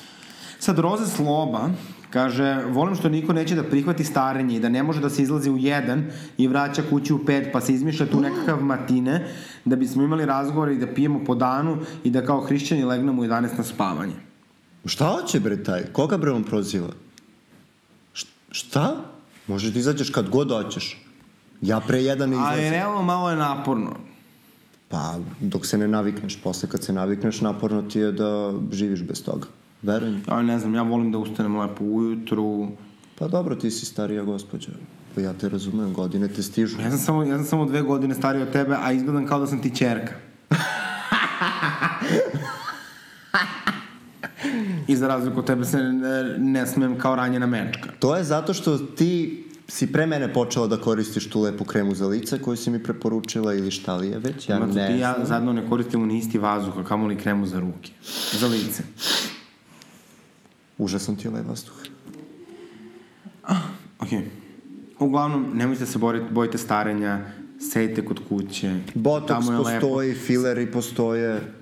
Sad, 0.59 0.79
Roze 0.79 1.07
Sloba 1.07 1.71
kaže, 2.13 2.65
volim 2.69 2.95
što 2.95 3.09
niko 3.09 3.33
neće 3.33 3.55
da 3.55 3.63
prihvati 3.63 4.05
starenje 4.05 4.57
i 4.57 4.61
da 4.61 4.69
ne 4.69 4.83
može 4.83 5.01
da 5.01 5.11
se 5.11 5.23
izlazi 5.23 5.51
u 5.51 5.57
jedan 5.59 6.05
i 6.39 6.49
vraća 6.49 6.83
kući 6.91 7.13
u 7.13 7.25
pet, 7.25 7.49
pa 7.53 7.61
se 7.61 7.73
izmišlja 7.73 8.07
tu 8.07 8.21
nekakav 8.21 8.63
matine, 8.65 9.29
da 9.65 9.77
bismo 9.77 10.03
imali 10.03 10.27
razgovore 10.27 10.75
i 10.75 10.79
da 10.79 10.87
pijemo 10.87 11.25
po 11.25 11.35
danu 11.35 11.79
i 12.05 12.11
da 12.11 12.25
kao 12.27 12.41
hrišćani 12.41 12.85
legnemo 12.85 13.23
u 13.23 13.25
11 13.25 13.59
na 13.59 13.65
spavanje. 13.65 14.15
Šta 14.85 15.07
hoće 15.07 15.41
bre 15.41 15.65
taj? 15.65 15.83
Koga 15.93 16.19
bre 16.19 16.31
on 16.31 16.45
proziva? 16.45 16.89
Šta? 18.51 18.97
Možeš 19.47 19.73
da 19.73 19.79
izađeš 19.79 20.11
kad 20.11 20.29
god 20.29 20.51
hoćeš. 20.51 20.99
Ja 21.63 21.81
pre 21.81 22.03
jedan 22.03 22.31
ne 22.31 22.37
Ali 22.37 22.45
izlazim. 22.45 22.71
realno 22.71 23.03
malo 23.03 23.31
je 23.31 23.37
naporno. 23.37 23.97
Pa, 24.89 25.19
dok 25.41 25.67
se 25.67 25.79
ne 25.79 25.89
navikneš. 25.89 26.43
Posle 26.43 26.69
kad 26.69 26.85
se 26.85 26.93
navikneš, 26.93 27.41
naporno 27.41 27.83
ti 27.83 27.99
je 27.99 28.13
da 28.13 28.53
živiš 28.73 29.03
bez 29.03 29.25
toga. 29.25 29.47
Verujem. 29.83 30.23
Ja 30.29 30.43
ne 30.43 30.59
znam, 30.59 30.75
ja 30.75 30.83
volim 30.83 31.13
da 31.13 31.19
ustanem 31.19 31.57
lepo 31.57 31.85
ujutru. 31.85 32.69
Pa 33.19 33.29
dobro, 33.29 33.55
ti 33.55 33.71
si 33.71 33.87
starija 33.87 34.23
gospođa. 34.23 34.69
Pa 35.15 35.21
ja 35.21 35.33
te 35.33 35.49
razumem, 35.49 35.93
godine 35.93 36.29
te 36.29 36.43
stižu. 36.43 36.81
Ja 36.81 36.91
sam 36.91 36.99
samo, 36.99 37.23
ja 37.23 37.37
sam 37.37 37.47
samo 37.47 37.65
dve 37.67 37.83
godine 37.83 38.15
stariji 38.15 38.43
od 38.43 38.53
tebe, 38.53 38.77
a 38.83 38.93
izgledam 38.93 39.27
kao 39.27 39.39
da 39.41 39.47
sam 39.47 39.63
ti 39.63 39.77
čerka. 39.77 40.13
I 44.89 44.97
za 44.97 45.09
razliku 45.09 45.39
od 45.39 45.47
tebe 45.47 45.65
se 45.65 45.79
ne, 45.79 46.39
ne 46.39 46.67
smem 46.67 46.99
kao 46.99 47.17
ranjena 47.17 47.47
mečka. 47.47 47.91
To 47.99 48.17
je 48.17 48.25
zato 48.25 48.55
što 48.55 48.79
ti 48.79 49.45
si 49.69 49.93
pre 49.93 50.07
mene 50.07 50.33
počela 50.33 50.67
da 50.67 50.77
koristiš 50.77 51.31
tu 51.31 51.41
lepu 51.41 51.65
kremu 51.65 51.95
za 51.95 52.07
lice 52.07 52.43
koju 52.43 52.57
si 52.57 52.71
mi 52.71 52.83
preporučila 52.83 53.55
ili 53.55 53.71
šta 53.71 53.97
li 53.97 54.09
je 54.09 54.19
već, 54.19 54.49
ja 54.49 54.59
Mato, 54.59 54.73
ne 54.73 54.87
ti 54.87 54.93
i 54.93 54.99
ja 54.99 55.13
znam. 55.15 55.27
zajedno 55.27 55.53
ne 55.53 55.69
koristimo 55.69 56.07
ni 56.07 56.19
isti 56.19 56.39
vazduh, 56.39 56.79
a 56.79 56.85
kamoli 56.85 57.17
kremu 57.17 57.47
za 57.47 57.61
ruke. 57.61 57.91
Za 58.33 58.47
lice. 58.47 58.83
Užasan 60.79 61.17
ti 61.17 61.27
je 61.27 61.31
ovaj 61.31 61.43
vazduh. 61.43 61.75
Ok. 64.01 64.09
Uglavnom, 64.99 65.47
nemojte 65.55 65.87
se 65.87 65.99
boriti, 65.99 66.27
bojite 66.31 66.59
starenja, 66.59 67.21
sejte 67.61 68.05
kod 68.05 68.21
kuće. 68.29 68.81
Botox 68.95 69.45
je 69.45 69.59
lepo. 69.59 69.63
postoji, 69.65 70.15
fileri 70.15 70.73
postoje, 70.73 71.53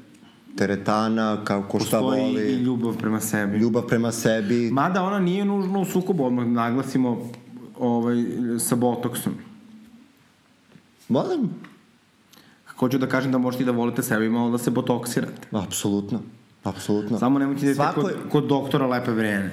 teretana, 0.57 1.45
kako 1.45 1.69
ko 1.69 1.81
šta 1.81 2.01
Postoji 2.01 2.23
i 2.23 2.27
voli, 2.27 2.53
ljubav 2.53 2.97
prema 2.97 3.21
sebi. 3.21 3.59
ljubav 3.59 3.87
prema 3.87 4.13
sebi. 4.13 4.71
Mada 4.71 5.03
ona 5.03 5.19
nije 5.19 5.45
nužno 5.45 5.81
u 5.81 5.85
sukobu, 5.85 6.25
odmah 6.25 6.47
naglasimo 6.47 7.31
ovaj, 7.79 8.17
sa 8.59 8.77
botoksom. 8.77 9.33
Molim? 11.09 11.51
Hoću 12.77 12.99
da 12.99 13.07
kažem 13.09 13.33
da 13.33 13.39
možete 13.39 13.63
i 13.63 13.67
da 13.67 13.73
volite 13.73 14.03
sebe 14.03 14.27
i 14.27 14.31
malo 14.31 14.51
da 14.51 14.59
se 14.59 14.71
botoksirate. 14.71 15.49
Apsolutno. 15.53 16.21
Apsolutno. 16.65 17.19
Samo 17.19 17.39
nemojte 17.39 17.67
da 17.67 17.75
Svako- 17.75 18.03
kod, 18.03 18.13
kod 18.31 18.47
doktora 18.47 18.87
lepe 18.87 19.11
vreme. 19.11 19.51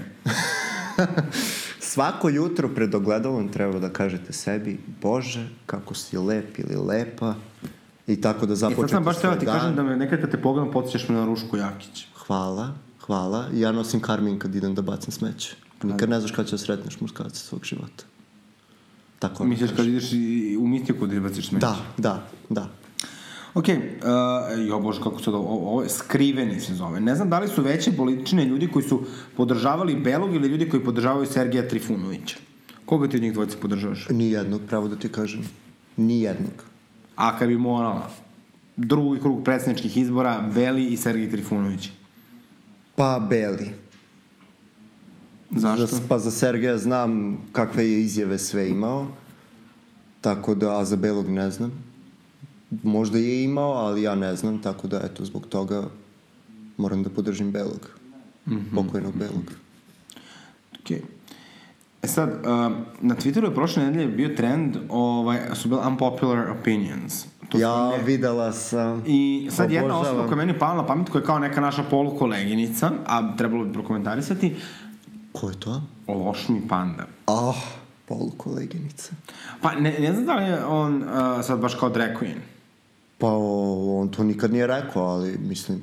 Svako 1.82 2.30
jutro 2.30 2.70
pred 2.70 2.96
ogledalom 2.96 3.50
treba 3.50 3.80
da 3.80 3.90
kažete 3.90 4.34
sebi 4.34 4.80
Bože, 5.02 5.48
kako 5.66 5.94
si 5.94 6.18
lep 6.18 6.60
ili 6.60 6.76
lepa 6.78 7.36
i 8.08 8.22
tako 8.22 8.46
da 8.46 8.54
I 8.54 8.58
sad 8.58 8.70
započete 8.70 8.94
sam 8.94 9.04
baš 9.04 9.18
svoj 9.18 9.32
teo 9.32 9.40
ti 9.40 9.46
dan. 9.46 9.60
kažem 9.60 9.76
da 9.76 9.84
me 9.84 9.96
nekad 9.98 10.22
kad 10.22 10.32
te 10.32 10.42
pogledam 10.42 10.72
podsjećaš 10.72 11.10
me 11.10 11.16
na 11.16 11.26
Rušku 11.26 11.58
Jakić. 11.58 12.08
Hvala, 12.18 12.74
hvala. 13.02 13.46
Ja 13.54 13.72
nosim 13.72 14.00
karmin 14.00 14.40
kad 14.40 14.56
idem 14.56 14.76
da 14.76 14.82
bacim 14.82 15.12
smeće. 15.12 15.56
Nikad 15.84 16.10
ne 16.10 16.20
znaš 16.20 16.32
kada 16.32 16.48
će 16.48 16.54
da 16.54 16.58
sretneš 16.58 17.00
muškarca 17.02 17.36
svog 17.40 17.64
života. 17.64 18.04
Tako 19.20 19.44
mi 19.44 19.50
Misliš 19.50 19.72
kad 19.76 19.86
ideš 19.86 20.14
i 20.14 20.58
u 20.60 20.68
mistiku 20.68 21.08
da 21.08 21.16
izbaciš 21.16 21.48
smeće? 21.48 21.66
Da, 21.66 21.76
da, 21.98 22.28
da. 22.50 22.70
Ok, 23.58 23.66
uh, 23.68 24.68
jo 24.68 24.80
bože 24.80 25.02
kako 25.02 25.20
se 25.20 25.30
ovo, 25.30 25.70
ovo 25.70 25.84
je 25.84 25.90
skriveni 25.90 26.60
se 26.60 26.74
zove. 26.74 27.00
Ne 27.00 27.16
znam 27.16 27.30
da 27.30 27.40
li 27.40 27.48
su 27.48 27.62
veće 27.62 27.92
politične 27.92 28.46
ljudi 28.46 28.68
koji 28.68 28.86
su 28.86 29.02
podržavali 29.38 29.96
Belog 29.96 30.36
ili 30.36 30.48
ljudi 30.48 30.70
koji 30.70 30.84
podržavaju 30.84 31.26
Sergeja 31.26 31.68
Trifunovića. 31.68 32.38
Koga 32.86 33.08
ti 33.08 33.18
od 33.18 33.24
njih 33.24 33.34
dvojice 33.34 33.58
podržavaš? 33.62 34.08
Nijednog, 34.10 34.62
pravo 34.68 34.88
da 34.88 34.96
ti 34.96 35.10
kažem. 35.10 35.42
Nijednog. 35.98 36.64
A 37.16 37.38
kad 37.38 37.48
bi 37.48 37.58
morala, 37.58 38.12
drugi 38.76 39.20
krug 39.20 39.44
predsjedničkih 39.44 39.98
izbora, 39.98 40.50
Beli 40.54 40.86
i 40.86 40.98
Sergej 40.98 41.32
Trifunović. 41.32 41.90
Pa 42.96 43.20
Beli. 43.30 43.72
Zašto? 45.52 45.86
Za, 45.86 46.02
pa 46.10 46.20
za 46.20 46.32
Sergeja 46.32 46.78
znam 46.78 47.38
kakve 47.52 47.90
je 47.90 48.02
izjave 48.02 48.38
sve 48.38 48.70
imao. 48.70 49.08
Tako 50.22 50.56
da, 50.56 50.80
a 50.80 50.86
za 50.86 50.96
Belog 50.96 51.30
ne 51.30 51.52
znam. 51.52 51.87
Možda 52.84 53.18
je 53.18 53.44
imao, 53.44 53.72
ali 53.72 54.02
ja 54.02 54.16
ne 54.16 54.36
znam, 54.36 54.62
tako 54.62 54.88
da, 54.88 55.02
eto, 55.04 55.26
zbog 55.26 55.48
toga 55.48 55.84
moram 56.78 57.04
da 57.04 57.10
podržim 57.10 57.52
Belog. 57.52 57.90
Mm 58.48 58.54
-hmm. 58.56 58.76
Pokojnog 58.76 59.16
Belog. 59.16 59.52
Okay. 60.84 61.00
E 62.02 62.08
sad, 62.08 62.30
uh, 62.30 62.46
na 63.02 63.16
Twitteru 63.16 63.46
je 63.46 63.54
prošle 63.56 63.84
nedelje 63.84 64.08
bio 64.08 64.30
trend, 64.30 64.78
ovaj, 64.90 65.40
su 65.54 65.70
bili 65.70 65.82
unpopular 65.88 66.50
opinions. 66.52 67.26
To 67.50 67.58
ja 67.60 67.90
ne- 67.90 68.04
videla 68.04 68.52
sam. 68.52 69.04
I 69.06 69.48
sad 69.52 69.72
jedna 69.72 69.96
Obožavam. 69.96 70.18
osoba 70.20 70.28
koja 70.30 70.40
je 70.42 70.46
meni 70.46 70.60
pala 70.60 70.76
na 70.76 70.86
pamet, 70.86 71.10
koja 71.10 71.20
je 71.20 71.26
kao 71.26 71.40
neka 71.40 71.62
naša 71.62 71.84
polukoleginica, 71.84 72.92
a 73.06 73.38
trebalo 73.38 73.66
bi 73.66 73.74
prokomentarisati, 73.74 74.56
Ko 75.32 75.50
je 75.50 75.60
to? 75.60 75.82
loš 76.08 76.48
mi 76.50 76.68
panda. 76.68 77.06
Ah, 77.28 77.56
polukoleginica. 78.06 79.12
Pa 79.62 79.72
ne, 79.76 79.96
ne 80.00 80.14
znam 80.14 80.26
da 80.26 80.36
li 80.36 80.44
je 80.46 80.66
on 80.66 81.04
uh, 81.04 81.10
sad 81.44 81.60
baš 81.60 81.76
kao 81.76 81.90
drag 81.90 82.10
queen. 82.22 82.38
Pa 83.18 83.28
on 83.28 84.10
to 84.10 84.24
nikad 84.24 84.54
nije 84.54 84.68
rekao, 84.68 85.04
ali 85.04 85.38
mislim, 85.38 85.82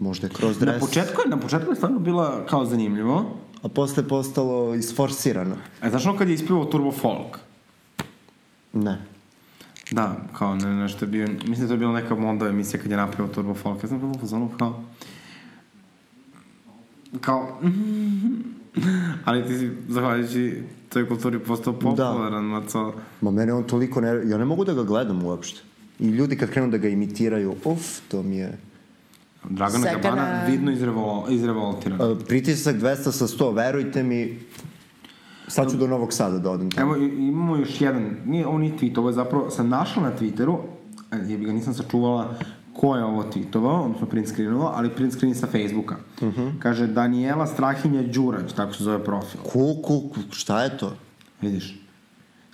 možda 0.00 0.26
je 0.26 0.32
kroz 0.32 0.58
dres. 0.58 0.74
Na 0.74 0.86
početku, 0.86 1.20
je, 1.24 1.28
na 1.28 1.40
početku 1.40 1.70
je 1.70 1.76
stvarno 1.76 1.98
bila 1.98 2.46
kao 2.46 2.64
zanimljivo. 2.64 3.24
A 3.62 3.68
posle 3.68 4.02
je 4.02 4.08
postalo 4.08 4.74
isforsirano. 4.74 5.56
E, 5.82 5.90
znaš 5.90 6.06
ono 6.06 6.18
kad 6.18 6.28
je 6.28 6.34
ispivao 6.34 6.64
Turbo 6.64 6.92
Folk? 6.92 7.38
Ne. 8.72 8.98
Da, 9.90 10.16
kao 10.38 10.54
ne, 10.54 10.74
nešto 10.74 11.04
je 11.04 11.08
bio, 11.08 11.28
mislim 11.28 11.60
da 11.60 11.66
to 11.66 11.72
je 11.72 11.78
bila 11.78 11.92
neka 11.92 12.14
Mondo 12.14 12.46
emisija 12.46 12.80
kad 12.80 12.90
je 12.90 12.96
napravio 12.96 13.34
Turbo 13.34 13.54
Folk. 13.54 13.82
Ja 13.82 13.88
sam 13.88 13.98
bilo 13.98 14.10
u 14.10 14.18
fazonu 14.18 14.50
kao... 14.58 14.82
Kao... 17.20 17.60
ali 19.24 19.46
ti 19.46 19.58
si, 19.58 19.70
zahvaljujući 19.88 20.62
toj 20.88 21.08
kulturi 21.08 21.38
postao 21.38 21.72
popularan, 21.72 22.32
da. 22.32 22.40
maco. 22.40 22.92
Ma 23.20 23.30
mene 23.30 23.52
on 23.52 23.64
toliko 23.64 24.00
ne... 24.00 24.08
Ja 24.08 24.38
ne 24.38 24.44
mogu 24.44 24.64
da 24.64 24.74
ga 24.74 24.82
gledam 24.82 25.24
uopšte. 25.24 25.60
I 26.00 26.06
ljudi 26.06 26.36
kad 26.36 26.50
krenu 26.50 26.68
da 26.70 26.78
ga 26.78 26.88
imitiraju, 26.88 27.56
uf, 27.64 28.00
to 28.08 28.22
mi 28.22 28.36
je... 28.36 28.58
Dragana 29.50 29.84
Second 29.84 30.02
Gabana 30.02 30.44
vidno 30.46 30.72
izrevol, 30.72 31.24
izrevoltirana. 31.30 32.04
Uh, 32.06 32.18
pritisak 32.28 32.76
200 32.76 32.96
sa 33.12 33.26
100, 33.26 33.54
verujte 33.54 34.02
mi, 34.02 34.38
sad 35.48 35.70
ću 35.70 35.76
do 35.76 35.86
Novog 35.86 36.12
Sada 36.12 36.38
da 36.38 36.50
odem 36.50 36.70
tamo. 36.70 36.94
Evo, 36.94 37.04
imamo 37.04 37.56
još 37.56 37.80
jedan, 37.80 38.16
nije 38.26 38.46
ovo 38.46 38.58
ni 38.58 38.72
tweet, 38.72 38.98
ovo 38.98 39.08
je 39.08 39.12
zapravo, 39.12 39.50
sam 39.50 39.68
našla 39.68 40.02
na 40.02 40.12
Twitteru, 40.20 40.58
e, 41.12 41.16
jebi 41.26 41.44
ga 41.44 41.52
nisam 41.52 41.74
sačuvala 41.74 42.34
ko 42.72 42.96
je 42.96 43.04
ovo 43.04 43.24
tweetovao, 43.34 43.84
odnosno 43.84 44.06
print 44.06 44.28
screenovao, 44.28 44.72
ali 44.74 44.90
print 44.90 45.12
screen 45.12 45.34
sa 45.34 45.46
Facebooka. 45.46 45.96
Uh 46.20 46.28
Mhm. 46.28 46.40
-huh. 46.40 46.52
Kaže, 46.58 46.86
Daniela 46.86 47.46
Strahinja 47.46 48.02
Đurać, 48.02 48.52
tako 48.52 48.72
se 48.72 48.84
zove 48.84 49.04
profil. 49.04 49.40
Kuku, 49.42 49.82
ku, 49.82 50.14
šta 50.30 50.62
je 50.62 50.78
to? 50.78 50.96
Vidiš? 51.40 51.87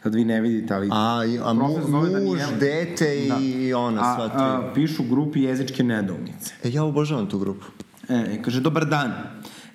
Sad 0.05 0.15
vi 0.15 0.25
ne 0.25 0.41
vidite, 0.41 0.75
ali... 0.75 0.89
A, 0.93 1.21
a 1.45 1.53
mu, 1.53 1.69
muž, 1.89 2.11
Daniela. 2.13 2.51
dete 2.61 3.09
i 3.41 3.75
ona, 3.75 4.01
a, 4.03 4.15
sva 4.15 4.29
tri. 4.29 4.43
A, 4.43 4.73
pišu 4.75 5.03
grupi 5.09 5.43
jezičke 5.43 5.85
nedoumice. 5.85 6.55
E, 6.65 6.69
ja 6.69 6.85
obožavam 6.85 7.27
tu 7.27 7.39
grupu. 7.39 7.65
E, 8.09 8.43
kaže, 8.43 8.61
dobar 8.61 8.85
dan. 8.85 9.13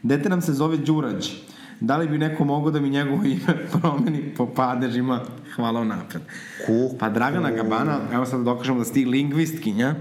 Dete 0.03 0.29
nam 0.29 0.41
se 0.41 0.53
zove 0.53 0.77
Đurać. 0.77 1.31
Da 1.79 1.97
li 1.97 2.07
bi 2.07 2.17
neko 2.17 2.43
mogao 2.45 2.71
da 2.71 2.79
mi 2.79 2.89
njegovo 2.89 3.23
ime 3.25 3.57
promeni 3.73 4.33
po 4.37 4.45
padežima? 4.53 5.21
Hvala 5.55 5.81
unapred. 5.81 6.21
Kuku. 6.65 6.97
Pa 6.99 7.09
Dragana 7.09 7.51
Gabana, 7.51 7.99
evo 8.13 8.25
sad 8.25 8.39
da 8.39 8.43
dokažemo 8.43 8.79
da 8.79 8.85
si 8.85 8.93
ti 8.93 9.05
lingvistkinja. 9.05 9.95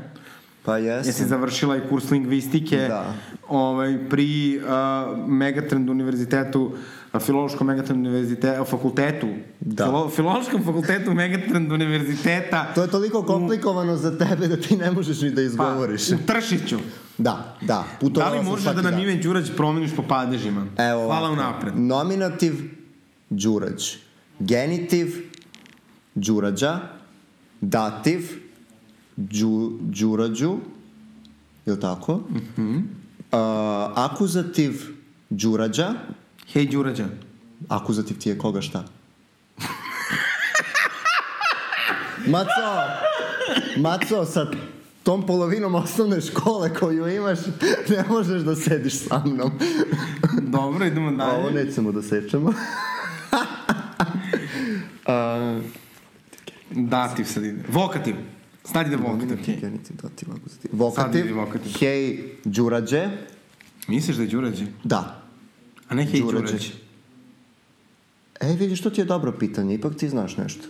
Pa 0.69 0.77
jesam. 0.77 1.09
Jesi 1.09 1.25
završila 1.25 1.77
i 1.77 1.81
kurs 1.89 2.11
lingvistike 2.11 2.77
Da. 2.77 3.15
ovaj, 3.49 4.09
pri 4.09 4.61
uh, 4.61 5.29
Megatrend 5.29 5.91
univerzitetu, 5.91 6.73
Filološkom 7.21 7.67
Megatrend 7.67 8.07
univerzitetu, 8.07 8.65
fakultetu, 8.65 9.29
Da. 9.61 9.85
Filo, 9.85 10.11
Filološkom 10.11 10.65
fakultetu 10.65 11.15
Megatrend 11.15 11.73
univerziteta 11.73 12.73
To 12.75 12.83
je 12.83 12.89
toliko 12.89 13.23
komplikovano 13.23 13.97
za 13.97 14.19
tebe 14.19 14.49
da 14.49 14.57
ti 14.57 14.77
ne 14.77 14.91
možeš 14.91 15.21
ni 15.21 15.31
da 15.31 15.37
pa, 15.37 15.43
izgovoriš. 15.43 16.11
u 16.11 16.17
Tršiću. 16.27 16.79
Da, 17.19 17.57
da. 17.61 17.85
Da 18.03 18.29
li 18.29 18.43
možeš 18.43 18.65
da 18.65 18.83
nam 18.83 18.99
ime 18.99 19.15
Đurać 19.15 19.51
promeniš 19.57 19.97
po 19.97 20.03
padežima? 20.03 20.67
Evo 20.79 21.07
Hvala 21.07 21.31
unapred. 21.31 21.73
Nominativ, 21.77 22.53
đurać. 23.31 23.97
Genitiv, 24.39 25.07
Đurađa, 26.15 26.79
dativ, 27.61 28.48
đu, 29.19 29.71
Đurađu, 29.81 30.57
je 31.67 31.73
li 31.73 31.81
tako? 31.81 32.17
Mm 32.17 32.41
-hmm. 32.57 32.83
akuzativ, 33.95 34.83
Đurađa, 35.31 35.95
Hej, 36.53 36.67
Đurađa. 36.67 37.07
akuzativ 37.69 38.19
ti 38.19 38.29
je 38.29 38.39
koga 38.39 38.61
šta? 38.61 38.85
Maco, 42.33 42.49
Maco, 43.77 44.25
sa 44.25 44.47
tom 45.03 45.27
polovinom 45.27 45.75
osnovne 45.75 46.21
škole 46.21 46.75
koju 46.75 47.09
imaš, 47.09 47.39
ne 47.91 48.05
možeš 48.09 48.43
da 48.43 48.57
sediš 48.57 48.99
sa 48.99 49.23
mnom. 49.27 49.51
Dobro, 50.57 50.87
idemo 50.87 51.11
dalje. 51.11 51.39
Ovo 51.39 51.51
nećemo 51.51 51.93
da 51.93 52.03
sečemo. 52.03 52.53
A, 55.07 55.61
Dativ 56.71 57.25
sad 57.25 57.45
ide. 57.45 57.65
Vokativ. 57.69 58.15
Sad 58.73 58.87
ide. 58.87 58.97
Vokativ, 58.97 59.37
Sad 60.95 61.15
ide 61.15 61.33
vokativ. 61.33 61.73
hej, 61.81 62.25
Đurađe, 62.45 63.09
Misliš 63.89 64.17
da 64.17 64.23
je 64.23 64.29
Đurađe? 64.29 64.67
da. 64.85 65.23
A 65.89 65.95
ne 65.95 66.05
hej 66.05 66.21
Đurađe. 66.21 66.47
Đurađe. 66.47 66.73
E, 68.41 68.53
vidiš, 68.55 68.83
to 68.83 68.91
ti 68.91 69.01
je 69.01 69.05
dobro 69.05 69.33
pitanje, 69.33 69.75
ipak 69.75 69.95
ti 69.95 70.09
znaš 70.09 70.37
nešto. 70.37 70.63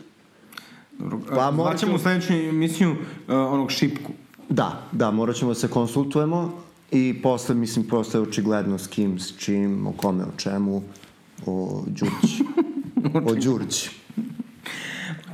Dobro. 0.98 1.18
Pa, 1.28 1.50
morat 1.50 1.80
ću- 1.80 1.94
u 1.94 1.98
sledeću 1.98 2.32
emisiju 2.32 2.90
uh, 2.90 2.96
onog 3.28 3.70
šipku. 3.70 4.12
Da, 4.48 4.82
da, 4.92 5.10
morat 5.10 5.36
ćemo 5.36 5.50
da 5.50 5.54
se 5.54 5.68
konsultujemo 5.68 6.62
i 6.90 7.20
posle, 7.22 7.54
mislim, 7.54 7.84
posle 7.84 8.20
očigledno 8.20 8.78
s 8.78 8.86
kim, 8.86 9.18
s 9.18 9.32
čim, 9.38 9.86
o 9.86 9.92
kome, 9.92 10.24
o 10.24 10.32
čemu, 10.36 10.82
o 11.46 11.84
Đurći. 11.86 12.44
o 13.24 13.34
Đurći. 13.34 13.90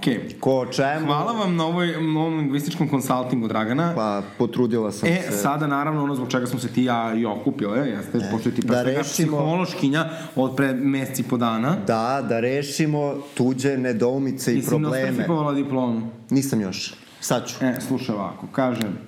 Okej. 0.05 0.36
Ko 0.36 0.52
o 0.52 0.66
čemu, 0.66 1.07
Hvala 1.07 1.32
vam 1.34 1.57
na 1.57 1.64
ovoj 1.66 1.86
novom 2.05 2.36
lingvističkom 2.36 2.88
konsultingu, 2.88 3.48
Dragana. 3.48 3.92
pa 3.94 4.22
potrudila 4.38 4.92
sam 4.92 5.09
E, 5.09 5.22
se. 5.22 5.32
sada 5.32 5.66
naravno 5.66 6.02
ono 6.02 6.14
zbog 6.14 6.28
čega 6.28 6.46
smo 6.46 6.59
se 6.59 6.68
ti 6.68 6.84
ja 6.84 7.14
i 7.14 7.24
okupile, 7.26 7.78
jeste, 7.80 8.18
e, 8.18 8.30
pošto 8.30 8.50
ti 8.50 8.62
da 8.62 8.82
rešimo- 8.82 9.02
psihološkinja 9.05 10.05
od 10.36 10.57
pre 10.57 10.72
meseci 10.74 11.22
po 11.22 11.36
dana. 11.36 11.76
Da, 11.86 12.24
da 12.24 12.40
rešimo 12.40 13.14
tuđe 13.34 13.76
nedoumice 13.78 14.55
i 14.55 14.62
probleme. 14.62 14.98
nostrifikovala 15.00 15.52
diplomu. 15.55 16.00
Nisam 16.30 16.61
još. 16.61 16.94
Sad 17.20 17.48
ću. 17.48 17.55
E, 17.61 17.80
slušaj 17.80 18.14
ovako, 18.14 18.46
kažem, 18.48 18.98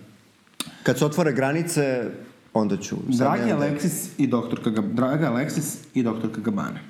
Kad 0.82 0.98
se 0.98 1.04
otvore 1.04 1.32
granice, 1.32 2.04
onda 2.54 2.76
ću. 2.76 2.96
Sad 2.96 3.16
Dragi 3.18 3.50
da- 3.50 3.56
Aleksis 3.56 4.08
i 4.18 4.26
doktorka. 4.26 4.70
Draga 4.70 5.26
Aleksis 5.26 5.78
i 5.94 6.02
doktorka 6.02 6.40
Gabane. 6.40 6.80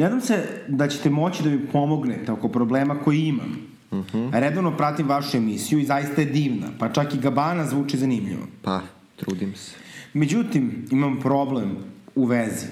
Nadam 0.00 0.20
se 0.20 0.64
da 0.68 0.88
ćete 0.88 1.10
moći 1.10 1.42
da 1.42 1.50
mi 1.50 1.66
pomognete 1.66 2.32
oko 2.32 2.48
problema 2.48 2.98
koji 2.98 3.20
imam. 3.20 3.50
Uh 3.90 3.98
Mhm. 3.98 4.18
-huh. 4.18 4.40
Redovno 4.40 4.76
pratim 4.76 5.08
vašu 5.08 5.36
emisiju 5.36 5.78
i 5.78 5.84
zaista 5.84 6.20
je 6.20 6.26
divna, 6.26 6.66
pa 6.78 6.88
čak 6.88 7.14
i 7.14 7.18
Gabana 7.18 7.66
zvuči 7.66 7.98
zanimljivo. 7.98 8.46
Pa, 8.62 8.80
trudim 9.16 9.54
se. 9.56 9.74
Međutim, 10.12 10.86
imam 10.90 11.20
problem 11.20 11.76
u 12.14 12.24
vezi. 12.24 12.66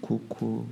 Kuku. 0.00 0.62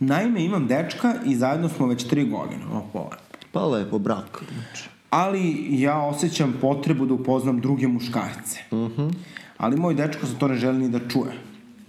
Naime, 0.00 0.44
imam 0.44 0.66
dečka 0.66 1.14
i 1.26 1.36
zajedno 1.36 1.68
smo 1.68 1.86
već 1.86 2.04
tri 2.04 2.24
godine. 2.24 2.64
O, 2.72 2.86
pola. 2.92 3.16
Pa 3.52 3.66
lepo, 3.66 3.98
brak. 3.98 4.42
Znači. 4.52 4.88
Ali 5.10 5.66
ja 5.80 6.00
osjećam 6.00 6.54
potrebu 6.60 7.06
da 7.06 7.14
upoznam 7.14 7.60
druge 7.60 7.88
muškarce. 7.88 8.60
Uh 8.70 8.78
-huh. 8.78 9.12
Ali 9.56 9.76
moj 9.76 9.94
dečko 9.94 10.26
za 10.26 10.34
to 10.34 10.48
ne 10.48 10.54
želi 10.54 10.78
ni 10.78 10.88
da 10.88 11.08
čuje. 11.08 11.32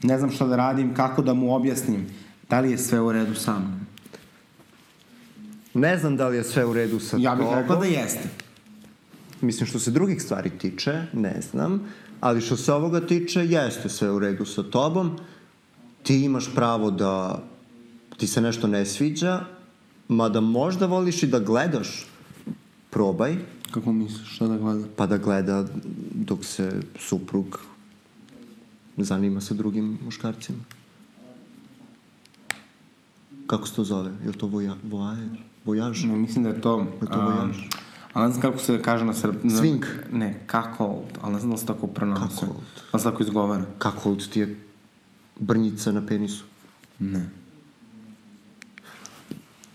Ne 0.04 0.18
znam 0.18 0.32
šta 0.32 0.46
da 0.48 0.56
radim, 0.56 0.94
kako 0.94 1.22
da 1.22 1.34
mu 1.34 1.56
objasnim. 1.56 2.06
Da 2.54 2.60
li 2.60 2.72
je 2.72 2.78
sve 2.78 3.00
u 3.02 3.12
redu 3.12 3.36
sa 3.36 3.60
mnom? 3.60 3.80
Ne 5.74 5.98
znam 5.98 6.18
da 6.18 6.28
li 6.28 6.38
je 6.38 6.44
sve 6.44 6.66
u 6.66 6.74
redu 6.74 7.00
sa 7.00 7.18
Ja 7.20 7.36
bih 7.36 7.46
tobom. 7.46 7.60
rekla 7.60 7.76
da 7.76 7.86
jeste. 7.86 8.30
Mislim, 9.42 9.68
što 9.68 9.80
se 9.80 9.92
drugih 9.92 10.22
stvari 10.22 10.50
tiče, 10.50 11.02
ne 11.14 11.42
znam. 11.42 11.82
Ali 12.22 12.42
što 12.42 12.58
se 12.58 12.74
ovoga 12.74 13.08
tiče, 13.08 13.46
jeste 13.46 13.90
sve 13.90 14.12
u 14.12 14.20
redu 14.20 14.46
sa 14.46 14.64
tobom. 14.64 15.18
Ti 16.04 16.16
imaš 16.24 16.54
pravo 16.56 16.92
da 16.92 17.44
ti 18.18 18.28
se 18.28 18.42
nešto 18.42 18.68
ne 18.68 18.86
sviđa, 18.86 19.46
mada 20.08 20.42
možda 20.42 20.86
voliš 20.86 21.24
i 21.24 21.28
da 21.28 21.40
gledaš. 21.40 22.06
Probaj, 22.90 23.36
Kako 23.72 23.94
misliš, 23.94 24.36
šta 24.36 24.48
da 24.48 24.58
gledam? 24.58 24.86
pa 24.96 25.08
da 25.08 25.18
gleda 25.18 25.66
dok 26.14 26.46
se 26.46 26.72
suprug 27.00 27.60
zanima 28.98 29.42
sa 29.42 29.54
drugim 29.54 29.98
muškarcima. 30.06 30.64
Kako 33.48 33.68
se 33.68 33.76
to 33.76 33.84
zove? 33.84 34.12
Je 34.22 34.28
li 34.28 34.34
to 34.34 34.48
voja, 34.48 34.76
vojaž? 34.84 35.20
Vojaž? 35.66 36.04
No, 36.04 36.16
mislim 36.16 36.44
da 36.44 36.50
je 36.50 36.62
to... 36.62 36.86
Je 37.02 37.08
to 37.08 37.22
vojaž? 37.22 37.58
ali 38.14 38.26
ne 38.26 38.32
znam 38.32 38.42
kako 38.42 38.58
se 38.60 38.82
kaže 38.82 39.06
na 39.06 39.14
srp... 39.14 39.44
Na, 39.44 39.50
Swing. 39.50 39.86
Ne, 40.12 40.44
kako, 40.46 41.02
ali 41.22 41.34
ne 41.34 41.40
znam 41.40 41.52
da 41.52 41.58
se 41.58 41.66
tako 41.66 41.88
pronosuje. 41.88 42.30
Cuckold. 42.30 42.64
Da 42.92 43.00
se 43.00 43.04
tako 43.04 43.24
izgovara. 43.24 43.66
Kako 43.78 44.16
ti 44.16 44.40
je 44.40 44.60
brnjica 45.40 45.92
na 45.92 46.06
penisu? 46.06 46.44
Ne. 47.00 47.30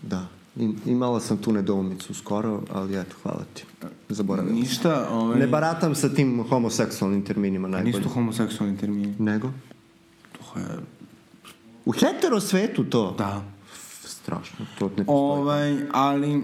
Da. 0.01 0.27
I, 0.55 0.73
imala 0.85 1.19
sam 1.19 1.37
tu 1.37 1.51
nedoumicu 1.51 2.13
skoro, 2.13 2.61
ali 2.73 2.99
eto, 2.99 3.15
hvala 3.23 3.43
ti. 3.53 3.65
Zaboravila 4.09 4.53
sam. 4.53 4.59
Ništa, 4.59 5.07
ovaj... 5.11 5.39
Ne 5.39 5.47
baratam 5.47 5.95
sa 5.95 6.09
tim 6.09 6.43
homoseksualnim 6.49 7.25
terminima 7.25 7.67
Nisu 7.67 7.83
najbolje. 7.83 8.03
to 8.03 8.09
homoseksualni 8.09 8.77
termini. 8.77 9.15
Nego? 9.19 9.51
To 10.31 10.59
je... 10.59 10.65
U 11.85 11.91
hetero 11.91 12.39
svetu 12.39 12.83
to? 12.83 13.15
Da. 13.17 13.43
Strašno, 14.29 14.65
to 14.79 14.85
ne 14.85 14.95
postoji. 14.95 15.05
Ovaj, 15.07 15.77
ali... 15.91 16.41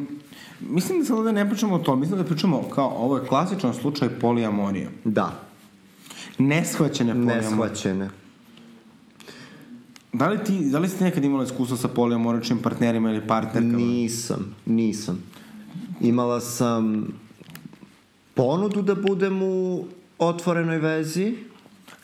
Mislim 0.60 1.00
da 1.00 1.06
sad 1.06 1.18
ovde 1.18 1.32
ne 1.32 1.50
pričamo 1.50 1.76
o 1.76 1.80
tom, 1.80 2.00
mislim 2.00 2.18
da 2.20 2.26
pričamo 2.26 2.70
kao, 2.70 2.88
ovo 2.88 3.18
je 3.18 3.28
klasičan 3.28 3.74
slučaj 3.74 4.10
poliamorije. 4.10 4.90
Da, 5.04 5.40
Neshvaćene 6.38 7.14
poliamorije. 7.14 7.42
neshvaćene. 7.42 8.10
Da 10.14 10.30
li 10.30 10.44
ti, 10.44 10.60
da 10.72 10.80
li 10.80 10.90
ste 10.90 11.04
nekad 11.04 11.24
imala 11.24 11.44
iskustvo 11.44 11.78
sa 11.78 11.88
poliamoričnim 11.88 12.58
partnerima 12.58 13.12
ili 13.12 13.28
partnerkama? 13.28 13.78
Nisam, 13.78 14.56
nisam. 14.66 15.24
Imala 16.02 16.40
sam 16.40 17.08
ponudu 18.34 18.82
da 18.82 18.96
budem 18.96 19.42
u 19.44 19.86
otvorenoj 20.20 20.78
vezi. 20.78 21.36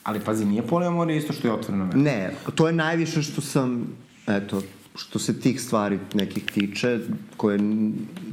Ali 0.04 0.20
pazi, 0.20 0.46
nije 0.46 0.68
poliamorija 0.68 1.18
isto 1.18 1.34
što 1.34 1.48
je 1.48 1.54
otvoreno 1.54 1.86
veza. 1.86 1.98
Ne, 1.98 2.34
to 2.56 2.68
je 2.68 2.74
najviše 2.74 3.22
što 3.22 3.42
sam, 3.42 3.88
eto, 4.28 4.62
što 4.96 5.20
se 5.20 5.39
tih 5.39 5.62
stvari 5.62 6.00
nekih 6.14 6.44
tiče, 6.46 7.00
koje 7.38 7.60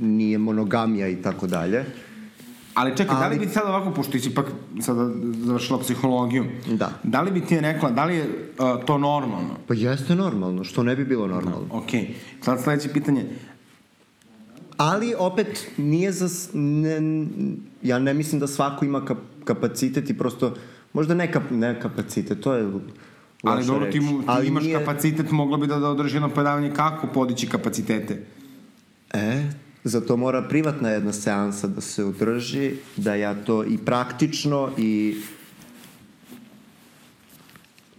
nije 0.00 0.38
monogamija 0.38 1.08
i 1.08 1.16
tako 1.16 1.46
dalje. 1.46 1.84
Ali 2.74 2.96
čekaj, 2.96 3.14
da 3.14 3.20
li 3.20 3.26
Ali- 3.26 3.38
bi 3.38 3.46
ti 3.46 3.52
sad 3.52 3.62
ovako, 3.66 3.90
pošto 3.90 4.12
ti 4.12 4.20
si 4.20 4.28
ipak 4.28 4.46
sada 4.80 5.10
završila 5.36 5.78
psihologiju, 5.78 6.44
Da. 6.68 6.90
da 7.02 7.20
li 7.22 7.30
bi 7.30 7.40
ti 7.40 7.60
rekla, 7.60 7.90
da 7.90 8.04
li 8.04 8.16
je 8.16 8.24
uh, 8.24 8.84
to 8.84 8.98
normalno? 8.98 9.56
Pa 9.66 9.74
jeste 9.74 10.14
normalno, 10.14 10.64
što 10.64 10.82
ne 10.82 10.96
bi 10.96 11.04
bilo 11.04 11.26
normalno. 11.26 11.66
Ok, 11.70 11.88
sad 12.42 12.62
sledeće 12.62 12.88
pitanje, 12.88 13.24
Ali 14.76 15.14
opet 15.18 15.70
nije 15.76 16.12
za... 16.12 16.28
Ne, 16.54 17.26
ja 17.82 17.98
ne 17.98 18.14
mislim 18.14 18.40
da 18.40 18.46
svako 18.46 18.84
ima 18.84 19.04
kap, 19.04 19.18
kapacitet 19.44 20.10
i 20.10 20.18
prosto... 20.18 20.54
Možda 20.92 21.14
ne, 21.14 21.32
kap, 21.32 21.42
ne 21.50 21.80
kapacitet, 21.80 22.40
to 22.40 22.54
je 22.54 22.66
ali 23.44 23.66
dobro, 23.66 23.90
ti, 23.90 24.00
mu, 24.00 24.18
ti 24.18 24.24
Ali 24.26 24.46
imaš 24.48 24.64
nije- 24.64 24.78
kapacitet, 24.78 25.30
mogla 25.30 25.58
bi 25.58 25.66
da, 25.66 25.76
da 25.76 25.88
održi 25.88 26.16
jedno 26.16 26.28
predavanje 26.28 26.72
kako 26.72 27.06
podići 27.06 27.48
kapacitete. 27.48 28.22
E, 29.12 29.44
zato 29.84 30.16
mora 30.16 30.42
privatna 30.42 30.90
jedna 30.90 31.12
seansa 31.12 31.66
da 31.68 31.80
se 31.80 32.04
održi, 32.04 32.72
da 32.96 33.14
ja 33.14 33.34
to 33.36 33.64
i 33.64 33.78
praktično 33.78 34.70
i 34.78 35.16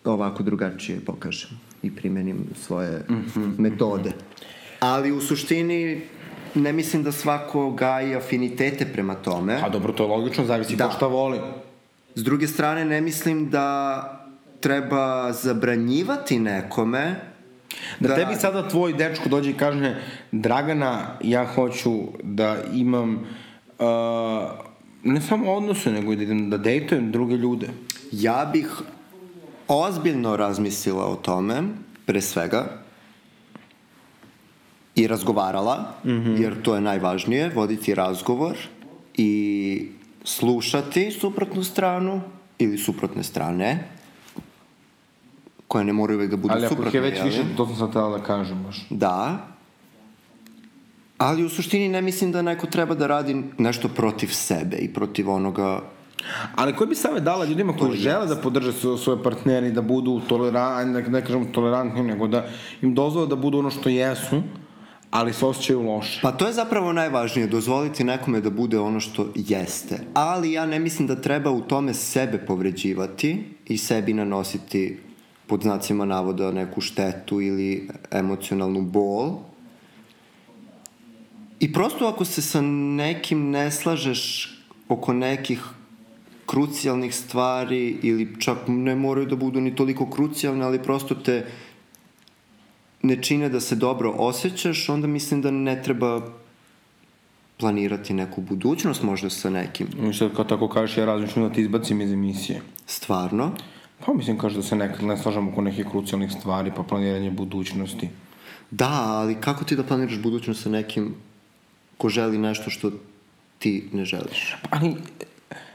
ovako 0.05 0.43
drugačije 0.43 0.99
pokažem 0.99 1.49
i 1.81 1.91
primenim 1.91 2.37
svoje 2.57 3.05
metode. 3.57 4.11
Ali 4.79 5.11
u 5.11 5.21
suštini 5.21 6.01
ne 6.55 6.73
mislim 6.73 7.03
da 7.03 7.11
svako 7.11 7.71
gaji 7.71 8.15
afinitete 8.15 8.85
prema 8.85 9.15
tome. 9.15 9.53
A 9.55 9.69
dobro, 9.69 9.93
to 9.93 10.03
je 10.03 10.09
logično, 10.09 10.45
zavisi 10.45 10.75
Da. 10.75 10.85
ko 10.85 10.91
šta 10.91 11.07
voli. 11.07 11.39
S 12.15 12.23
druge 12.23 12.47
strane, 12.47 12.85
ne 12.85 13.01
mislim 13.01 13.49
da 13.49 14.18
treba 14.59 15.31
zabranjivati 15.33 16.39
nekome 16.39 17.15
Da, 17.99 18.15
tebi 18.15 18.21
radi. 18.21 18.39
sada 18.39 18.67
tvoj 18.69 18.93
dečko 18.93 19.29
dođe 19.29 19.49
i 19.49 19.53
kaže 19.53 19.95
Dragana, 20.31 21.17
ja 21.23 21.45
hoću 21.45 21.99
da 22.23 22.57
imam 22.73 23.13
uh, 23.79 23.85
ne 25.03 25.21
samo 25.21 25.53
odnose, 25.53 25.91
nego 25.91 26.13
i 26.13 26.15
da 26.15 26.23
idem 26.23 26.49
da 26.49 26.57
dejtujem 26.57 27.11
druge 27.11 27.35
ljude. 27.35 27.67
Ja 28.11 28.49
bih 28.53 28.67
ozbiljno 29.67 30.35
razmislila 30.35 31.05
o 31.05 31.15
tome, 31.15 31.63
pre 32.05 32.21
svega, 32.21 32.65
i 34.95 35.07
razgovarala, 35.07 35.93
mm 36.03 36.09
-hmm. 36.09 36.41
jer 36.41 36.61
to 36.61 36.75
je 36.75 36.81
najvažnije, 36.81 37.51
voditi 37.55 37.95
razgovor 37.95 38.57
i 39.15 39.91
slušati 40.23 41.11
suprotnu 41.11 41.63
stranu 41.63 42.21
ili 42.57 42.77
suprotne 42.77 43.23
strane, 43.23 43.83
koje 45.69 45.85
ne 45.85 45.93
moraju 45.93 46.19
uvek 46.19 46.31
da 46.31 46.37
budu 46.37 46.53
Ali 46.53 46.65
ako 46.65 46.75
suprotne. 46.75 46.89
ih 46.89 47.05
je 47.05 47.11
već 47.11 47.23
više, 47.23 47.43
to 47.57 47.65
sam 47.67 47.75
sad 47.75 47.89
htela 47.89 48.17
da 48.17 48.23
kažem 48.23 48.63
baš. 48.63 48.85
Da. 48.89 49.47
Ali 51.17 51.45
u 51.45 51.49
suštini 51.49 51.89
ne 51.89 52.01
mislim 52.01 52.31
da 52.31 52.41
neko 52.41 52.67
treba 52.67 52.95
da 52.95 53.07
radi 53.07 53.35
nešto 53.57 53.87
protiv 53.87 54.27
sebe 54.27 54.77
i 54.77 54.93
protiv 54.93 55.29
onoga 55.29 55.81
Ali 56.55 56.75
koji 56.75 56.87
bi 56.87 56.95
savjet 56.95 57.23
dala 57.23 57.45
ljudima 57.45 57.73
koji 57.73 57.97
žele 57.97 58.25
da 58.25 58.35
podrže 58.35 58.71
svo- 58.73 58.97
svoje 58.97 59.23
partnere 59.23 59.67
i 59.67 59.71
da 59.71 59.81
budu 59.81 60.21
tolerantni, 60.21 60.93
ne, 60.93 61.01
ne 61.03 61.21
kažem 61.21 61.51
tolerantni, 61.51 62.03
nego 62.03 62.27
da 62.27 62.45
im 62.81 62.95
dozvole 62.95 63.27
da 63.27 63.35
budu 63.35 63.59
ono 63.59 63.69
što 63.69 63.89
jesu, 63.89 64.41
ali 65.11 65.33
se 65.33 65.45
osjećaju 65.45 65.81
loše. 65.81 66.19
Pa 66.21 66.31
to 66.31 66.47
je 66.47 66.53
zapravo 66.53 66.93
najvažnije, 66.93 67.47
dozvoliti 67.47 68.03
nekome 68.03 68.41
da 68.41 68.49
bude 68.49 68.79
ono 68.79 68.99
što 68.99 69.27
jeste. 69.35 69.99
Ali 70.13 70.51
ja 70.51 70.65
ne 70.65 70.79
mislim 70.79 71.07
da 71.07 71.15
treba 71.15 71.51
u 71.51 71.61
tome 71.61 71.93
sebe 71.93 72.37
povređivati 72.37 73.31
i 73.65 73.77
sebi 73.77 74.13
nanositi 74.13 74.97
pod 75.49 75.61
znacima 75.61 76.05
navoda 76.05 76.51
neku 76.51 76.81
štetu 76.81 77.41
ili 77.41 77.89
emocionalnu 78.11 78.81
bol. 78.81 79.37
I 81.59 81.73
prosto 81.73 82.07
ako 82.07 82.25
se 82.25 82.41
sa 82.41 82.61
nekim 82.61 83.49
ne 83.49 83.71
slažeš 83.71 84.21
oko 84.89 85.13
nekih 85.13 85.63
krucijalnih 86.45 87.15
stvari 87.15 87.97
ili 88.03 88.35
čak 88.39 88.57
ne 88.67 88.95
moraju 88.95 89.27
da 89.27 89.35
budu 89.35 89.61
ni 89.61 89.75
toliko 89.75 90.09
krucijalne, 90.09 90.65
ali 90.65 90.83
prosto 90.83 91.15
te 91.15 91.45
ne 93.01 93.23
čine 93.23 93.49
da 93.49 93.59
se 93.59 93.75
dobro 93.75 94.13
osjećaš, 94.17 94.89
onda 94.89 95.07
mislim 95.07 95.41
da 95.41 95.51
ne 95.51 95.81
treba 95.83 96.21
planirati 97.57 98.13
neku 98.13 98.41
budućnost 98.41 99.03
možda 99.03 99.29
sa 99.29 99.49
nekim. 99.49 99.87
I 100.09 100.13
sad 100.13 100.35
kao 100.35 100.45
tako 100.45 100.69
kažeš, 100.69 100.97
ja 100.97 101.05
razmišljam 101.05 101.47
da 101.47 101.53
te 101.53 101.61
izbacim 101.61 102.01
iz 102.01 102.11
emisije. 102.11 102.61
Stvarno. 102.85 103.51
Pa 104.05 104.13
mislim 104.13 104.37
kaže 104.37 104.55
da 104.55 104.63
se 104.63 104.75
nekad 104.75 105.03
ne 105.03 105.17
slažemo 105.17 105.51
oko 105.51 105.61
nekih 105.61 105.85
krucijalnih 105.91 106.31
stvari, 106.31 106.71
pa 106.75 106.83
planiranje 106.83 107.31
budućnosti. 107.31 108.09
Da, 108.71 108.89
ali 108.91 109.35
kako 109.41 109.63
ti 109.63 109.75
da 109.75 109.83
planiraš 109.83 110.21
budućnost 110.21 110.63
sa 110.63 110.69
nekim 110.69 111.15
ko 111.97 112.09
želi 112.09 112.37
nešto 112.37 112.69
što 112.69 112.91
ti 113.59 113.89
ne 113.93 114.05
želiš? 114.05 114.55
Ali, 114.69 114.95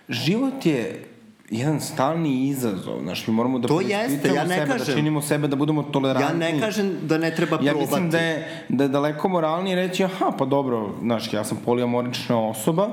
život 0.08 0.66
je 0.66 1.13
jedan 1.50 1.80
stalni 1.80 2.48
izazov, 2.48 3.00
znaš, 3.02 3.26
mi 3.26 3.34
moramo 3.34 3.58
da 3.58 3.68
To 3.68 3.76
preispitamo 3.76 4.12
jeste, 4.12 4.28
ja 4.30 4.44
ne 4.44 4.54
sebe, 4.56 4.66
da 4.68 4.78
kažem. 4.78 4.94
činimo 4.94 5.22
sebe, 5.22 5.48
da 5.48 5.56
budemo 5.56 5.82
Ja 5.82 5.88
tolerantni. 5.88 6.38
ne 6.40 6.60
kažem 6.60 6.92
da 7.02 7.18
ne 7.18 7.34
treba 7.34 7.56
Ja 7.56 7.60
probati. 7.62 7.80
mislim 7.80 8.10
da 8.10 8.18
je, 8.18 8.64
da 8.68 8.84
je 8.84 8.88
daleko 8.88 9.28
moralnije 9.28 9.76
reći, 9.78 10.04
aha, 10.04 10.32
pa 10.38 10.44
dobro, 10.46 10.94
znaš, 11.00 11.32
ja 11.32 11.44
sam 11.44 11.58
poliamorična 11.64 12.38
osoba, 12.40 12.88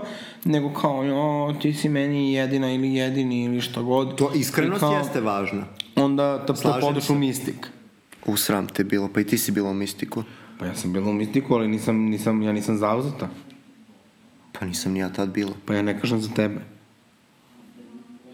nego 0.46 0.70
kao, 0.72 1.04
jo, 1.04 1.20
ti 1.54 1.74
si 1.74 1.90
meni 1.90 2.34
jedina 2.34 2.72
ili 2.72 2.94
jedini 2.94 3.44
ili 3.44 3.62
šta 3.62 3.82
god. 3.82 4.16
To 4.16 4.32
iskrenost 4.36 4.80
kao, 4.80 4.94
jeste 4.94 5.22
važna. 5.22 5.64
Onda 5.96 6.24
da, 6.38 6.46
da 6.46 6.56
Slažem 6.56 6.82
podeš 6.82 7.04
se. 7.04 7.14
u 7.14 7.18
mistik. 7.18 7.68
U 8.26 8.38
sram 8.38 8.68
te 8.68 8.84
bilo, 8.84 9.10
pa 9.14 9.20
i 9.20 9.24
ti 9.24 9.38
si 9.38 9.52
bila 9.52 9.70
u 9.70 9.74
mistiku. 9.74 10.24
Pa 10.60 10.66
ja 10.66 10.76
sam 10.76 10.94
bila 10.94 11.10
u 11.10 11.14
mistiku, 11.14 11.56
ali 11.56 11.68
nisam, 11.68 11.96
nisam, 11.98 12.42
ja 12.42 12.52
nisam 12.52 12.78
zauzeta. 12.78 13.30
Pa 14.52 14.66
nisam 14.66 14.92
ni 14.92 15.00
ja 15.00 15.10
tad 15.10 15.30
bila. 15.30 15.52
Pa 15.66 15.74
ja 15.74 15.82
ne 15.82 16.00
kažem 16.00 16.22
za 16.22 16.30
tebe. 16.30 16.62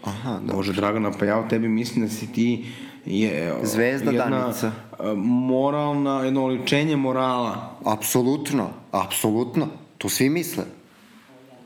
Aha, 0.08 0.40
da. 0.40 0.52
Bože, 0.52 0.72
Dragana, 0.72 1.10
pa 1.10 1.24
ja 1.24 1.38
o 1.38 1.44
tebi 1.44 1.68
mislim 1.68 2.04
da 2.04 2.12
si 2.12 2.32
ti 2.32 2.66
je 3.04 3.54
Zvezda 3.62 4.10
jedna 4.10 4.38
Danica. 4.38 4.72
moralna, 5.16 6.20
jedno 6.20 6.44
oličenje 6.44 6.96
morala. 6.96 7.76
Apsolutno, 7.86 8.70
apsolutno. 8.92 9.66
To 9.98 10.08
svi 10.08 10.28
misle. 10.30 10.64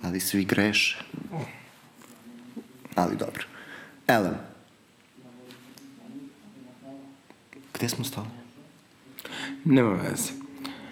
Ali 0.03 0.21
svi 0.21 0.45
greše. 0.45 0.99
Ali 2.95 3.17
dobro. 3.17 3.45
Ellen. 4.09 4.35
Gde 7.75 7.89
smo 7.89 8.05
stali? 8.05 8.27
Nema 9.65 9.91
veze. 9.93 10.33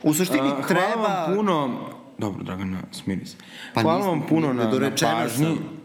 U 0.02 0.14
suštini 0.14 0.48
A, 0.48 0.62
treba... 0.62 0.82
Hvala 0.84 1.24
vam 1.24 1.36
puno... 1.36 1.78
Dobro, 2.18 2.44
Dragana, 2.44 2.78
smiri 2.92 3.26
se. 3.26 3.36
Pa 3.74 3.82
hvala 3.82 3.98
nisam- 3.98 4.10
vam 4.10 4.28
puno 4.28 4.52
na, 4.52 4.64
na 4.64 4.90
pažnji. 4.92 5.46
sam. 5.46 5.79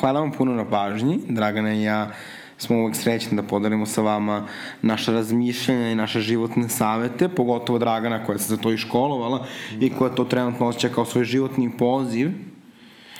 Hvala 0.00 0.20
vam 0.20 0.30
puno 0.32 0.54
na 0.54 0.64
pažnji. 0.64 1.18
Dragana 1.28 1.74
i 1.74 1.82
ja 1.82 2.10
smo 2.58 2.76
uvek 2.76 2.96
srećni 2.96 3.36
da 3.36 3.42
podelimo 3.42 3.86
sa 3.86 4.02
vama 4.02 4.46
naše 4.82 5.12
razmišljanja 5.12 5.90
i 5.90 5.94
naše 5.94 6.20
životne 6.20 6.68
savete, 6.68 7.28
pogotovo 7.28 7.78
Dragana 7.78 8.24
koja 8.24 8.38
se 8.38 8.48
za 8.48 8.56
to 8.56 8.72
i 8.72 8.76
školovala 8.76 9.46
i 9.80 9.90
koja 9.90 10.14
to 10.14 10.24
trenutno 10.24 10.66
osjeća 10.66 10.88
kao 10.88 11.04
svoj 11.04 11.24
životni 11.24 11.70
poziv. 11.78 12.30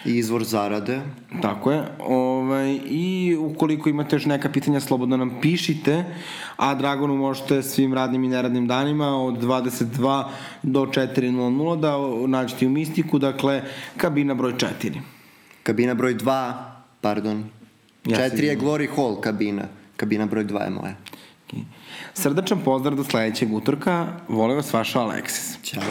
I 0.05 0.17
izvor 0.19 0.45
zarade. 0.45 1.01
Tako 1.43 1.73
je. 1.73 1.83
Ovaj, 2.07 2.79
I 2.85 3.37
ukoliko 3.41 3.89
imate 3.89 4.17
još 4.17 4.27
neka 4.27 4.49
pitanja, 4.49 4.81
slobodno 4.81 5.17
nam 5.17 5.39
pišite, 5.43 6.05
a 6.57 6.75
Dragonu 6.75 7.17
možete 7.17 7.63
svim 7.63 7.95
radnim 7.95 8.25
i 8.25 8.29
neradnim 8.29 8.67
danima 8.67 9.09
od 9.25 9.43
22 9.43 10.25
do 10.63 10.81
4.00 10.81 11.81
da 11.81 11.97
nađete 12.27 12.67
u 12.67 12.71
Mistiku, 12.71 13.19
dakle, 13.19 13.63
kabina 13.97 14.35
broj 14.35 14.53
4. 14.53 15.16
Kabina 15.67 15.95
broj 15.95 16.15
2, 16.15 16.55
pardon. 17.01 17.45
Ja 18.05 18.17
sam 18.17 18.31
Četiri 18.31 18.47
je. 18.47 18.57
Glory 18.57 18.89
Hall 18.97 19.21
kabina. 19.21 19.63
Kabina 19.97 20.27
broj 20.27 20.45
2 20.45 20.63
je 20.65 20.71
moja. 20.71 20.95
Okay. 21.49 21.63
Srdačan 22.15 22.61
pozdrav 22.65 22.97
do 22.97 23.05
sledećeg 23.05 23.55
utorka. 23.55 24.07
Vole 24.29 24.55
vas 24.55 24.73
vaša 24.73 25.01
Aleksis. 25.01 25.59
Ćao. 25.63 25.83